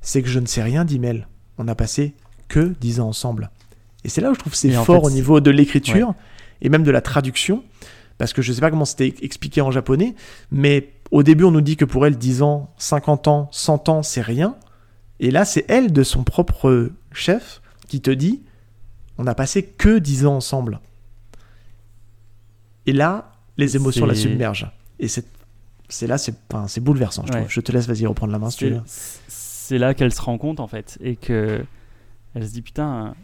[0.00, 1.26] C'est que je ne sais rien d'Imel.
[1.58, 2.14] On a passé
[2.48, 3.50] que 10 ans ensemble.
[4.04, 6.14] Et c'est là où je trouve que c'est fort fait, au niveau de l'écriture
[6.62, 7.62] et même de la traduction.
[8.18, 10.14] Parce que je sais pas comment c'était expliqué en japonais,
[10.50, 14.02] mais au début, on nous dit que pour elle, 10 ans, 50 ans, 100 ans,
[14.02, 14.56] c'est rien.
[15.20, 18.42] Et là, c'est elle, de son propre chef, qui te dit
[19.18, 20.80] on n'a passé que 10 ans ensemble.
[22.86, 24.70] Et là, les émotions la submergent.
[24.98, 25.26] Et c'est
[26.06, 27.40] là, c'est enfin, bouleversant, je Ouais.
[27.40, 27.50] trouve.
[27.50, 28.80] Je te laisse, vas-y, reprendre la main si tu veux.
[28.86, 31.62] C'est là qu'elle se rend compte en fait et que
[32.34, 33.14] elle se dit putain,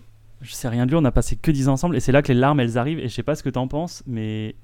[0.43, 2.23] je sais rien de lui, on a passé que 10 ans ensemble et c'est là
[2.23, 4.55] que les larmes elles arrivent et je sais pas ce que t'en penses mais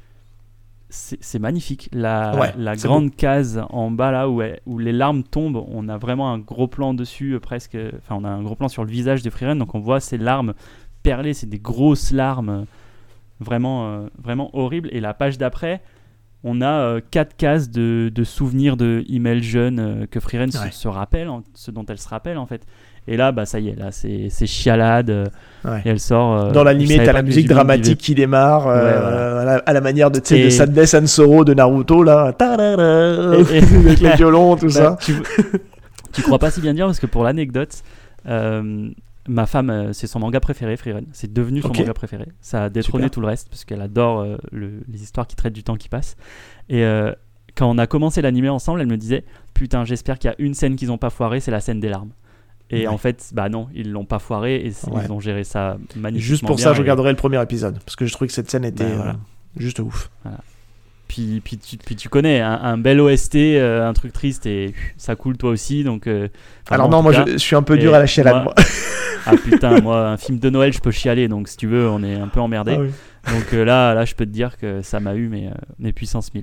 [0.95, 1.88] c'est magnifique.
[1.93, 5.64] La, Ouais, la c'est grande case en bas là où, elle- où les larmes tombent,
[5.68, 8.68] on a vraiment un gros plan dessus euh, presque, enfin on a un gros plan
[8.68, 10.55] sur le visage de Freeren donc on voit ces larmes
[11.03, 12.62] perlées, c'est des grosses larmes euh,
[13.40, 15.82] vraiment, euh, vraiment horribles et la page d'après
[16.45, 20.70] on a euh, quatre cases de, de souvenirs de email jeune que Freeren se- Ouais.
[20.72, 22.66] se, rappelle, en- ce dont elle se rappelle en fait.
[23.09, 25.26] Et là, bah ça y est, là c'est chialade euh,
[25.64, 25.82] Ouais.
[25.84, 26.32] et elle sort.
[26.38, 29.40] euh, Dans l'animé, t'as la que musique dramatique qui démarre, euh, Ouais, voilà.
[29.40, 32.32] à, la, à la manière de, sais, de Et- Sadness and Sorrow de Naruto, là.
[32.40, 34.98] Et- et- avec les violons, tout Bah, ça.
[35.00, 35.14] tu,
[36.12, 37.82] tu crois pas si bien dire parce que pour l'anecdote,
[38.28, 38.88] euh,
[39.28, 41.05] ma femme, c'est son manga préféré, Freeren.
[41.12, 42.26] C'est devenu son manga préféré.
[42.40, 43.11] Ça a détrôné Super.
[43.14, 46.16] tout le reste parce qu'elle adore le- les histoires qui traitent du temps qui passe.
[46.68, 46.84] Et
[47.57, 49.24] quand on a commencé l'animé ensemble, elle me disait
[49.55, 51.88] Putain, j'espère qu'il y a une scène qu'ils ont pas foirée, c'est la scène des
[51.88, 52.11] larmes.
[52.74, 52.86] Et Ouais.
[52.88, 55.02] en fait, bah non, ils l'ont pas foiré et Ouais.
[55.04, 56.28] ils ont géré ça magnifiquement.
[56.28, 57.78] Juste pour bien ça, je et- regarderai le premier épisode.
[57.84, 59.10] Parce que je trouvais que cette scène était Bah, voilà.
[59.10, 59.14] euh,
[59.58, 60.10] juste ouf.
[61.08, 64.72] Puis, puis, tu, puis tu connais, un, un bel OST, euh, un truc triste et
[64.96, 65.84] ça coule toi aussi.
[65.84, 66.28] Donc, euh,
[66.70, 68.44] Alors non, moi je, je suis un peu Et dur à la chialade.
[68.44, 68.54] moi-.
[69.24, 71.28] Ah putain, moi, un film de Noël, je peux chialer.
[71.28, 72.74] Donc, si tu veux, on est un peu emmerdé.
[72.76, 72.90] Ah oui.
[73.32, 76.34] Donc là, là, je peux te dire que ça m'a eu mes, euh, mes puissance
[76.34, 76.42] 1000.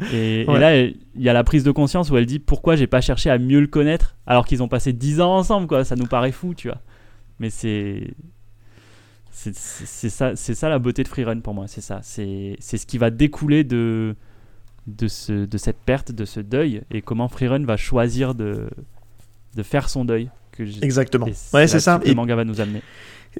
[0.12, 3.00] Et, là, il y a la prise de conscience où elle dit pourquoi j'ai pas
[3.00, 5.84] cherché à mieux le connaître alors qu'ils ont passé 10 ans ensemble, quoi.
[5.84, 6.80] Ça nous paraît fou, tu vois.
[7.38, 8.14] Mais c'est.
[9.32, 12.00] C'est ça, ça la beauté de Freerun pour moi, c'est ça.
[12.02, 14.14] C'est ce qui va découler de,
[14.86, 18.68] de, ce, de cette perte, de ce deuil, et comment Freerun va choisir de,
[19.54, 20.30] de faire son deuil.
[20.52, 21.26] Que Exactement.
[21.54, 21.98] Ouais, c'est ça.
[21.98, 22.82] que Et Le manga va nous amener.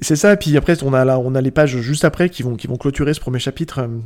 [0.01, 2.43] C'est ça, et puis après, on a, là, on a les pages juste après qui
[2.43, 3.99] vont, qui vont clôturer ce premier chapitre, euh,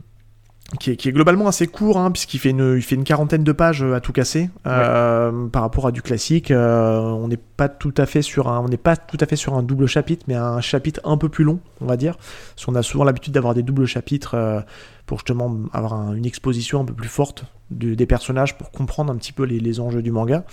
[0.80, 3.44] qui, est, qui est globalement assez court, hein, puisqu'il fait une, il fait une quarantaine
[3.44, 6.50] de pages euh, à tout casser, euh, par rapport à du classique.
[6.52, 9.36] euh, on n'est pas tout à fait sur un, on n'est pas tout à fait
[9.36, 12.18] sur un double chapitre, mais un chapitre un peu plus long, on va dire.
[12.56, 14.60] Parce qu'on a souvent l'habitude d'avoir des doubles chapitres euh,
[15.06, 19.14] pour justement avoir un- une exposition un peu plus forte de- des personnages pour comprendre
[19.14, 20.46] un petit peu les, les enjeux du manga.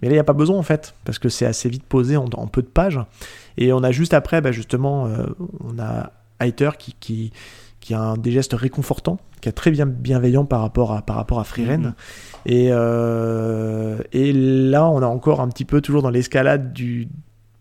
[0.00, 2.16] Mais là, il n'y a pas besoin en fait, parce que c'est assez vite posé
[2.16, 3.00] en, en peu de pages.
[3.58, 5.08] Et on a juste après, bah, justement,
[5.62, 7.32] on a Haiter qui, qui,
[7.80, 11.16] qui a un, des gestes réconfortants, qui est très bien bienveillant par rapport à, par
[11.16, 11.82] rapport à Freeren.
[11.82, 11.94] Mhm.
[12.46, 17.08] Et, euh, et là, on a encore un petit peu toujours dans l'escalade du,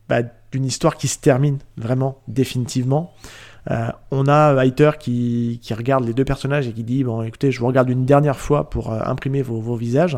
[0.10, 3.14] bah, d'une histoire qui se termine vraiment définitivement.
[3.70, 7.52] Euh, on a Haiter qui, qui regarde les deux personnages et qui dit Bon, écoutez,
[7.52, 10.18] je vous regarde une dernière fois pour euh, imprimer vos, vos visages.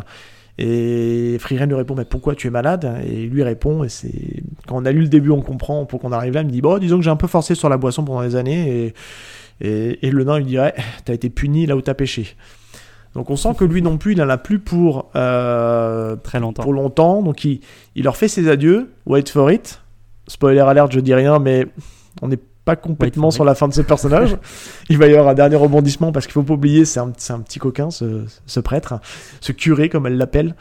[0.61, 2.97] Et Freeren lui répond Mais pourquoi tu es malade?
[3.07, 5.85] Et lui répond Et c'est quand on a lu le début, on comprend.
[5.85, 7.69] Pour qu'on arrive là, il me dit Bon, disons que j'ai un peu forcé sur
[7.69, 8.85] la boisson pendant des années.
[8.85, 8.93] Et,
[9.61, 10.73] et, et le nain lui dit Ouais,
[11.05, 12.35] t'as été puni là où t'as pêché.
[13.15, 16.63] Donc on sent que lui non plus, il en a plus pour, euh, Très longtemps.
[16.63, 17.21] pour longtemps.
[17.21, 17.61] Donc il,
[17.95, 18.91] il leur fait ses adieux.
[19.05, 19.81] Wait for it.
[20.27, 21.65] Spoiler alert, je dis rien, mais
[22.21, 23.47] on n'est pas complètement sur it.
[23.47, 24.37] la fin de ce personnage.
[24.89, 27.39] il va y avoir un dernier rebondissement parce qu'il faut pas oublier, c'est un, un
[27.39, 28.99] petit coquin, ce, ce prêtre,
[29.41, 30.55] ce curé comme elle l'appelle.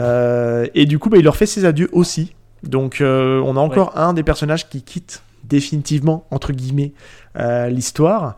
[0.00, 2.34] Euh, et du coup, bah, il leur fait ses adieux aussi.
[2.64, 6.92] Donc euh, on a encore un des personnages qui quitte définitivement, entre guillemets,
[7.36, 8.36] euh, l'histoire.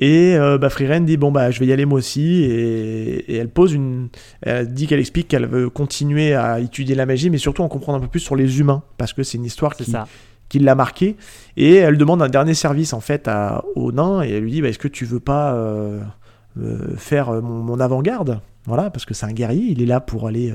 [0.00, 3.36] Et euh, bah, Freeren dit bon bah je vais y aller moi aussi et, et
[3.36, 4.08] elle pose une
[4.42, 7.98] elle dit qu'elle explique qu'elle veut continuer à étudier la magie mais surtout en comprendre
[7.98, 10.08] un peu plus sur les humains parce que c'est une histoire qui, ça.
[10.48, 11.16] qui l'a marqué
[11.56, 14.62] et elle demande un dernier service en fait à, au nain et elle lui dit
[14.62, 16.00] bah, est-ce que tu veux pas euh,
[16.60, 18.40] euh, faire mon, mon avant-garde?
[18.66, 20.52] Voilà parce que c'est un guerrier il est là pour aller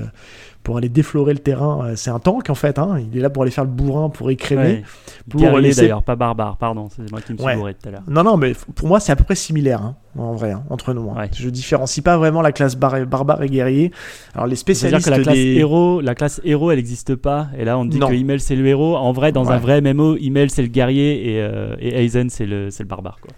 [0.62, 2.98] pour aller déflorer le terrain Euh, c'est un tank en fait hein.
[3.10, 4.82] il est là pour aller faire le bourrin pour écrémer Ouais.
[5.28, 7.92] pour Guerrier, laisser- d'ailleurs, pas barbare, pardon, c'est moi qui me suis bourré tout à
[7.92, 8.02] l'heure.
[8.08, 10.92] non, non, mais pour moi, c'est à peu près similaire, hein, en vrai, hein, entre
[10.92, 11.02] nous.
[11.02, 11.30] Ouais.
[11.34, 13.92] Je différencie pas vraiment la classe bar- barbare et guerrier.
[14.34, 15.54] Alors, les C'est-à-dire spécialistes que la classe des...
[15.56, 17.48] héros, la classe héros, elle n'existe pas.
[17.56, 18.08] Et là, on dit Non.
[18.08, 18.96] que Himmel c'est le héros.
[18.96, 22.46] En vrai, dans un vrai MMO, Himmel c'est le guerrier et, euh, et Aizen c'est
[22.46, 23.18] le, barbare.
[23.20, 23.30] Quoi.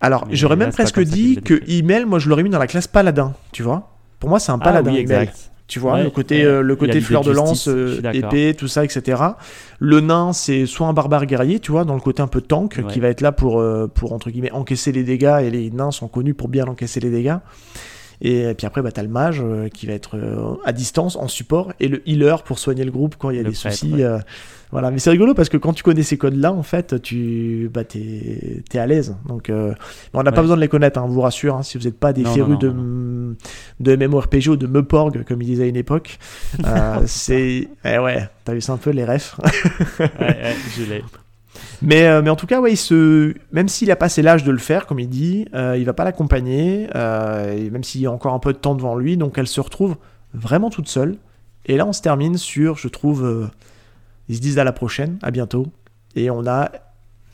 [0.00, 1.78] Alors, j'aurais même presque dit que décrit.
[1.78, 3.90] Email, moi, je l'aurais mis dans la classe paladin, tu vois.
[4.20, 5.22] Pour moi, c'est un paladin, ah oui, Himmel.
[5.22, 5.50] exact.
[5.68, 8.84] Tu vois, Ouais, le côté, euh, le côté fleur de lance, euh, épée, tout ça,
[8.84, 9.20] etc.
[9.80, 12.76] Le nain, c'est soit un barbare guerrier, tu vois, dans le côté un peu tank,
[12.78, 12.92] Ouais.
[12.92, 15.90] qui va être là pour, euh, pour, entre guillemets, encaisser les dégâts, et les nains
[15.90, 17.36] sont connus pour bien encaisser les dégâts.
[18.22, 19.42] Et puis après, bah, t'as le mage
[19.74, 20.16] qui va être
[20.64, 23.42] à distance, en support, et le healer pour soigner le groupe quand il y a
[23.42, 23.92] Le des prêtre, soucis.
[23.92, 24.18] ouais.
[24.72, 27.84] voilà, mais c'est rigolo parce que quand tu connais ces codes-là, en fait, tu bah,
[27.84, 29.16] t'es es à l'aise.
[29.28, 29.52] Donc,
[30.14, 31.56] on n'a pas besoin de les connaître, hein, on vous rassure.
[31.56, 32.68] hein, si vous n'êtes pas des Non, férus non, de,
[33.80, 36.18] non, de MMORPG ou de Meporg, comme ils disaient à une époque,
[36.64, 37.68] euh, c'est.
[37.84, 39.36] Eh ouais, t'as vu ça un peu les refs.
[39.98, 41.04] Ouais, ouais, je l'ai.
[41.82, 43.34] Mais, euh, mais en tout cas, ouais, il se...
[43.52, 46.04] même s'il a passé l'âge de le faire, comme il dit, euh, il va pas
[46.04, 49.38] l'accompagner, euh, et même s'il y a encore un peu de temps devant lui, donc
[49.38, 49.96] elle se retrouve
[50.32, 51.16] vraiment toute seule.
[51.66, 53.50] Et là, on se termine sur, je trouve,
[54.28, 55.66] ils se disent à la prochaine, à bientôt,
[56.14, 56.70] et on a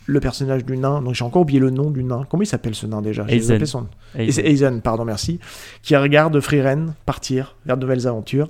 [0.06, 2.24] le personnage du nain, donc j'ai encore oublié le nom du nain.
[2.28, 3.24] Comment il s'appelle ce nain déjà?
[3.28, 3.64] Aizen.
[3.66, 3.86] son-
[4.16, 4.80] Aizen.
[4.82, 5.38] Pardon, merci,
[5.82, 8.48] qui regarde Freeren partir vers de nouvelles aventures.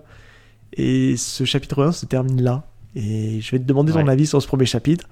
[0.74, 2.64] Et ce chapitre 1 se termine là.
[2.94, 5.06] Et je vais te demander ton avis sur ce premier chapitre,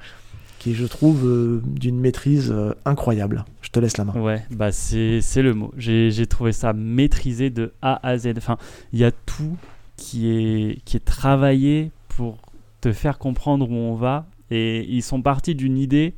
[0.58, 3.44] qui je trouve, euh, d'une maîtrise euh, incroyable.
[3.62, 4.14] Je te laisse la main.
[4.20, 5.72] Ouais, bah c'est le mot.
[5.76, 8.32] J'ai j'ai trouvé ça maîtrisé de A à Z.
[8.38, 8.56] Enfin,
[8.92, 9.56] il y a tout
[9.96, 12.38] qui est, qui est travaillé pour
[12.80, 14.26] te faire comprendre où on va.
[14.50, 16.14] Et ils sont partis d'une idée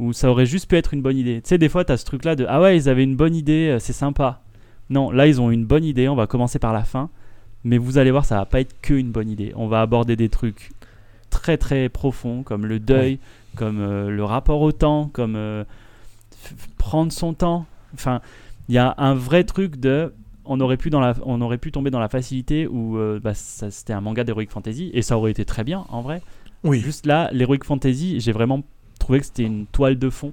[0.00, 1.40] où ça aurait juste pu être une bonne idée.
[1.42, 3.34] Tu sais, des fois, tu as ce truc-là de Ah ouais, ils avaient une bonne
[3.36, 4.40] idée, euh, c'est sympa.
[4.88, 6.08] Non, là, ils ont une bonne idée.
[6.08, 7.10] On va commencer par la fin.
[7.62, 9.52] Mais vous allez voir, ça va pas être que une bonne idée.
[9.54, 10.70] On va aborder des trucs
[11.28, 13.18] très très profonds, comme le deuil,
[13.54, 15.64] comme euh, le rapport au temps, comme euh,
[16.78, 17.66] prendre son temps.
[17.94, 18.20] Enfin,
[18.68, 20.12] il y a un vrai truc de.
[20.44, 23.34] On aurait pu, dans la, on aurait pu tomber dans la facilité où euh, bah,
[23.34, 26.22] ça- c'était un manga d'Heroic Fantasy, et ça aurait été très bien en vrai.
[26.64, 26.80] Oui.
[26.80, 28.62] Juste là, l'Heroic Fantasy, j'ai vraiment
[29.10, 30.32] trouvé que c'était une toile de fond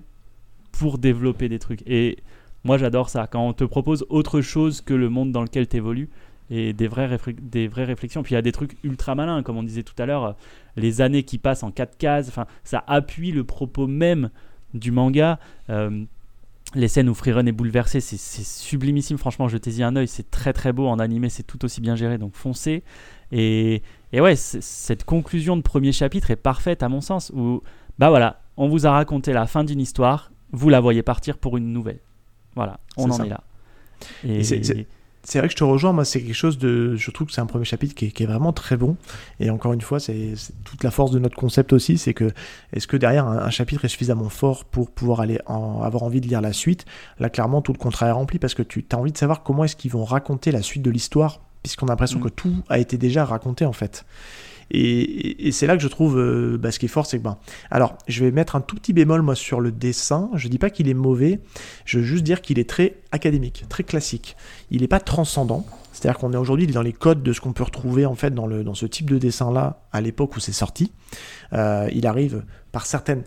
[0.71, 1.81] pour développer des trucs.
[1.87, 2.17] Et
[2.63, 3.25] moi, j'adore ça.
[3.25, 6.09] Quand on te propose autre chose que le monde dans lequel tu évolues
[6.51, 8.21] et des vraies, des vraies réflexions.
[8.21, 10.33] Puis il y a des trucs ultra malins, comme on disait tout à l'heure, euh,
[10.75, 12.27] les années qui passent en quatre cases.
[12.29, 14.29] Enfin, ça appuie le propos même
[14.75, 15.39] du manga.
[15.71, 16.03] Euh,
[16.75, 19.17] les scènes où Freerun est bouleversé, c'est sublimissime.
[19.17, 20.07] Franchement, jetez-y un œil.
[20.07, 20.85] C'est très très beau.
[20.87, 22.19] En animé, c'est tout aussi bien géré.
[22.19, 22.83] Donc foncez.
[23.31, 23.81] Et,
[24.13, 27.31] et ouais, cette conclusion de premier chapitre est parfaite à mon sens.
[27.35, 27.63] Où,
[27.97, 30.31] bah voilà, on vous a raconté la fin d'une histoire.
[30.51, 31.99] Vous la voyez partir pour une nouvelle.
[32.55, 33.25] Voilà, on en ça.
[33.25, 33.41] est là.
[34.23, 34.85] Et c'est-
[35.39, 36.95] vrai que je te rejoins, moi c'est quelque chose de...
[36.95, 38.95] Je trouve que c'est un premier chapitre qui est, qui est vraiment très bon.
[39.41, 42.31] Et encore une fois, c'est toute la force de notre concept aussi, c'est que
[42.71, 46.21] est-ce que derrière un, un chapitre est suffisamment fort pour pouvoir aller en- avoir envie
[46.21, 46.85] de lire la suite?
[47.19, 49.65] Là, clairement, tout le contraire est rempli parce que tu as envie de savoir comment
[49.65, 52.23] est-ce qu'ils vont raconter la suite de l'histoire, puisqu'on a l'impression Mm.
[52.23, 54.05] que tout a été déjà raconté en fait.
[54.71, 57.37] Et, c'est là que je trouve euh, bah, ce qui est fort, c'est que ben,
[57.71, 60.29] alors je vais mettre un tout petit bémol moi sur le dessin.
[60.33, 61.39] Je dis pas qu'il est mauvais,
[61.85, 64.35] je veux juste dire qu'il est très académique, très classique.
[64.71, 65.65] Il n'est pas transcendant.
[65.93, 68.45] C'est-à-dire qu'on est aujourd'hui dans les codes de ce qu'on peut retrouver en fait dans,
[68.45, 70.91] le, dans ce type de dessin-là à l'époque où c'est sorti.
[71.53, 73.23] Euh, il arrive par certaines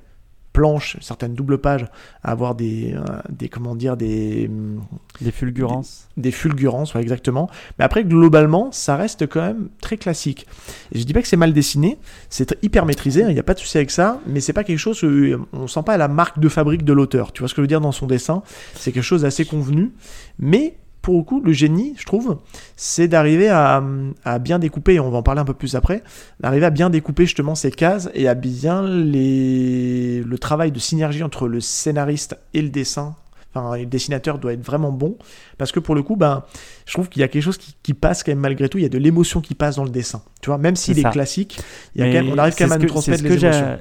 [0.60, 1.86] planches, certaines doubles pages,
[2.22, 3.00] à avoir des, euh,
[3.30, 4.82] des comment dire, des, hum,
[5.22, 6.06] Des fulgurances.
[6.18, 7.48] des fulgurances, ouais, exactement.
[7.78, 10.46] Mais après, globalement, ça reste quand même très classique.
[10.92, 11.96] Et je dis pas que c'est mal dessiné,
[12.28, 14.64] c'est hyper maîtrisé, hein, il n'y a pas de souci avec ça, mais c'est pas
[14.64, 17.32] quelque chose, euh, on sent pas la marque de fabrique de l'auteur.
[17.32, 18.42] Tu vois ce que je veux dire dans son dessin?
[18.74, 19.92] C'est quelque chose d'assez convenu,
[20.38, 22.38] mais pour le coup, le génie, je trouve,
[22.76, 23.82] c'est d'arriver à,
[24.24, 26.02] à bien découper, et on va en parler un peu plus après,
[26.40, 30.22] d'arriver à bien découper justement ces cases et à bien les...
[30.22, 33.16] le travail de synergie entre le scénariste et le dessin.
[33.52, 35.16] Enfin, le dessinateur doit être vraiment bon
[35.58, 36.44] parce que pour le coup, ben,
[36.86, 38.78] je trouve qu'il y a quelque chose qui, qui passe quand même malgré tout.
[38.78, 40.22] Il y a de l'émotion qui passe dans le dessin.
[40.40, 41.58] Tu vois, même s'il est classique,
[41.96, 43.78] il y a Mais quand même, on arrive quand même à nous transmettre les émotions.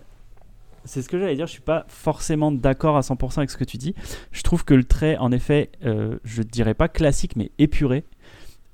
[0.90, 3.64] C'est ce que j'allais dire, je suis pas forcément d'accord à 100% avec ce que
[3.64, 3.94] tu dis.
[4.32, 8.06] Je trouve que le trait, en effet, euh, je dirais pas classique, mais épuré.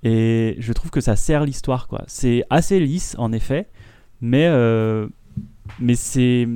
[0.04, 2.04] Et je trouve que ça sert l'histoire, quoi.
[2.08, 3.68] C'est assez lisse, en effet,
[4.22, 5.08] mais, euh,
[5.80, 6.48] mais c'est.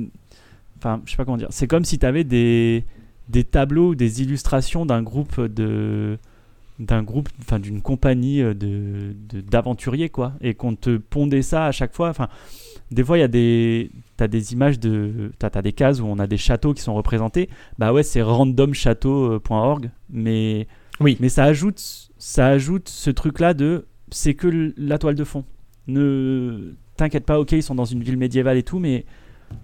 [0.78, 1.48] Enfin, je sais pas comment dire.
[1.50, 2.84] C'est comme si tu avais des,
[3.28, 6.16] des tableaux ou des illustrations d'un groupe de
[6.78, 11.94] d'un groupe, enfin d'une compagnie de- d'aventuriers quoi, et qu'on te pondait ça à chaque
[11.94, 12.08] fois.
[12.08, 12.30] Enfin,
[12.90, 16.06] des fois il y a des, t'as des images de, t'as as des cases où
[16.06, 17.48] on a des châteaux qui sont représentés.
[17.78, 20.66] Bah ouais, c'est randomchâteau.org, mais
[21.00, 21.16] Oui.
[21.20, 21.80] mais ça ajoute,
[22.18, 25.44] ça ajoute ce truc là de, c'est que la toile de fond.
[25.86, 29.04] Ne t'inquiète pas, ok, ils sont dans une ville médiévale et tout, mais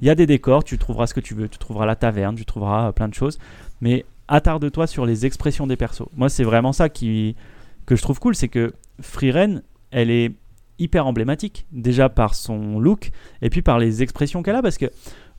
[0.00, 2.34] il y a des décors, tu trouveras ce que tu veux, tu trouveras la taverne,
[2.34, 3.38] tu trouveras euh, plein de choses,
[3.80, 6.08] mais attarde-toi sur les expressions des persos.
[6.16, 7.36] Moi, c'est vraiment ça qui,
[7.84, 10.32] que je trouve cool, c'est que Freeren, elle est
[10.78, 13.10] hyper emblématique, déjà par son look,
[13.42, 14.86] et puis par les expressions qu'elle a, parce que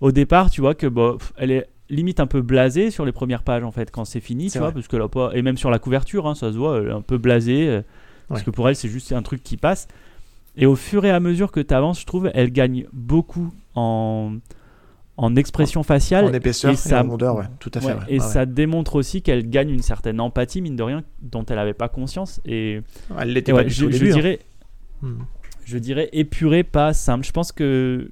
[0.02, 3.44] au départ, tu vois que bah, elle est limite un peu blasée sur les premières
[3.44, 6.28] pages, en fait, quand c'est fini, tu vois, parce pas, et même sur la couverture,
[6.28, 7.82] hein, ça se voit, elle est un peu blasée, euh,
[8.28, 9.88] parce que pour elle, c'est juste un truc qui passe.
[10.58, 14.34] Et au fur et à mesure que tu avances, je trouve, elle gagne beaucoup en,
[15.16, 16.26] en expression faciale.
[16.26, 17.88] En épaisseur et et, ça- en rondeur, ouais, tout à fait.
[17.88, 18.00] Ouais, ouais.
[18.10, 21.74] et ça démontre aussi qu'elle gagne une certaine empathie, mine de rien, dont elle n'avait
[21.76, 22.42] pas conscience.
[22.44, 22.82] Et.
[23.20, 24.36] Elle l'était pas du je, tout je hein.
[25.02, 25.20] Hmm.
[25.66, 27.26] je dirais épuré, pas simple.
[27.26, 28.10] Je pense que.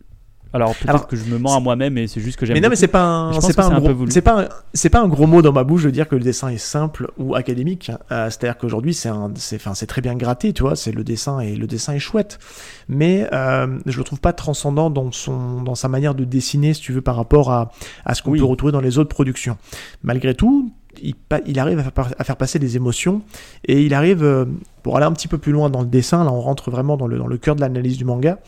[0.53, 2.53] Alors peut-être que je me mens à moi-même et c'est juste que j'aime.
[2.53, 4.89] Mais non, mais c'est pas un, c'est que pas un gros, c'est pas, un- c'est
[4.89, 7.35] pas un gros mot dans ma bouche de dire que le dessin est simple ou
[7.35, 7.91] académique.
[8.09, 10.77] Euh, C'est-à-dire qu'aujourd'hui, c'est un, c'est, enfin, c'est très bien gratté, tu vois.
[10.77, 12.39] C'est le dessin et le dessin est chouette,
[12.87, 16.79] mais euh, je le trouve pas transcendant dans son, dans sa manière de dessiner, si
[16.79, 17.71] tu veux, par rapport à,
[18.05, 18.39] à ce qu'on Oui.
[18.39, 19.57] peut retrouver dans les autres productions.
[20.03, 20.71] Malgré tout.
[21.01, 23.21] Il, arrive à faire, passer des émotions
[23.65, 24.45] et il arrive, euh,
[24.83, 27.07] pour aller un petit peu plus loin dans le dessin, là on rentre vraiment dans
[27.07, 28.39] le, cœur de l'analyse du manga,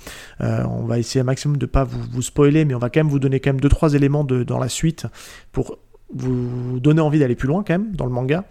[0.41, 3.09] euh, on va essayer un maximum de pas vous, spoiler, mais on va quand même
[3.09, 5.07] vous donner quand même deux trois éléments de, dans la suite
[5.51, 5.77] pour
[6.13, 8.45] vous donner envie d'aller plus loin quand même dans le manga.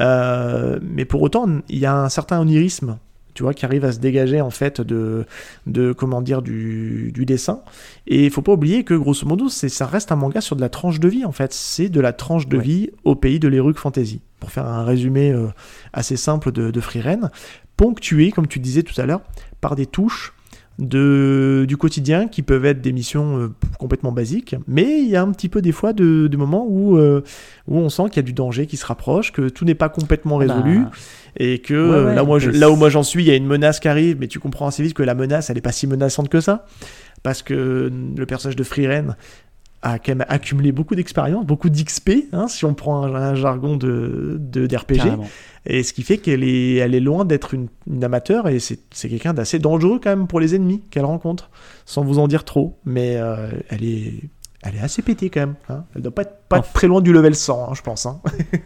[0.00, 2.98] Euh, mais pour autant, il y a un certain onirisme,
[3.38, 5.24] tu vois, qui arrive à se dégager en fait de,
[5.68, 7.60] de comment dire, du, du dessin.
[8.08, 10.60] Et il faut pas oublier que grosso modo, c'est, ça reste un manga sur de
[10.60, 11.52] la tranche de vie en fait.
[11.52, 12.64] C'est de la tranche de Ouais.
[12.64, 14.20] vie au pays de l'Heroic Fantasy.
[14.40, 15.46] Pour faire un résumé euh,
[15.92, 17.30] assez simple de, de Freeren,
[17.76, 19.20] ponctué, comme tu disais tout à l'heure,
[19.60, 20.34] par des touches
[20.78, 23.48] de, du quotidien qui peuvent être des missions euh,
[23.78, 26.96] complètement basiques, mais il y a un petit peu des fois de, de moments où,
[26.98, 27.22] euh,
[27.66, 29.88] où on sent qu'il y a du danger qui se rapproche, que tout n'est pas
[29.88, 30.90] complètement résolu, Bah,
[31.36, 33.30] et que Ouais, ouais, là, moi, je- que là où moi j'en suis, il y
[33.30, 35.60] a une menace qui arrive, mais tu comprends assez vite que la menace, elle n'est
[35.62, 36.64] pas si menaçante que ça,
[37.22, 39.16] parce que le personnage de Freeren
[39.82, 43.76] a quand même accumulé beaucoup d'expérience, beaucoup d'XP, hein, si on prend un, un jargon
[43.76, 44.96] de de- d'RPG.
[44.96, 45.28] Carrément.
[45.66, 48.80] Et ce qui fait qu'elle est, elle est loin d'être une, une amateur et c'est
[48.90, 51.50] c'est quelqu'un d'assez dangereux quand même pour les ennemis qu'elle rencontre,
[51.84, 52.78] sans vous en dire trop.
[52.84, 54.14] Mais euh, elle est,
[54.62, 55.54] elle est assez pétée quand même.
[55.68, 55.84] hein.
[55.94, 58.06] Elle doit pas être, pas très loin du level 100, hein, je pense.
[58.06, 58.20] hein.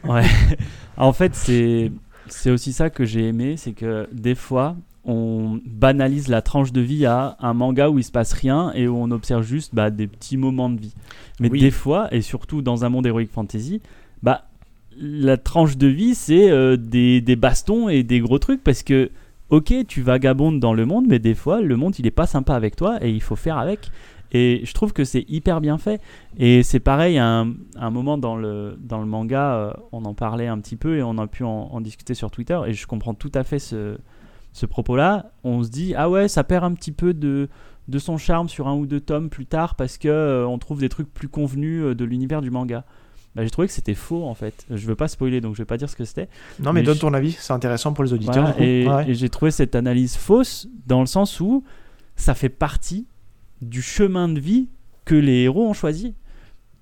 [0.08, 0.22] Ouais.
[0.96, 1.90] en fait, c'est
[2.28, 6.80] c'est aussi ça que j'ai aimé, c'est que des fois, on banalise la tranche de
[6.80, 9.90] vie à un manga où il se passe rien et où on observe juste bah,
[9.90, 10.94] des petits moments de vie.
[11.40, 11.60] Mais Oui.
[11.60, 13.80] des fois, et surtout dans un monde heroic fantasy,
[14.22, 14.44] bah
[14.96, 19.10] la tranche de vie, c'est euh, des, des bastons et des gros trucs parce que
[19.50, 22.54] ok, tu vagabondes dans le monde, mais des fois, le monde il est pas sympa
[22.54, 23.90] avec toi et il faut faire avec.
[24.34, 26.00] Et je trouve que c'est hyper bien fait.
[26.38, 30.06] Et c'est pareil, à un, à un moment dans le, dans le manga, euh, on
[30.06, 32.58] en parlait un petit peu et on a pu en, en discuter sur Twitter.
[32.66, 33.98] Et je comprends tout à fait ce,
[34.52, 35.32] ce propos-là.
[35.44, 37.48] On se dit, ah ouais, ça perd un petit peu de,
[37.88, 40.80] de son charme sur un ou deux tomes plus tard parce que euh, on trouve
[40.80, 42.84] des trucs plus convenus euh, de l'univers du manga.
[43.34, 44.66] Bah, j'ai trouvé que c'était faux en fait.
[44.70, 46.28] Je veux pas spoiler donc je vais pas dire ce que c'était.
[46.60, 48.34] Non, mais, Mais donne je- ton avis, c'est intéressant pour les auditeurs.
[48.34, 48.62] Voilà, du coup.
[48.62, 49.10] et, Ouais.
[49.10, 51.64] et j'ai trouvé cette analyse fausse dans le sens où
[52.14, 53.06] ça fait partie
[53.62, 54.68] du chemin de vie
[55.06, 56.14] que les héros ont choisi.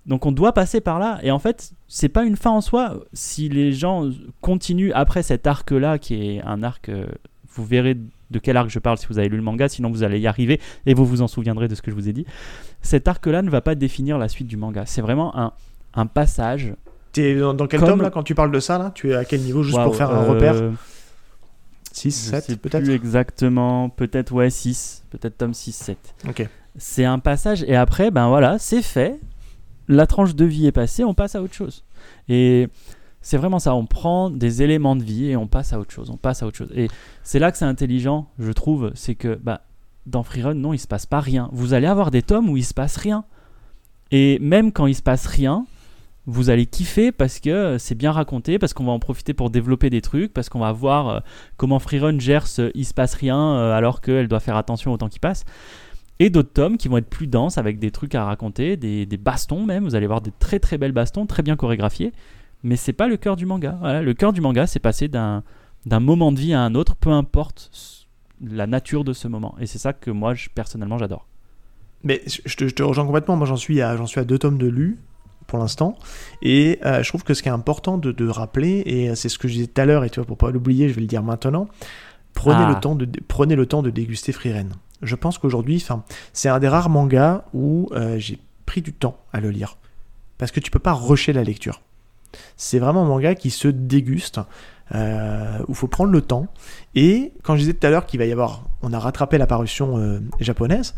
[0.07, 1.21] Donc on doit passer par là.
[1.23, 3.05] Et en fait, c'est pas une fin en soi.
[3.13, 4.11] Si les gens
[4.41, 7.07] continuent après cet arc-là, qui est un arc, euh,
[7.53, 10.03] vous verrez de quel arc je parle si vous avez lu le manga, sinon vous
[10.03, 12.25] allez y arriver et vous vous en souviendrez de ce que je vous ai dit.
[12.83, 14.85] Cet arc-là ne va pas définir la suite du manga.
[14.87, 15.53] C'est vraiment un,
[15.95, 16.75] un passage.
[17.13, 18.93] T'es dans, dans quel Comme- tome là quand tu parles de ça là?
[18.95, 20.55] Tu es à quel niveau juste pour faire un euh, repère
[21.93, 22.85] 6, Je 7 sais peut-être?
[22.85, 25.99] plus exactement, peut-être ouais 6, peut-être tome 6 7.
[26.29, 26.47] Ok.
[26.77, 29.19] C'est un passage et après ben voilà, c'est fait.
[29.89, 31.83] La tranche de vie est passée, on passe à autre chose.
[32.29, 32.69] Et
[33.23, 36.11] c'est vraiment ça, on prend des éléments de vie et on passe à autre chose,
[36.11, 36.73] on passe à autre chose.
[36.75, 36.89] Et
[37.23, 39.63] c'est là que c'est intelligent, je trouve, c'est que bah
[40.07, 41.49] dans Freerun non, il se passe pas rien.
[41.53, 43.25] Vous allez avoir des tomes où il se passe rien.
[44.11, 45.67] Et même quand il se passe rien,
[46.27, 49.51] vous allez kiffer parce que euh, c'est bien raconté, parce qu'on va en profiter pour
[49.51, 51.21] développer des trucs, parce qu'on va voir euh,
[51.57, 54.97] comment Freerun gère ce il se passe rien euh, alors qu'elle doit faire attention au
[54.97, 55.45] temps qui passe.
[56.19, 59.65] Et d'autres tomes qui vont être plus denses avec des trucs à raconter, des bastons
[59.65, 59.85] même.
[59.85, 62.13] Vous allez voir des très très belles bastons, très bien chorégraphiés.
[62.63, 63.77] Mais c'est pas le cœur du manga.
[63.81, 65.43] Voilà, le cœur du manga, c'est passer d'un
[65.87, 67.71] d'un moment de vie à un autre, peu importe
[68.45, 69.55] la nature de ce moment.
[69.61, 71.27] Et c'est ça que moi, je- personnellement, j'adore.
[72.05, 73.37] Mais je te, je te rejoins complètement.
[73.37, 74.99] Moi, j'en suis à, j'en suis à deux tomes de lu
[75.47, 75.97] pour l'instant.
[76.43, 79.31] Et euh, je trouve que ce qui est important de, de rappeler, et euh, c'est
[79.31, 81.01] ce que je disais tout à l'heure, et tu vois, pour pas l'oublier, je vais
[81.01, 81.67] le dire maintenant,
[82.35, 82.69] prenez, Ah.
[82.75, 84.75] le, temps de, prenez le temps de déguster Freeren.
[85.01, 85.83] Je pense qu'aujourd'hui,
[86.35, 89.79] c'est un des rares mangas où euh, j'ai pris du temps à le lire.
[90.37, 91.81] Parce que tu peux pas rusher la lecture.
[92.57, 94.41] C'est vraiment un manga qui se déguste,
[94.95, 96.47] euh, où il faut prendre le temps.
[96.95, 99.47] Et quand je disais tout à l'heure qu'il va y avoir, on a rattrapé la
[99.47, 100.95] parution euh, japonaise,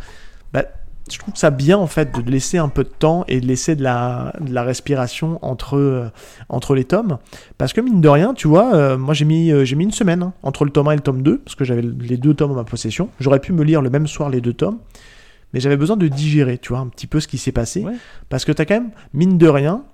[0.53, 0.65] bah,
[1.11, 3.75] je trouve ça bien en fait de laisser un peu de temps et de laisser
[3.75, 6.11] de la, de la respiration entre, euh,
[6.49, 7.19] entre les tomes.
[7.59, 9.93] Parce que mine de rien, tu vois, euh, moi j'ai mis, euh, j'ai mis une
[9.93, 12.35] semaine hein, entre le tome 1 et le tome 2, parce que j'avais les deux
[12.35, 13.09] tomes en ma possession.
[13.21, 14.79] J'aurais pu me lire le même soir les deux tomes,
[15.53, 17.83] mais j'avais besoin de digérer, tu vois, un petit peu ce qui s'est passé.
[17.83, 17.97] Ouais.
[18.29, 19.85] Parce que t'as quand même, mine de rien,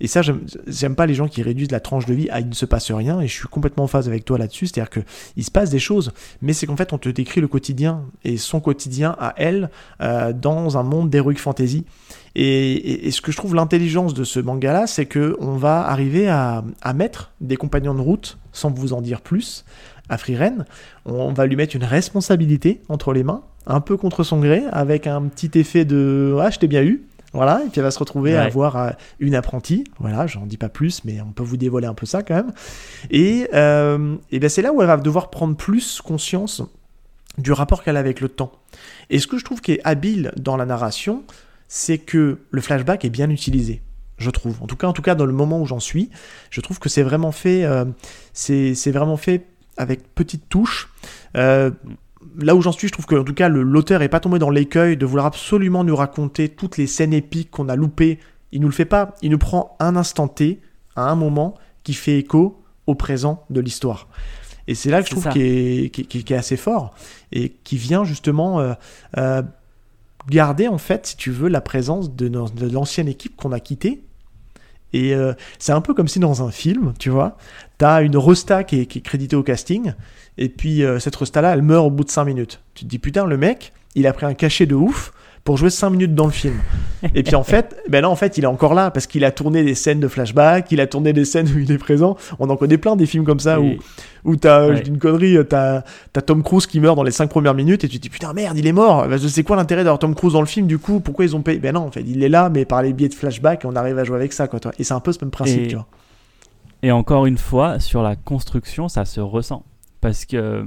[0.00, 0.22] et ça,
[0.66, 2.90] j'aime pas les gens qui réduisent la tranche de vie à il ne se passe
[2.90, 5.00] rien, et je suis complètement en phase avec toi là-dessus, c'est-à-dire que
[5.36, 6.12] il se passe des choses,
[6.42, 10.32] mais c'est qu'en fait, on te décrit le quotidien, et son quotidien à elle, euh,
[10.32, 11.84] dans un monde d'heroic fantasy.
[12.36, 16.64] Et, ce que je trouve l'intelligence de ce manga-là, c'est que on va arriver à,
[16.82, 19.64] à mettre des compagnons de route, sans vous en dire plus,
[20.08, 20.64] à Freeren.
[21.04, 25.06] On va lui mettre une responsabilité entre les mains, un peu contre son gré, avec
[25.06, 27.04] un petit effet de ah je t'ai bien eu.
[27.34, 29.84] Voilà, et puis elle va se retrouver à avoir euh, une apprentie.
[29.98, 32.52] Voilà, j'en dis pas plus, mais on peut vous dévoiler un peu ça quand même.
[33.10, 36.62] Et, euh, et ben c'est là où elle va devoir prendre plus conscience
[37.36, 38.52] du rapport qu'elle a avec le temps.
[39.10, 41.24] Et ce que je trouve qui est habile dans la narration,
[41.66, 43.82] c'est que le flashback est bien utilisé.
[44.16, 44.62] Je trouve.
[44.62, 46.10] En tout cas, en tout cas, dans le moment où j'en suis,
[46.50, 47.64] je trouve que c'est vraiment fait.
[47.64, 47.84] euh,
[48.32, 49.44] c'est vraiment fait
[49.76, 50.88] avec petite touche.
[51.36, 51.72] Euh,
[52.38, 54.38] là où j'en suis, je trouve que en tout cas le- l'auteur est pas tombé
[54.38, 58.18] dans l'écueil de vouloir absolument nous raconter toutes les scènes épiques qu'on a loupées.
[58.52, 59.14] Il nous le fait pas.
[59.22, 60.60] Il nous prend un instant T,
[60.96, 64.08] à un moment, qui fait écho au présent de l'histoire.
[64.66, 66.94] Et c'est là que je trouve qu'il est, assez fort
[67.32, 68.72] et qui vient justement euh,
[69.18, 69.42] euh,
[70.28, 74.02] garder en fait, si tu veux, la présence de l'ancienne équipe qu'on a quittée.
[74.94, 77.36] Et euh, c'est un peu comme si dans un film, tu vois,
[77.78, 79.92] t'as une Rosta qui est, créditée au casting,
[80.38, 82.60] et puis euh, cette Rosta-là, elle meurt au bout de 5 minutes.
[82.74, 85.12] Tu te dis, putain, le mec, il a pris un cachet de ouf
[85.44, 86.54] pour jouer 5 minutes dans le film.
[87.14, 89.30] Et puis en fait, ben là en fait, il est encore là parce qu'il a
[89.30, 92.16] tourné des scènes de flashback, il a tourné des scènes où il est présent.
[92.38, 93.74] On en connaît plein des films comme ça où,
[94.24, 94.76] où t'as, Ouais.
[94.78, 95.82] je dis une connerie, t'as,
[96.14, 98.32] t'as Tom Cruise qui meurt dans les 5 premières minutes et tu te dis putain
[98.32, 99.06] merde, il est mort.
[99.06, 101.00] Ben, je sais quoi l'intérêt d'avoir Tom Cruise dans le film du coup?
[101.00, 101.58] Pourquoi ils ont payé?
[101.58, 103.98] Ben non, en fait, il est là, mais par les biais de flashback, on arrive
[103.98, 104.60] à jouer avec ça quoi.
[104.60, 104.72] Toi.
[104.78, 105.86] Et c'est un peu ce même principe, Et- tu vois.
[106.82, 109.62] Et encore une fois, sur la construction, ça se ressent.
[110.00, 110.62] Parce que euh,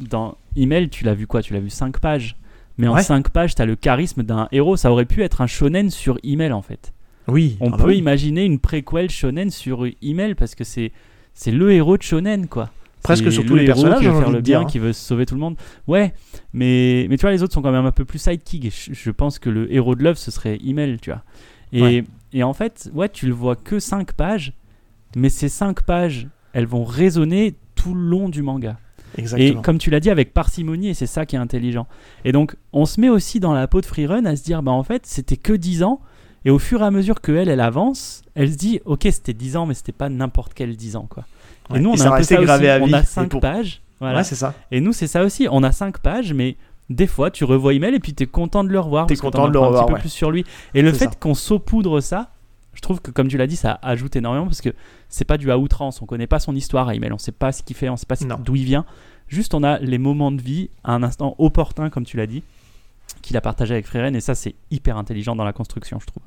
[0.00, 1.42] dans Email, tu l'as vu quoi?
[1.42, 2.36] Tu l'as vu 5 pages.
[2.78, 3.02] Mais en Ouais.
[3.02, 4.76] 5 pages, tu as le charisme d'un héros.
[4.76, 6.92] Ça aurait pu être un shonen sur Email en fait.
[7.28, 7.56] Oui.
[7.60, 7.98] On ah bah peut oui.
[7.98, 10.92] imaginer une préquelle shonen sur Email parce que c'est
[11.34, 12.70] c'est le héros de shonen quoi.
[13.02, 14.70] Presque sur tous le les héros personnages, qui veut faire le dire, bien, hein.
[14.70, 15.56] qui veut sauver tout le monde.
[15.86, 16.12] Ouais,
[16.52, 18.72] mais mais tu vois les autres sont quand même un peu plus sidekick.
[18.74, 21.22] Je, je pense que le héros de Love ce serait Email, tu vois.
[21.72, 22.04] Et, Ouais.
[22.32, 24.52] et en fait, ouais, tu le vois que 5 pages,
[25.16, 28.76] mais ces 5 pages, elles vont résonner tout le long du manga.
[29.18, 29.60] Exactement.
[29.60, 31.86] Et comme tu l'as dit, avec parcimonie, et c'est ça qui est intelligent.
[32.24, 34.72] Et donc, on se met aussi dans la peau de Freerun à se dire, bah
[34.72, 36.00] en fait, c'était que 10 ans.
[36.44, 39.32] Et au fur et à mesure que elle, elle avance, elle se dit, ok, c'était
[39.32, 41.24] 10 ans, mais c'était pas n'importe quel 10 ans, quoi.
[41.70, 41.78] Ouais.
[41.78, 42.82] Et nous, on Et a un peu restait ça gravé aussi.
[42.82, 43.82] à On a Et 5 pour- pages.
[43.98, 44.18] Voilà.
[44.18, 44.54] Ouais, c'est ça.
[44.70, 45.48] et nous, c'est ça aussi.
[45.50, 46.56] On a 5 pages, mais
[46.90, 49.06] des fois, tu revois email et puis tu es content de le revoir.
[49.06, 49.98] Parce que content t'en de le revoir, un petit ouais.
[49.98, 50.44] peu plus sur lui.
[50.74, 52.30] Et le fait qu'on saupoudre ça,
[52.76, 54.68] je trouve que, comme tu l'as dit, ça ajoute énormément parce que
[55.08, 56.02] c'est pas du à outrance.
[56.02, 57.10] On connaît pas son histoire à email.
[57.10, 58.84] On sait pas ce qu'il fait, on sait pas d'où il vient.
[59.28, 62.42] Juste, on a les moments de vie à un instant opportun, comme tu l'as dit,
[63.22, 64.14] qu'il a partagé avec Freeren.
[64.14, 66.22] Et ça, c'est hyper intelligent dans la construction, je trouve.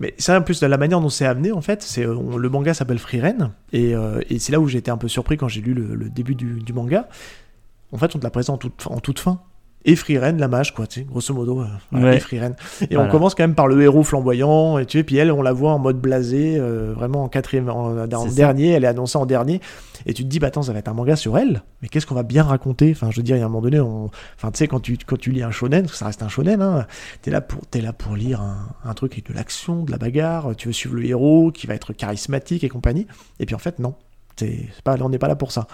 [0.00, 2.72] Mais ça, en plus, de la manière dont c'est amené, en fait, c'est le manga
[2.72, 5.60] s'appelle Freeren, et, euh, et c'est là où j'ai été un peu surpris quand j'ai
[5.60, 7.06] lu le, le début du, du manga.
[7.92, 9.42] En fait, on te la présente en toute, en toute fin.
[9.84, 11.60] Et Freeren, la mage, quoi, tu sais, grosso modo.
[11.60, 12.16] euh, voilà, Ouais.
[12.16, 12.54] Et Freeren.
[12.82, 13.08] Et Voilà.
[13.08, 15.52] on commence quand même par le héros flamboyant, et tu sais, puis elle, on la
[15.52, 18.34] voit en mode blasé, euh, vraiment en quatrième, en, en C'est ça.
[18.36, 19.60] dernier, elle est annoncée en dernier.
[20.06, 22.06] Et tu te dis, bah attends, ça va être un manga sur elle, mais qu'est-ce
[22.06, 22.90] qu'on va bien raconter?
[22.92, 24.10] Enfin, je veux dire, il y a un moment donné, on...
[24.36, 26.28] enfin, tu sais, quand tu, quand tu lis un shonen, parce que ça reste un
[26.28, 26.86] shonen, hein,
[27.22, 29.98] t'es là pour, t'es là pour lire un, un truc avec de l'action, de la
[29.98, 33.06] bagarre, tu veux suivre le héros qui va être charismatique et compagnie.
[33.40, 33.94] Et puis en fait, non.
[34.36, 35.66] C'est pas, on n'est pas là pour ça.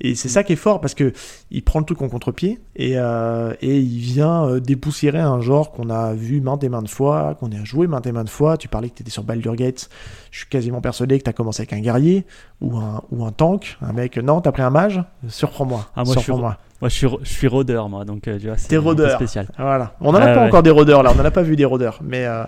[0.00, 1.12] Et c'est ça qui est fort parce que
[1.50, 5.72] il prend le truc en contre-pied et, euh, et il vient euh, dépoussiérer un genre
[5.72, 8.56] qu'on a vu maintes et maintes fois, qu'on a joué maintes et maintes fois.
[8.56, 9.88] Tu parlais que tu étais sur Baldur's Gate.
[10.30, 12.26] Je suis quasiment persuadé que tu as commencé avec un guerrier
[12.60, 13.78] ou un, ou un tank.
[13.80, 15.02] Un mec, non, t'as pris un mage?
[15.28, 15.86] Surprends-moi.
[15.94, 16.56] Ah, moi.
[16.82, 19.46] Moi, je suis, je suis rôdeur, moi, donc euh, tu vois, c'est spécial.
[19.56, 19.94] Voilà.
[20.00, 20.48] On n'en a pas ouais.
[20.48, 22.42] encore des rôdeurs là, on n'en a pas vu des rôdeurs, mais, euh,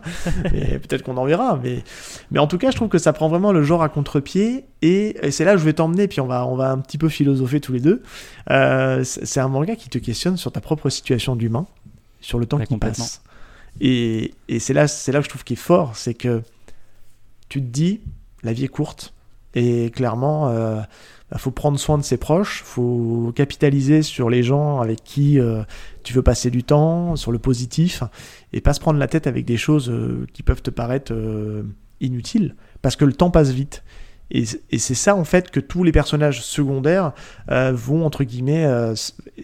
[0.53, 1.61] mais peut-être qu'on en verra.
[1.63, 1.85] Mais,
[2.33, 5.25] mais en tout cas, je trouve que ça prend vraiment le genre à contre-pied et,
[5.25, 6.09] et c'est là où je vais t'emmener.
[6.09, 8.03] Puis on va, on va un petit peu philosopher tous les deux.
[8.51, 11.69] Euh, c'est un manga qui te questionne sur ta propre situation d'humain,
[12.21, 13.23] sur le temps Ouais, qui passe.
[13.81, 16.43] Et, et c'est là, c'est là que je trouve qu'il est fort, c'est que
[17.49, 18.01] tu te dis,
[18.43, 19.15] la vie est courte
[19.55, 20.81] et clairement, euh,
[21.39, 25.63] faut prendre soin de ses proches, faut capitaliser sur les gens avec qui euh,
[26.03, 28.03] tu veux passer du temps, sur le positif,
[28.53, 31.65] et pas se prendre la tête avec des choses euh, qui peuvent te paraître euh,
[32.01, 33.83] inutiles, parce que le temps passe vite.
[34.31, 37.13] Et, c'est ça en fait que tous les personnages secondaires
[37.49, 38.67] vont entre guillemets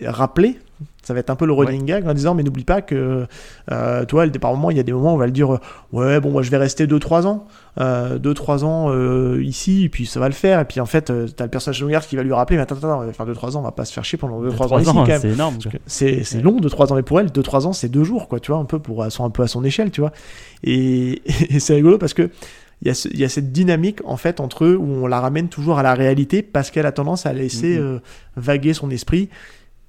[0.03, 0.59] rappeler.
[1.03, 3.27] Ça va être un peu le running gag en disant mais n'oublie pas que
[3.73, 5.59] euh, toi par moment il y a des moments où on va le dire euh,
[5.93, 7.47] ouais bon moi je vais rester 2-3 ans
[7.79, 11.27] 2-3 ans euh, ici et puis ça va le faire et puis en fait euh,
[11.35, 13.57] t'as le personnage secondaire qui va lui rappeler mais attends attends on va faire 2-3
[13.57, 15.21] ans on va pas se faire chier pendant 2-3 ans Trois ici ans, quand même
[15.21, 15.57] c'est énorme.
[15.87, 18.53] c'est c'est long, 2-3 ans, mais pour elle, 2-3 ans, c'est deux jours, quoi, tu
[18.53, 20.13] vois, un peu, pour, un peu à son échelle, tu vois.
[20.65, 22.31] Et, et c'est rigolo parce que
[22.83, 25.07] il y, a ce- il y a cette dynamique, en fait, entre eux, où on
[25.07, 27.85] la ramène toujours à la réalité parce qu'elle a tendance à laisser Mhm.
[27.85, 27.99] euh,
[28.37, 29.29] vaguer son esprit.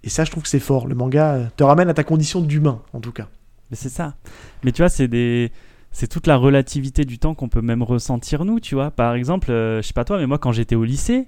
[0.04, 0.88] Et ça, je trouve que c'est fort.
[0.88, 3.28] Le manga euh, te ramène à ta condition d'humain, en tout cas.
[3.70, 4.16] Mais c'est ça.
[4.64, 5.52] Mais tu vois, c'est des.
[5.94, 8.92] C'est toute la relativité du temps qu'on peut même ressentir nous, tu vois.
[8.92, 11.28] Par exemple, euh, je sais pas toi, mais moi quand j'étais au lycée,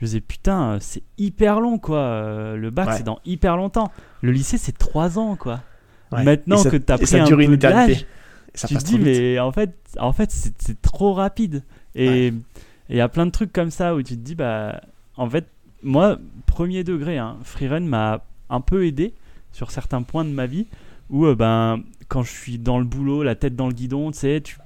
[0.00, 1.96] je disais putain, euh, c'est hyper long quoi.
[1.98, 2.96] Euh, le bac Ouais.
[2.98, 3.90] c'est dans hyper longtemps.
[4.20, 5.62] Le lycée c'est 3 ans quoi.
[6.12, 6.24] Ouais.
[6.24, 8.06] Maintenant ça- que t'as pris ça un dure une peu éternité.
[8.52, 11.62] ça tu te dis mais en fait, en fait c'est trop rapide.
[11.94, 12.32] Et et
[12.90, 14.82] il y a plein de trucs comme ça où tu te dis bah
[15.16, 15.46] en fait
[15.86, 19.14] moi premier degré, hein, Freerun m'a un peu aidé
[19.52, 20.66] sur certains points de ma vie
[21.10, 24.18] où euh, ben quand je suis dans le boulot, la tête dans le guidon, tu
[24.18, 24.58] sais, tu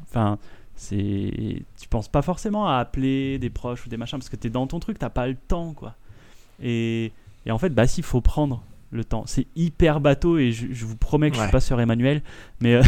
[0.76, 4.46] c'est tu penses pas forcément à appeler des proches ou des machins parce que tu
[4.46, 5.94] es dans ton truc, t'as pas le temps quoi.
[6.62, 7.12] Et,
[7.46, 9.22] et en fait bah s'il faut prendre le temps.
[9.26, 11.46] C'est hyper bateau et je, je vous promets que je Ouais.
[11.46, 12.22] suis pas sur Emmanuel,
[12.60, 12.82] mais euh,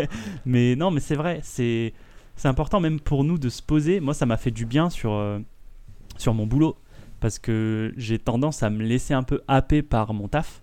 [0.46, 1.92] mais non, mais c'est vrai, c'est
[2.36, 3.98] c'est important même pour nous de se poser.
[3.98, 5.40] Moi, ça m'a fait du bien sur euh,
[6.16, 6.76] sur mon boulot
[7.20, 10.62] parce que j'ai tendance à me laisser un peu happer par mon taf.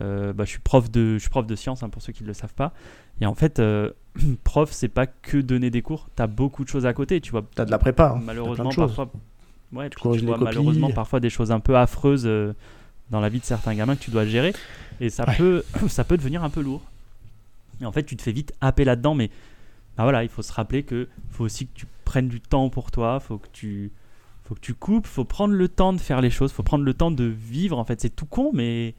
[0.00, 2.22] Euh, bah, je suis prof de je suis prof de sciences hein, pour ceux qui
[2.22, 2.72] ne le savent pas.
[3.20, 3.90] Et en fait, euh,
[4.44, 6.08] prof, c'est pas que donner des cours.
[6.16, 7.20] T'as beaucoup de choses à côté.
[7.20, 8.14] Tu vois T'as de la prépa.
[8.16, 8.20] hein.
[8.24, 9.10] Malheureusement parfois
[9.72, 12.52] ouais, tu les vois malheureusement parfois des choses un peu affreuses euh,
[13.10, 14.52] dans la vie de certains gamins que tu dois gérer
[15.00, 15.36] et ça Ouais.
[15.36, 16.82] peut ça peut devenir un peu lourd
[17.80, 19.28] Et en fait, tu te fais vite happer là-dedans, mais
[19.96, 22.90] bah voilà, il faut se rappeler que faut aussi que tu prennes du temps pour
[22.90, 23.92] toi, faut que tu
[24.46, 26.94] faut que tu coupes, faut prendre le temps de faire les choses, faut prendre le
[26.94, 27.78] temps de vivre.
[27.78, 28.94] En fait, c'est tout con, mais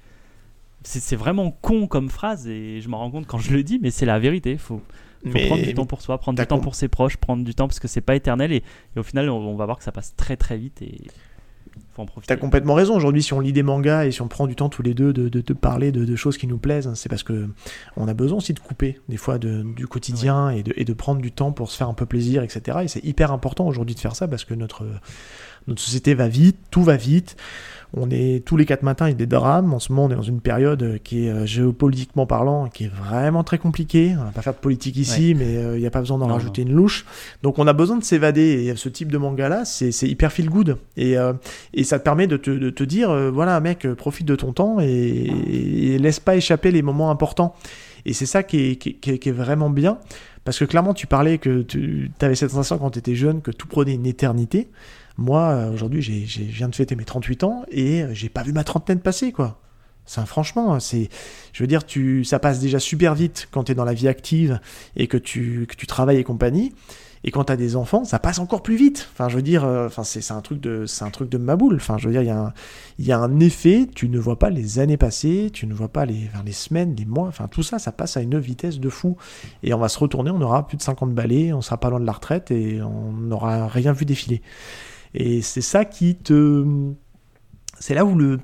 [0.83, 3.91] c'est vraiment con comme phrase et je m'en rends compte quand je le dis, mais
[3.91, 4.57] c'est la vérité.
[4.57, 4.77] Faut,
[5.23, 7.53] faut Mais- prendre du temps pour soi, prendre du temps pour ses proches, prendre du
[7.55, 8.63] temps parce que c'est pas éternel et,
[8.95, 11.01] et au final, on, on va voir que ça passe très très vite et
[11.97, 12.33] faut en profiter.
[12.33, 12.95] T'as complètement raison.
[12.95, 15.11] Aujourd'hui, si on lit des mangas et si on prend du temps tous les deux
[15.11, 17.49] de, de, de parler de, de choses qui nous plaisent, c'est parce que
[17.97, 20.93] on a besoin aussi de couper des fois de- du quotidien et, de, et de
[20.93, 22.79] prendre du temps pour se faire un peu plaisir, etc.
[22.83, 24.85] Et c'est hyper important aujourd'hui de faire ça parce que notre,
[25.67, 27.35] notre société va vite, tout va vite.
[27.93, 29.73] On est tous les quatre matins, il y a des drames.
[29.73, 32.91] En ce moment, on est dans une période qui est euh, géopolitiquement parlant, qui est
[32.93, 34.13] vraiment très compliquée.
[34.19, 36.27] On va pas faire de politique ici, mais euh, il n'y a pas besoin d'en
[36.27, 37.05] Non, rajouter une louche.
[37.43, 38.65] Donc, on a besoin de s'évader.
[38.65, 40.77] Et ce type de manga-là, c'est c'est hyper feel good.
[40.97, 41.31] Et, euh,
[41.73, 44.35] et ça te permet de te, de te dire, euh, voilà, mec, euh, profite de
[44.35, 47.55] ton temps et, et laisse pas échapper les moments importants.
[48.05, 49.97] Et c'est ça qui est, qui, est- qui est- qui est vraiment bien.
[50.43, 53.51] Parce que clairement, tu parlais que tu avais cette sensation quand tu étais jeune que
[53.51, 54.69] tout prenait une éternité.
[55.17, 58.53] Moi, euh, aujourd'hui, je viens de fêter mes 38 ans et euh, j'ai pas vu
[58.53, 59.59] ma trentaine passer, quoi.
[60.05, 61.09] Ça, franchement, c'est,
[61.51, 64.07] je veux dire, tu, ça passe déjà super vite quand tu es dans la vie
[64.07, 64.61] active
[64.95, 66.71] et que tu, que tu travailles et compagnie.
[67.23, 69.09] Et quand tu as des enfants, ça passe encore plus vite.
[69.11, 71.57] Enfin, je veux dire, euh, enfin, c'est, un truc de, c'est un truc de ma
[71.57, 71.75] boule.
[71.75, 72.53] Enfin, je veux dire, il y a un,
[72.99, 73.87] y a un effet.
[73.93, 77.05] Tu ne vois pas les années passer, tu ne vois pas les, les semaines, les
[77.05, 77.27] mois.
[77.27, 79.17] Enfin, tout ça, ça passe à une vitesse de fou.
[79.63, 81.99] Et on va se retourner, on aura plus de 50 balais, on sera pas loin
[81.99, 84.41] de la retraite et on n'aura rien vu défiler.
[85.13, 86.65] Et c'est ça qui te,
[87.79, 88.39] c'est là où le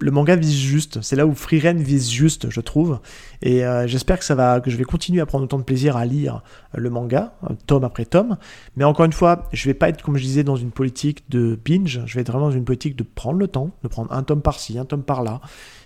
[0.00, 3.00] le manga vise juste, c'est là où Freeren vise juste, je trouve.
[3.42, 5.96] Et euh, j'espère que ça va, que je vais continuer à prendre autant de plaisir
[5.96, 6.42] à lire
[6.74, 8.36] euh, le manga, euh, tome après tome.
[8.76, 11.58] Mais encore une fois, je vais pas être, comme je disais, dans une politique de
[11.64, 12.02] binge.
[12.06, 14.42] Je vais être vraiment dans une politique de prendre le temps, de prendre un tome
[14.42, 15.40] par-ci, un tome par-là.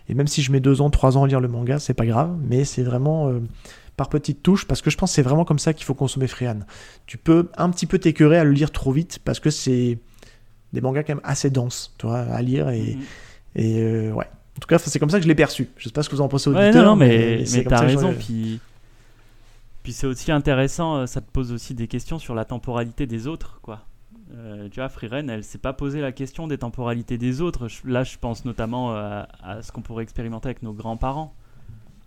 [0.08, 2.06] Et même si je mets deux ans, trois ans à lire le manga, c'est pas
[2.06, 2.34] grave.
[2.48, 3.30] Mais c'est vraiment
[3.98, 6.28] par petites touches, parce que je pense que c'est vraiment comme ça qu'il faut consommer
[6.28, 6.60] Freehan.
[7.06, 9.98] Tu peux un petit peu t'écœurer à le lire trop vite, parce que c'est
[10.72, 13.02] des mangas quand même assez denses, tu vois, à lire et Mhm.
[13.56, 14.26] et euh, ouais.
[14.56, 15.68] En tout cas, c'est comme ça que je l'ai perçu.
[15.76, 16.84] Je sais pas ce que vous en pensez Ouais, auditeurs.
[16.84, 18.12] non, non, mais, mais t'as raison.
[18.18, 18.60] Puis,
[19.82, 23.26] puis c'est aussi intéressant, euh, ça te pose aussi des questions sur la temporalité des
[23.26, 23.82] autres, quoi.
[24.34, 27.68] Euh, tu vois, Freeren, elle s'est pas posé la question des temporalités des autres.
[27.68, 31.32] Je- là, je pense notamment à, à ce qu'on pourrait expérimenter avec nos grands-parents.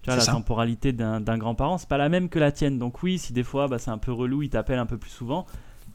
[0.03, 0.31] Tu vois, la ça.
[0.33, 2.77] temporalité d'un d'un grand-parent, c'est pas la même que la tienne.
[2.79, 5.09] Donc oui, si des fois, bah, c'est un peu relou, il t'appelle un peu plus
[5.11, 5.45] souvent,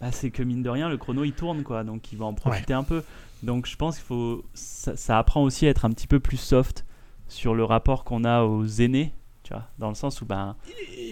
[0.01, 1.85] bah, c'est que mine de rien, le chrono il tourne, quoi.
[1.85, 3.03] Donc il va en profiter un peu.
[3.43, 6.37] Donc je pense qu'il faut, ça, ça apprend aussi à être un petit peu plus
[6.37, 6.85] soft
[7.29, 9.13] sur le rapport qu'on a aux aînés,
[9.47, 10.57] tu vois, dans le sens où ben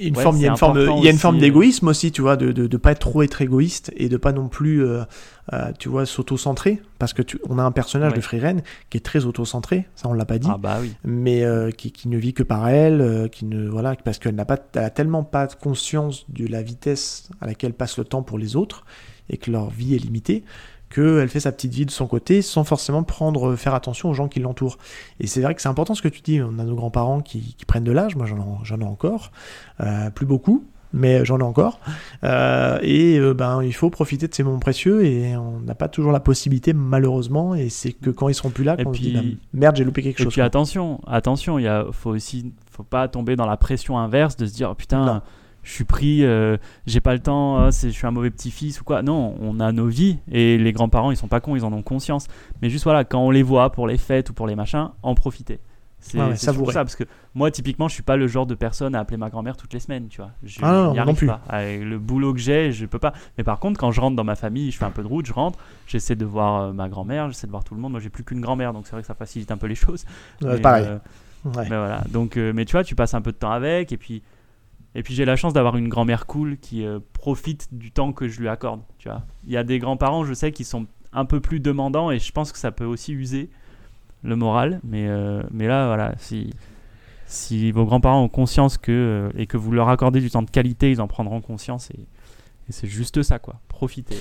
[0.00, 1.36] Une Ouais, forme, il y a une forme, important il y a une aussi, forme
[1.36, 1.40] euh.
[1.40, 4.32] d'égoïsme aussi, tu vois, de, de, de pas être trop être égoïste et de pas
[4.32, 5.04] non plus, euh,
[5.52, 6.82] euh, tu vois, s'auto-centrer.
[6.98, 8.16] Parce que tu, on a un personnage Ouais.
[8.16, 11.44] de Freeren qui est très auto-centré, ça on l'a pas dit, ah bah oui, mais
[11.44, 14.58] euh, qui, qui ne vit que par elle, qui ne, voilà, parce qu'elle n'a pas,
[14.74, 18.56] elle a tellement pas conscience de la vitesse à laquelle passe le temps pour les
[18.56, 18.84] autres
[19.30, 20.42] et que leur vie est limitée
[20.94, 24.28] qu'elle fait sa petite vie de son côté sans forcément prendre, faire attention aux gens
[24.28, 24.78] qui l'entourent.
[25.20, 26.40] Et c'est vrai que c'est important ce que tu dis.
[26.42, 28.16] On a nos grands-parents qui, qui prennent de l'âge.
[28.16, 29.30] Moi, j'en ai- encore.
[29.80, 31.80] Euh, plus beaucoup, mais j'en ai encore.
[32.22, 35.88] Euh, et euh, ben, il faut profiter de ces moments précieux et on n'a pas
[35.88, 37.54] toujours la possibilité, malheureusement.
[37.54, 39.76] Et c'est que quand ils seront plus là, Et qu'on se dit, puis- bah, merde,
[39.76, 40.32] j'ai loupé quelque Et chose.
[40.32, 40.46] puis quoi.
[40.46, 44.68] attention, attention, il faut aussi, faut pas tomber dans la pression inverse de se dire
[44.70, 45.20] oh, putain, Non.
[45.64, 48.80] Je suis pris, euh, j'ai pas le temps, ah, c'est- je suis un mauvais petit-fils
[48.80, 49.02] ou quoi.
[49.02, 51.82] Non, on a nos vies et les grands-parents ils sont pas cons, ils en ont
[51.82, 52.28] conscience.
[52.62, 55.14] Mais juste voilà, quand on les voit pour les fêtes ou pour les machins, en
[55.14, 55.58] profiter.
[56.06, 57.04] C'est ouais, ça parce que
[57.34, 59.80] moi typiquement je suis pas le genre de personne à appeler ma grand-mère toutes les
[59.80, 60.32] semaines, tu vois.
[60.42, 61.26] Je Ah non, n'y non arrive plus.
[61.28, 61.40] pas.
[61.48, 63.14] Avec le boulot que j'ai, je peux pas.
[63.38, 65.24] Mais par contre quand je rentre dans ma famille, je fais un peu de route,
[65.24, 67.92] je rentre, j'essaie de voir euh, ma grand-mère, j'essaie de voir tout le monde.
[67.92, 70.04] Moi j'ai plus qu'une grand-mère donc c'est vrai que ça facilite un peu les choses.
[70.42, 70.84] Ouais, Mais, pareil.
[70.86, 70.98] euh,
[71.46, 71.62] Ouais.
[71.70, 72.02] mais voilà.
[72.10, 74.22] Donc, euh, mais tu vois, tu passes un peu de temps avec, et puis,
[74.94, 78.28] et puis j'ai la chance d'avoir une grand-mère cool qui euh, profite du temps que
[78.28, 78.80] je lui accorde.
[78.98, 82.10] Tu vois, il y a des grands-parents, je sais, qui sont un peu plus demandants,
[82.10, 83.50] et je pense que ça peut aussi user
[84.22, 84.80] le moral.
[84.84, 86.14] Mais, euh, mais là, voilà,
[87.26, 90.50] si vos grands-parents ont conscience que euh, et que vous leur accordez du temps de
[90.50, 93.60] qualité, ils en prendront conscience, et, et c'est juste ça, quoi.
[93.68, 94.18] Profitez.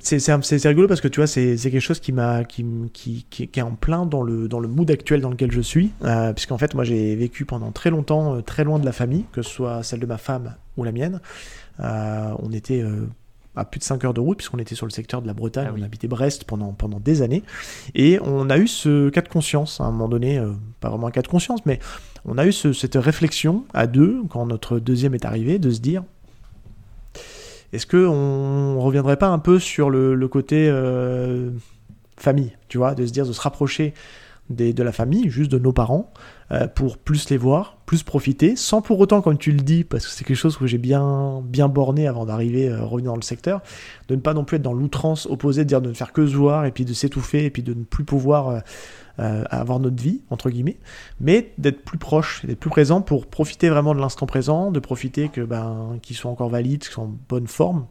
[0.00, 3.60] C'est rigolo parce que tu vois, c'est quelque chose qui, m'a qui, qui, qui, qui
[3.60, 5.90] est en plein dans le, dans le mood actuel dans lequel je suis.
[6.04, 9.24] Euh, puisqu'en fait, moi, j'ai vécu pendant très longtemps euh, très loin de la famille,
[9.32, 11.20] que ce soit celle de ma femme ou la mienne.
[11.80, 13.06] Euh, on était euh,
[13.54, 15.66] à plus de 5 heures de route, puisqu'on était sur le secteur de la Bretagne,
[15.68, 15.80] Ah oui.
[15.82, 17.42] on habitait Brest pendant, pendant des années.
[17.94, 21.08] Et on a eu ce cas de conscience, à un moment donné, euh, pas vraiment
[21.08, 21.80] un cas de conscience, mais
[22.24, 25.80] on a eu ce- cette réflexion à deux, quand notre deuxième est arrivé, de se
[25.80, 26.02] dire
[27.76, 31.50] est-ce que on reviendrait pas un peu sur le, côté euh,
[32.16, 33.94] famille, tu vois, de se dire de se rapprocher
[34.48, 36.12] de la famille, juste de nos parents,
[36.52, 40.06] euh, pour plus les voir, plus profiter, sans pour autant, comme tu le dis, parce
[40.06, 43.22] que c'est quelque chose que j'ai bien, bien borné avant d'arriver, euh, revenir dans le
[43.22, 43.60] secteur,
[44.08, 46.26] de ne pas non plus être dans l'outrance opposée, de dire de ne faire que
[46.26, 48.62] se voir et puis de s'étouffer et puis de ne plus pouvoir
[49.18, 50.78] euh, euh, avoir notre vie, entre guillemets,
[51.20, 55.28] mais d'être plus proche, d'être plus présent pour profiter vraiment de l'instant présent, de profiter
[55.28, 57.86] que ben, qu'ils soient encore valides, qu'ils soient en bonne forme,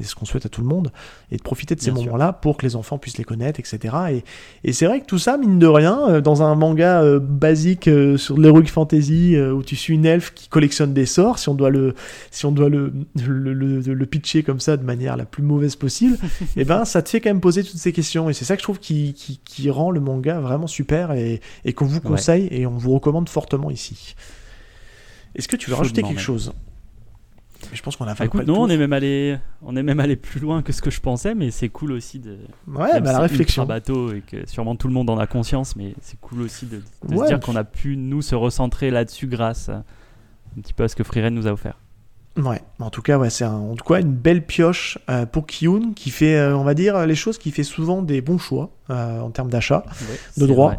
[0.00, 0.90] et c'est ce qu'on souhaite à tout le monde,
[1.30, 3.94] et de profiter de ces moments-là pour que les enfants puissent les connaître, etc.
[4.10, 4.24] Et,
[4.64, 7.86] et c'est vrai que tout ça, mine de rien, euh, dans un manga euh, basique
[7.88, 11.48] euh, sur l'heroic fantasy, euh, où tu suis une elfe qui collectionne des sorts, si
[11.48, 11.94] on doit le,
[12.30, 15.76] si on doit le, le, le- le pitcher comme ça de manière la plus mauvaise
[15.76, 16.16] possible,
[16.56, 18.30] et ben ça te fait quand même poser toutes ces questions.
[18.30, 21.40] Et c'est ça que je trouve qui, qui, qui rend le manga vraiment super et,
[21.64, 24.14] et qu'on vous conseille et on vous recommande fortement ici.
[25.34, 26.52] Est-ce que tu veux rajouter quelque chose?
[27.72, 29.82] Je pense qu'on a fait Ah, près écoute, non, on est même allé, on est
[29.82, 32.38] même allé plus loin que ce que je pensais, mais c'est cool aussi de.
[32.68, 33.64] Ouais, bah, la réflexion.
[33.66, 36.82] bateau et que sûrement tout le monde en a conscience, mais c'est cool aussi de,
[37.08, 37.24] de Ouais.
[37.26, 39.84] se dire qu'on a pu nous se recentrer là-dessus grâce à,
[40.56, 41.78] un petit peu à ce que Freeren nous a offert.
[42.36, 45.46] Ouais, en tout cas, ouais, c'est un- en tout cas une belle pioche euh, pour
[45.46, 48.70] Kiyun qui fait, euh, on va dire, les choses qui fait souvent des bons choix
[48.88, 49.84] euh, en termes d'achat.
[50.32, 50.74] C'est droit.
[50.74, 50.78] vrai.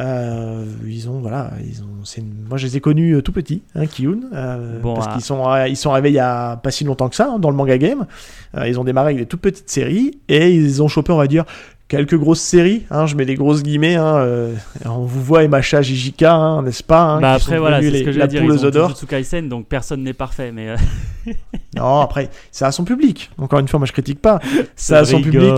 [0.00, 3.62] Euh, ils ont, voilà, ils ont, une- moi je les ai connus euh, tout petits,
[3.74, 5.12] hein, Kiyun, euh, Bon, parce ah.
[5.14, 7.38] qu'ils sont, euh, ils sont arrivés il y a pas si longtemps que ça hein,
[7.40, 8.06] dans le manga game.
[8.64, 11.44] Ils ont démarré avec des toutes petites séries et ils ont chopé, on va dire,
[11.88, 12.84] quelques grosses séries.
[12.90, 13.96] Hein, je mets des grosses guillemets.
[13.96, 14.54] Hein, euh,
[14.84, 18.12] on vous voit Emacha Jijika, hein, n'est-ce pas hein, bah après voilà, c'est ce que
[18.12, 18.42] j'allais dire.
[18.42, 20.76] poule Ils aux ont Kaisen, donc personne n'est parfait, mais euh,
[21.76, 23.30] Non, après, c'est à son public.
[23.38, 24.38] Encore une fois, moi je critique pas.
[24.76, 25.50] C'est à je son public.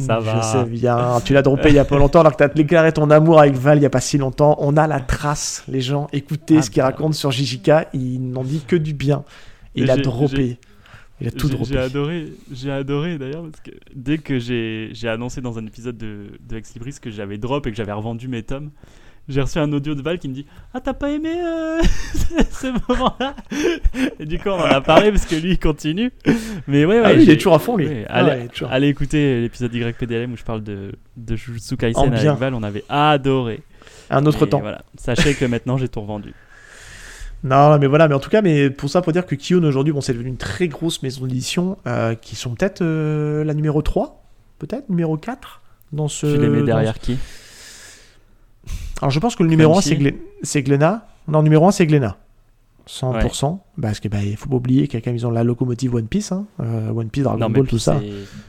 [0.00, 0.42] ça Je va.
[0.42, 3.10] sais bien, tu l'as droppé il y a pas longtemps alors que t'as déclaré ton
[3.10, 4.56] amour avec Val il y a pas si longtemps.
[4.60, 6.08] On a la trace, les gens.
[6.12, 6.86] Écoutez Ah ce qu'il bah.
[6.86, 9.24] raconte sur Jijika, il n'en dit que du bien.
[9.74, 10.58] Il a droppé.
[11.20, 11.70] Il a tout J'ai- droppé.
[11.72, 16.26] J'ai adoré, j'ai adoré d'ailleurs parce que dès que j'ai annoncé dans un épisode de,
[16.46, 18.70] de Ex Libris que j'avais drop et que j'avais revendu mes tomes,
[19.28, 21.80] j'ai reçu un audio de Val qui me dit Ah, t'as pas aimé euh,
[22.50, 23.36] ce moment-là?
[24.18, 26.10] Et du coup, on en a parlé parce que lui il continue.
[26.66, 27.02] Mais ouais, ouais.
[27.06, 27.86] Ah il est toujours à fond lui.
[27.86, 31.76] ouais, Ah allez, ouais, toujours- allez écouter l'épisode YPDLM où je parle de, de Jujutsu
[31.76, 33.62] Kaisen avec Val, on avait adoré.
[34.10, 34.60] Un autre Et temps.
[34.60, 34.82] Voilà.
[34.98, 36.34] Sachez que maintenant j'ai tout revendu.
[37.44, 39.92] Non, mais voilà, mais en tout cas, mais pour ça, pour dire que Kiyun aujourd'hui,
[39.92, 43.82] bon, c'est devenu une très grosse maison d'édition euh, qui sont peut-être euh, la numéro
[43.82, 44.22] 3,
[44.58, 45.60] peut-être, numéro 4
[45.92, 46.26] dans ce.
[46.26, 47.18] tu les mets derrière qui
[49.02, 49.88] Alors je pense que le numéro 1 Crunchy.
[49.90, 51.06] c'est Glen- c'est Glenna.
[51.28, 52.16] Non, le numéro 1 c'est Glenna.
[52.86, 53.58] 100%.
[53.80, 55.42] Parce que bah, il faut pas oublier qu'il y a quand même ils ont la
[55.44, 56.46] locomotive One Piece, hein.
[56.60, 58.00] Euh, One Piece, Dragon Non, Ball, tout ça.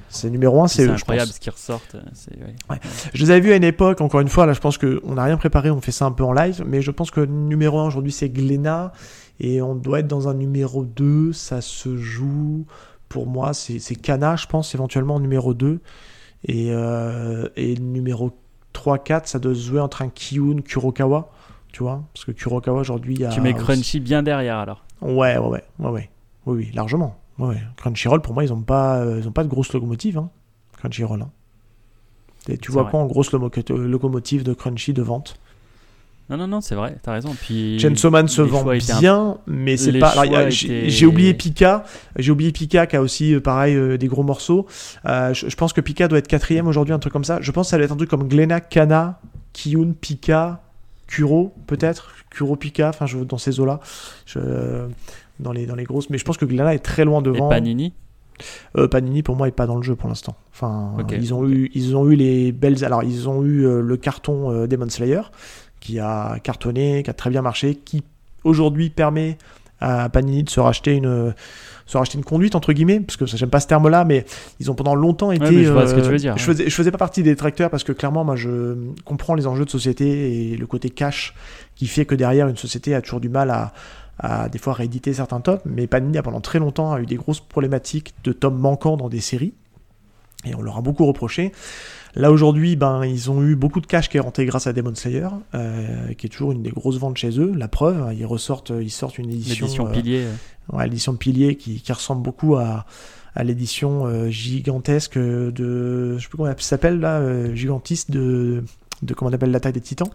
[0.09, 1.95] c'est- numéro 1, c'est eux, incroyable ce qu'ils ressortent.
[1.95, 2.79] ouais.
[3.13, 5.23] Je les avais vus à une époque, encore une fois, là je pense qu'on n'a
[5.23, 7.87] rien préparé, on fait ça un peu en live, mais je pense que numéro 1
[7.87, 8.91] aujourd'hui c'est Glenna,
[9.39, 12.65] et on doit être dans un numéro 2, ça se joue,
[13.09, 15.79] pour moi c'est Kana, je pense, éventuellement en numéro 2,
[16.47, 18.31] et, euh, et numéro
[18.73, 21.31] 3-4, ça doit se jouer entre un Kiyun, Kurokawa,
[21.75, 23.25] tu vois, parce que Kurokawa aujourd'hui...
[23.25, 24.85] a Tu mets Crunchy bien derrière alors.
[25.01, 26.09] Ouais, ouais, ouais, ouais, ouais.
[26.45, 27.19] Oui, oui, largement.
[27.37, 27.61] Ouais, ouais.
[27.75, 30.29] Crunchyroll, pour moi, ils ont pas, euh, ils ont pas de grosse locomotive, hein.
[30.77, 31.21] Crunchyroll.
[31.23, 31.29] hein.
[32.47, 32.91] Et tu vois vrai.
[32.91, 35.37] quoi en grosse lomo- euh, locomotive de Crunchy de vente
[36.29, 37.35] Non, non, non, c'est vrai, t'as raison.
[37.41, 40.13] Puis Chainsaw Man se vend un- bien, mais c'est pas.
[40.49, 41.83] J'ai étaient- j'ai oublié Pika.
[42.15, 44.65] J'ai oublié Pika qui a aussi, euh, pareil, euh, des gros morceaux.
[45.05, 47.39] Euh, je, je pense que Pika doit être quatrième aujourd'hui, un truc comme ça.
[47.41, 49.19] Je pense que ça doit être un truc comme Glenna, Kana,
[49.51, 50.61] Kiyun, Pika,
[51.07, 52.13] Kuro, peut-être?
[52.29, 53.79] Kuro, Pika, enfin, je, dans ces eaux-là.
[55.39, 56.09] Dans les, dans les grosses.
[56.09, 57.49] Mais je pense que Glenna est très loin Et devant.
[57.49, 57.93] Panini?
[58.77, 60.35] Euh, Panini pour moi est pas dans le jeu pour l'instant.
[60.53, 62.83] Enfin, ils ont eu, ils ont eu les belles.
[62.83, 65.21] Alors ils ont eu euh, le carton euh, Demon Slayer
[65.79, 68.03] qui a cartonné, qui a très bien marché, qui
[68.43, 69.37] aujourd'hui permet
[69.79, 71.33] à Panini de se racheter une,
[71.85, 74.25] se racheter une conduite entre guillemets, parce que ça j'aime pas ce terme-là, mais
[74.59, 75.51] ils ont pendant longtemps été.
[75.51, 76.53] mais je vois ce que tu veux dire, Je ouais.
[76.53, 79.65] faisais, je faisais pas partie des détracteurs parce que clairement moi je comprends les enjeux
[79.65, 81.33] de société et le côté cash
[81.75, 83.73] qui fait que derrière une société a toujours du mal à
[84.17, 87.17] à des fois rééditer certains tomes, mais Panini a pendant très longtemps a eu des
[87.17, 89.53] grosses problématiques de tomes manquants dans des séries,
[90.45, 91.51] et on leur a beaucoup reproché.
[92.15, 94.95] Là aujourd'hui, ben, ils ont eu beaucoup de cash qui est rentré grâce à Demon
[94.95, 97.51] Slayer, euh, qui est toujours une des grosses ventes chez eux.
[97.55, 100.23] La preuve, ils ressortent, ils sortent une édition, L'édition euh, pilier.
[100.23, 100.77] euh.
[100.77, 102.85] ouais, l'édition Pilier qui, qui ressemble beaucoup à,
[103.35, 108.63] à l'édition euh, gigantesque de, je sais plus comment elle s'appelle là, euh, gigantiste de,
[109.01, 110.07] de comment on appelle l'attaque des Titans.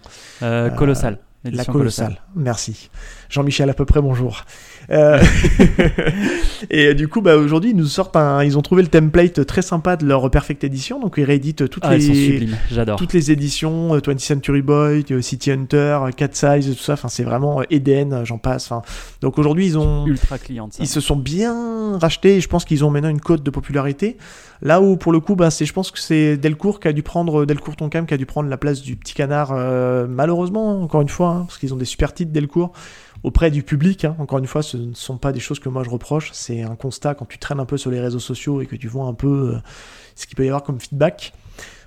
[0.43, 1.19] Euh, Euh, colossal.
[1.45, 2.21] La colossale.
[2.37, 2.91] Merci.
[3.31, 4.45] Jean-Michel à peu près bonjour.
[4.91, 5.19] Euh,
[6.71, 8.43] et euh, du coup, bah, aujourd'hui, ils nous sortent un.
[8.45, 11.85] Ils ont trouvé le template très sympa de leur Perfect Edition, donc ils rééditent toutes
[11.87, 12.99] Ah, les sublimes, j'adore.
[12.99, 16.95] toutes les éditions, euh, 20th Century Boy, euh, City Hunter, euh, Cat Size, tout ça.
[16.95, 18.71] Enfin, c'est vraiment euh, Eden, euh, j'en passe.
[18.71, 18.83] Enfin,
[19.23, 20.83] donc aujourd'hui, ils ont Ultra cliente, ça.
[20.83, 24.19] ils se sont bien rachetés et je pense qu'ils ont maintenant une cote de popularité.
[24.63, 27.03] Là où pour le coup, bah, c'est, je pense que c'est Delcourt qui a dû
[27.03, 29.53] prendre Delcourt Tonkam qui a dû prendre la place du petit canard.
[29.53, 32.73] euh, malheureusement, encore une fois, hein, parce qu'ils ont des super titres Delcourt
[33.23, 34.05] auprès du public.
[34.05, 34.17] hein.
[34.19, 36.31] Encore une fois, ce ne sont pas des choses que moi je reproche.
[36.33, 38.87] C'est un constat quand tu traînes un peu sur les réseaux sociaux et que tu
[38.89, 39.59] vois un peu euh,
[40.15, 41.33] ce qu'il peut y avoir comme feedback,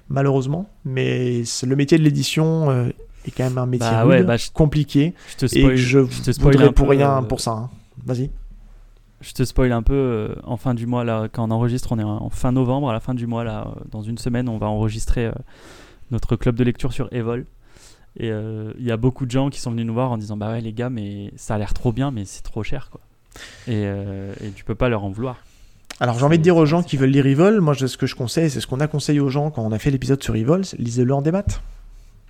[0.09, 0.69] malheureusement.
[0.85, 2.89] Mais le métier de l'édition euh,
[3.25, 5.13] est quand même un métier Bah ouais, bah, je- compliqué.
[5.31, 7.51] Je te Et spoil, je je te voudrais pour rien euh, pour ça.
[7.51, 7.69] hein.
[8.05, 8.31] Vas-y.
[9.23, 11.99] Je te spoil un peu euh, en fin du mois là quand on enregistre on
[11.99, 14.57] est en fin novembre à la fin du mois là euh, dans une semaine on
[14.57, 15.31] va enregistrer euh,
[16.11, 17.45] notre club de lecture sur Evol.
[18.19, 20.51] Et il y a beaucoup de gens qui sont venus nous voir en disant bah
[20.51, 23.01] ouais les gars mais ça a l'air trop bien mais c'est trop cher quoi.
[23.67, 25.37] Et, et tu peux pas leur en vouloir.
[25.99, 28.05] Alors j'ai envie de dire aux gens qui veulent lire Evol, moi je- ce que
[28.05, 30.35] je conseille, c'est ce qu'on a conseillé aux gens quand on a fait l'épisode sur
[30.35, 31.43] Evol, lisez-le en démat.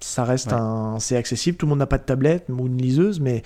[0.05, 0.57] Ça reste Ouais.
[0.57, 3.41] un, c'est accessible, tout le monde n'a pas de tablette ou une liseuse, mais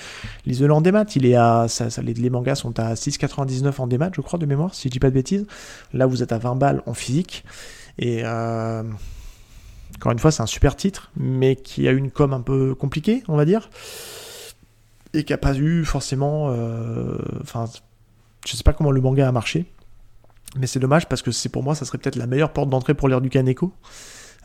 [0.47, 1.05] lisez-le en démat.
[1.15, 4.39] Il est à, ça, ça- les, les mangas sont à 6,99 en démat, je crois
[4.39, 5.45] de mémoire, si je dis pas de bêtises.
[5.93, 7.45] Là vous êtes à 20 balles en physique
[7.99, 8.81] et euh,
[9.97, 13.23] encore une fois c'est un super titre, mais qui a une com un peu compliquée,
[13.27, 13.69] on va dire,
[15.13, 17.65] et qui a pas eu forcément, euh, enfin
[18.47, 19.65] je sais pas comment le manga a marché.
[20.57, 22.93] Mais c'est dommage parce que c'est pour moi, ça serait peut-être la meilleure porte d'entrée
[22.95, 23.73] pour l'ère du Kaneko,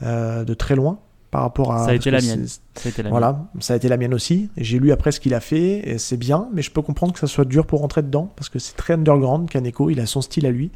[0.02, 0.98] euh, de très loin,
[1.32, 1.86] par rapport à.
[1.86, 2.46] Ça a été la mienne.
[2.46, 3.10] ça a été la mienne.
[3.10, 4.50] Voilà, ça a été la mienne aussi.
[4.56, 7.12] Et J'ai lu après ce qu'il a fait, et c'est bien, mais je peux comprendre
[7.12, 10.06] que ça soit dur pour rentrer dedans, parce que c'est très underground, Kaneko, il a
[10.06, 10.70] son style à lui.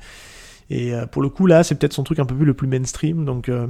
[0.70, 2.66] Et euh, pour le coup, là, c'est peut-être son truc un peu plus le plus
[2.66, 3.48] mainstream, donc.
[3.48, 3.68] euh,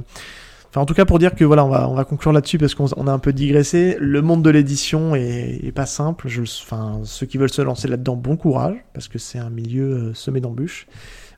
[0.69, 2.75] Enfin, en tout cas, pour dire que voilà, on va, on va conclure là-dessus parce
[2.75, 3.95] qu'on on a un peu digressé.
[4.01, 6.27] Le monde de l'édition est, est pas simple.
[6.27, 9.89] Je, enfin, ceux qui veulent se lancer là-dedans, bon courage parce que c'est un milieu
[10.09, 10.87] euh, semé d'embûches.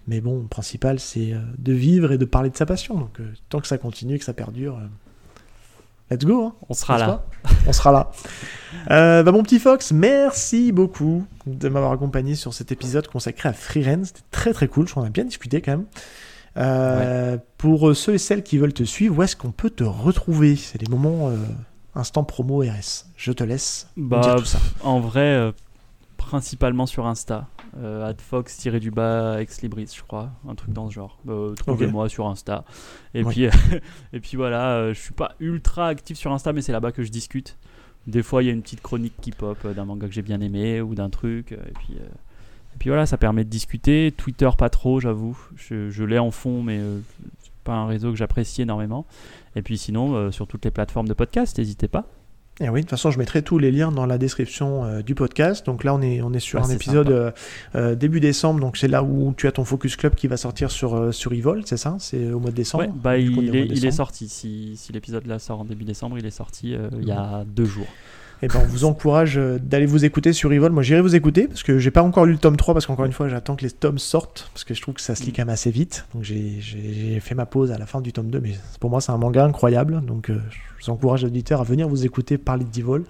[0.07, 2.95] Mais bon, le principal, c'est de vivre et de parler de sa passion.
[2.97, 4.88] Donc, euh, tant que ça continue, que ça perdure, euh,
[6.11, 6.45] let's go.
[6.45, 7.23] hein, on sera là
[7.68, 8.11] On sera là.
[8.91, 13.53] Euh, bah, mon petit Fox, merci beaucoup de m'avoir accompagné sur cet épisode consacré à
[13.53, 14.06] Freeren.
[14.06, 14.86] C'était très très cool.
[14.88, 15.86] Je crois qu'on a bien discuté quand même.
[16.57, 20.56] Euh, Pour ceux et celles qui veulent te suivre, où est-ce qu'on peut te retrouver?
[20.56, 21.36] C'est les moments euh,
[21.95, 23.06] instant promo RS.
[23.18, 24.60] Je te laisse Bah, dire tout ça.
[24.84, 25.52] en vrai euh,
[26.30, 27.47] principalement sur Insta.
[27.81, 31.18] Euh, @fox-du-bas ex libris je crois un truc dans ce genre.
[31.27, 32.65] Euh, trouvez-moi sur Insta.
[33.15, 33.45] Et puis
[34.14, 37.01] et puis voilà euh, je suis pas ultra actif sur Insta mais c'est là-bas que
[37.01, 37.57] je discute.
[38.06, 40.22] Des fois il y a une petite chronique qui pop euh, d'un manga que j'ai
[40.22, 44.14] bien aimé ou d'un truc et puis et puis voilà ça permet de discuter.
[44.15, 45.35] Twitter pas trop j'avoue.
[45.56, 46.80] Je, je l'ai en fond mais
[47.41, 49.07] c'est pas un réseau que j'apprécie énormément.
[49.56, 52.06] Et puis sinon sur toutes les plateformes de podcast n'hésitez pas
[52.61, 55.15] Et oui, de toute façon, je mettrai tous les liens dans la description euh, du
[55.15, 55.65] podcast.
[55.65, 57.31] Donc là, on est, on est sur Ah, un épisode euh,
[57.76, 58.60] euh, début décembre.
[58.60, 61.61] Donc c'est là où tu as ton Focus Club qui va sortir sur, sur Evol,
[61.65, 61.95] c'est ça?
[61.99, 62.84] C'est au mois de décembre?
[62.84, 64.27] Ouais, bah il, est, il est sorti.
[64.27, 67.65] Si, si l'épisode là sort en début décembre, il est sorti il y a deux
[67.65, 67.88] jours.
[68.41, 70.72] Et ben, on vous encourage euh, d'aller vous écouter sur Evol.
[70.72, 73.06] Moi, j'irai vous écouter parce que j'ai pas encore lu le tome 3 parce qu'encore
[73.06, 75.34] une fois, j'attends que les tomes sortent parce que je trouve que ça se lit
[75.34, 76.06] quand même assez vite.
[76.14, 79.11] Donc, j'ai- fait ma pause à la fin du tome 2, mais pour moi, c'est
[79.11, 80.02] un manga incroyable.
[80.06, 80.40] Donc, euh,
[80.80, 83.03] je vous encourage, auditeurs, à venir vous écouter parler d'Evol.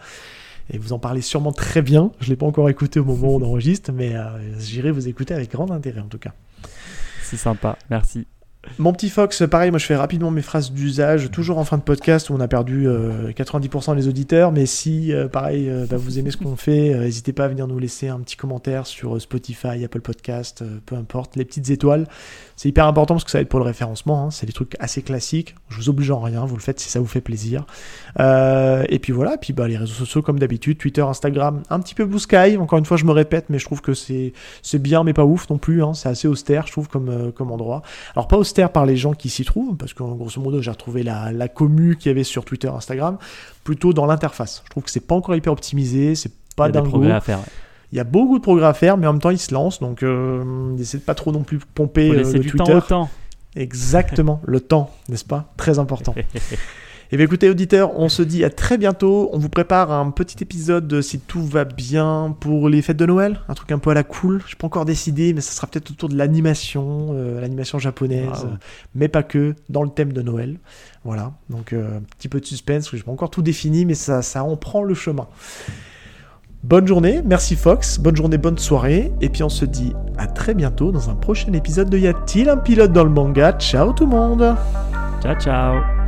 [0.71, 2.11] Et vous en parlez sûrement très bien.
[2.19, 4.23] Je l'ai pas encore écouté au moment où on enregistre, mais euh,
[4.59, 6.33] j'irai vous écouter avec grand intérêt en tout cas.
[7.23, 8.25] C'est sympa, merci.
[8.77, 11.83] Mon petit Fox, pareil, moi je fais rapidement mes phrases d'usage, toujours en fin de
[11.83, 15.97] podcast où on a perdu euh, 90% des auditeurs, mais si, euh, pareil, euh, bah,
[15.97, 18.87] vous aimez ce qu'on fait, euh, n'hésitez pas à venir nous laisser un petit commentaire
[18.87, 22.07] sur euh, Spotify, Apple Podcast, euh, peu importe, les petites étoiles.
[22.59, 25.01] C'est hyper important parce que ça aide pour le référencement, hein, c'est des trucs assez
[25.01, 27.65] classiques, je vous oblige en rien, vous le faites si ça vous fait plaisir.
[28.19, 31.95] Euh, et puis voilà, puis bah, les réseaux sociaux comme d'habitude, Twitter, Instagram, un petit
[31.95, 34.77] peu Blue Sky, encore une fois je me répète, mais je trouve que c'est c'est
[34.77, 37.49] bien mais pas ouf non plus, hein, c'est assez austère je trouve comme, euh, comme
[37.49, 37.81] endroit.
[38.13, 41.01] Alors pas austère par les gens qui s'y trouvent, parce que grosso modo j'ai retrouvé
[41.03, 43.19] la, la commu qu'il y avait sur Twitter, Instagram,
[43.63, 44.63] plutôt dans l'interface.
[44.65, 47.01] Je trouve que c'est pas encore hyper optimisé, c'est pas dingo.
[47.03, 47.39] à faire.
[47.39, 47.68] ouais.
[47.91, 49.79] Il y a beaucoup de progrès à faire, mais en même temps il se lance,
[49.79, 52.63] donc euh, il essaie de pas trop non plus pomper euh, le du Twitter.
[52.71, 53.09] temps au temps.
[53.55, 55.51] Exactement, le temps, n'est-ce pas?
[55.57, 56.13] Très important.
[57.11, 59.31] Et bien écoutez auditeurs, on se dit à très bientôt.
[59.33, 63.05] On vous prépare un petit épisode euh, si tout va bien pour les fêtes de
[63.07, 64.43] Noël, un truc un peu à la cool.
[64.45, 68.49] Je pas encore décidé, mais ça sera peut-être autour de l'animation, euh, l'animation japonaise, Wow.
[68.93, 70.59] mais pas que, dans le thème de Noël.
[71.03, 73.95] Voilà, donc euh, un petit peu de suspense, je n'ai pas encore tout défini, mais
[73.95, 75.27] ça, ça en prend le chemin.
[76.63, 80.53] Bonne journée, merci Fox, bonne journée, bonne soirée, et puis on se dit à très
[80.53, 83.53] bientôt dans un prochain épisode de Y a-t-il un pilote dans le manga?
[83.53, 84.55] Ciao tout le monde
[85.21, 85.98] Ciao, ciao.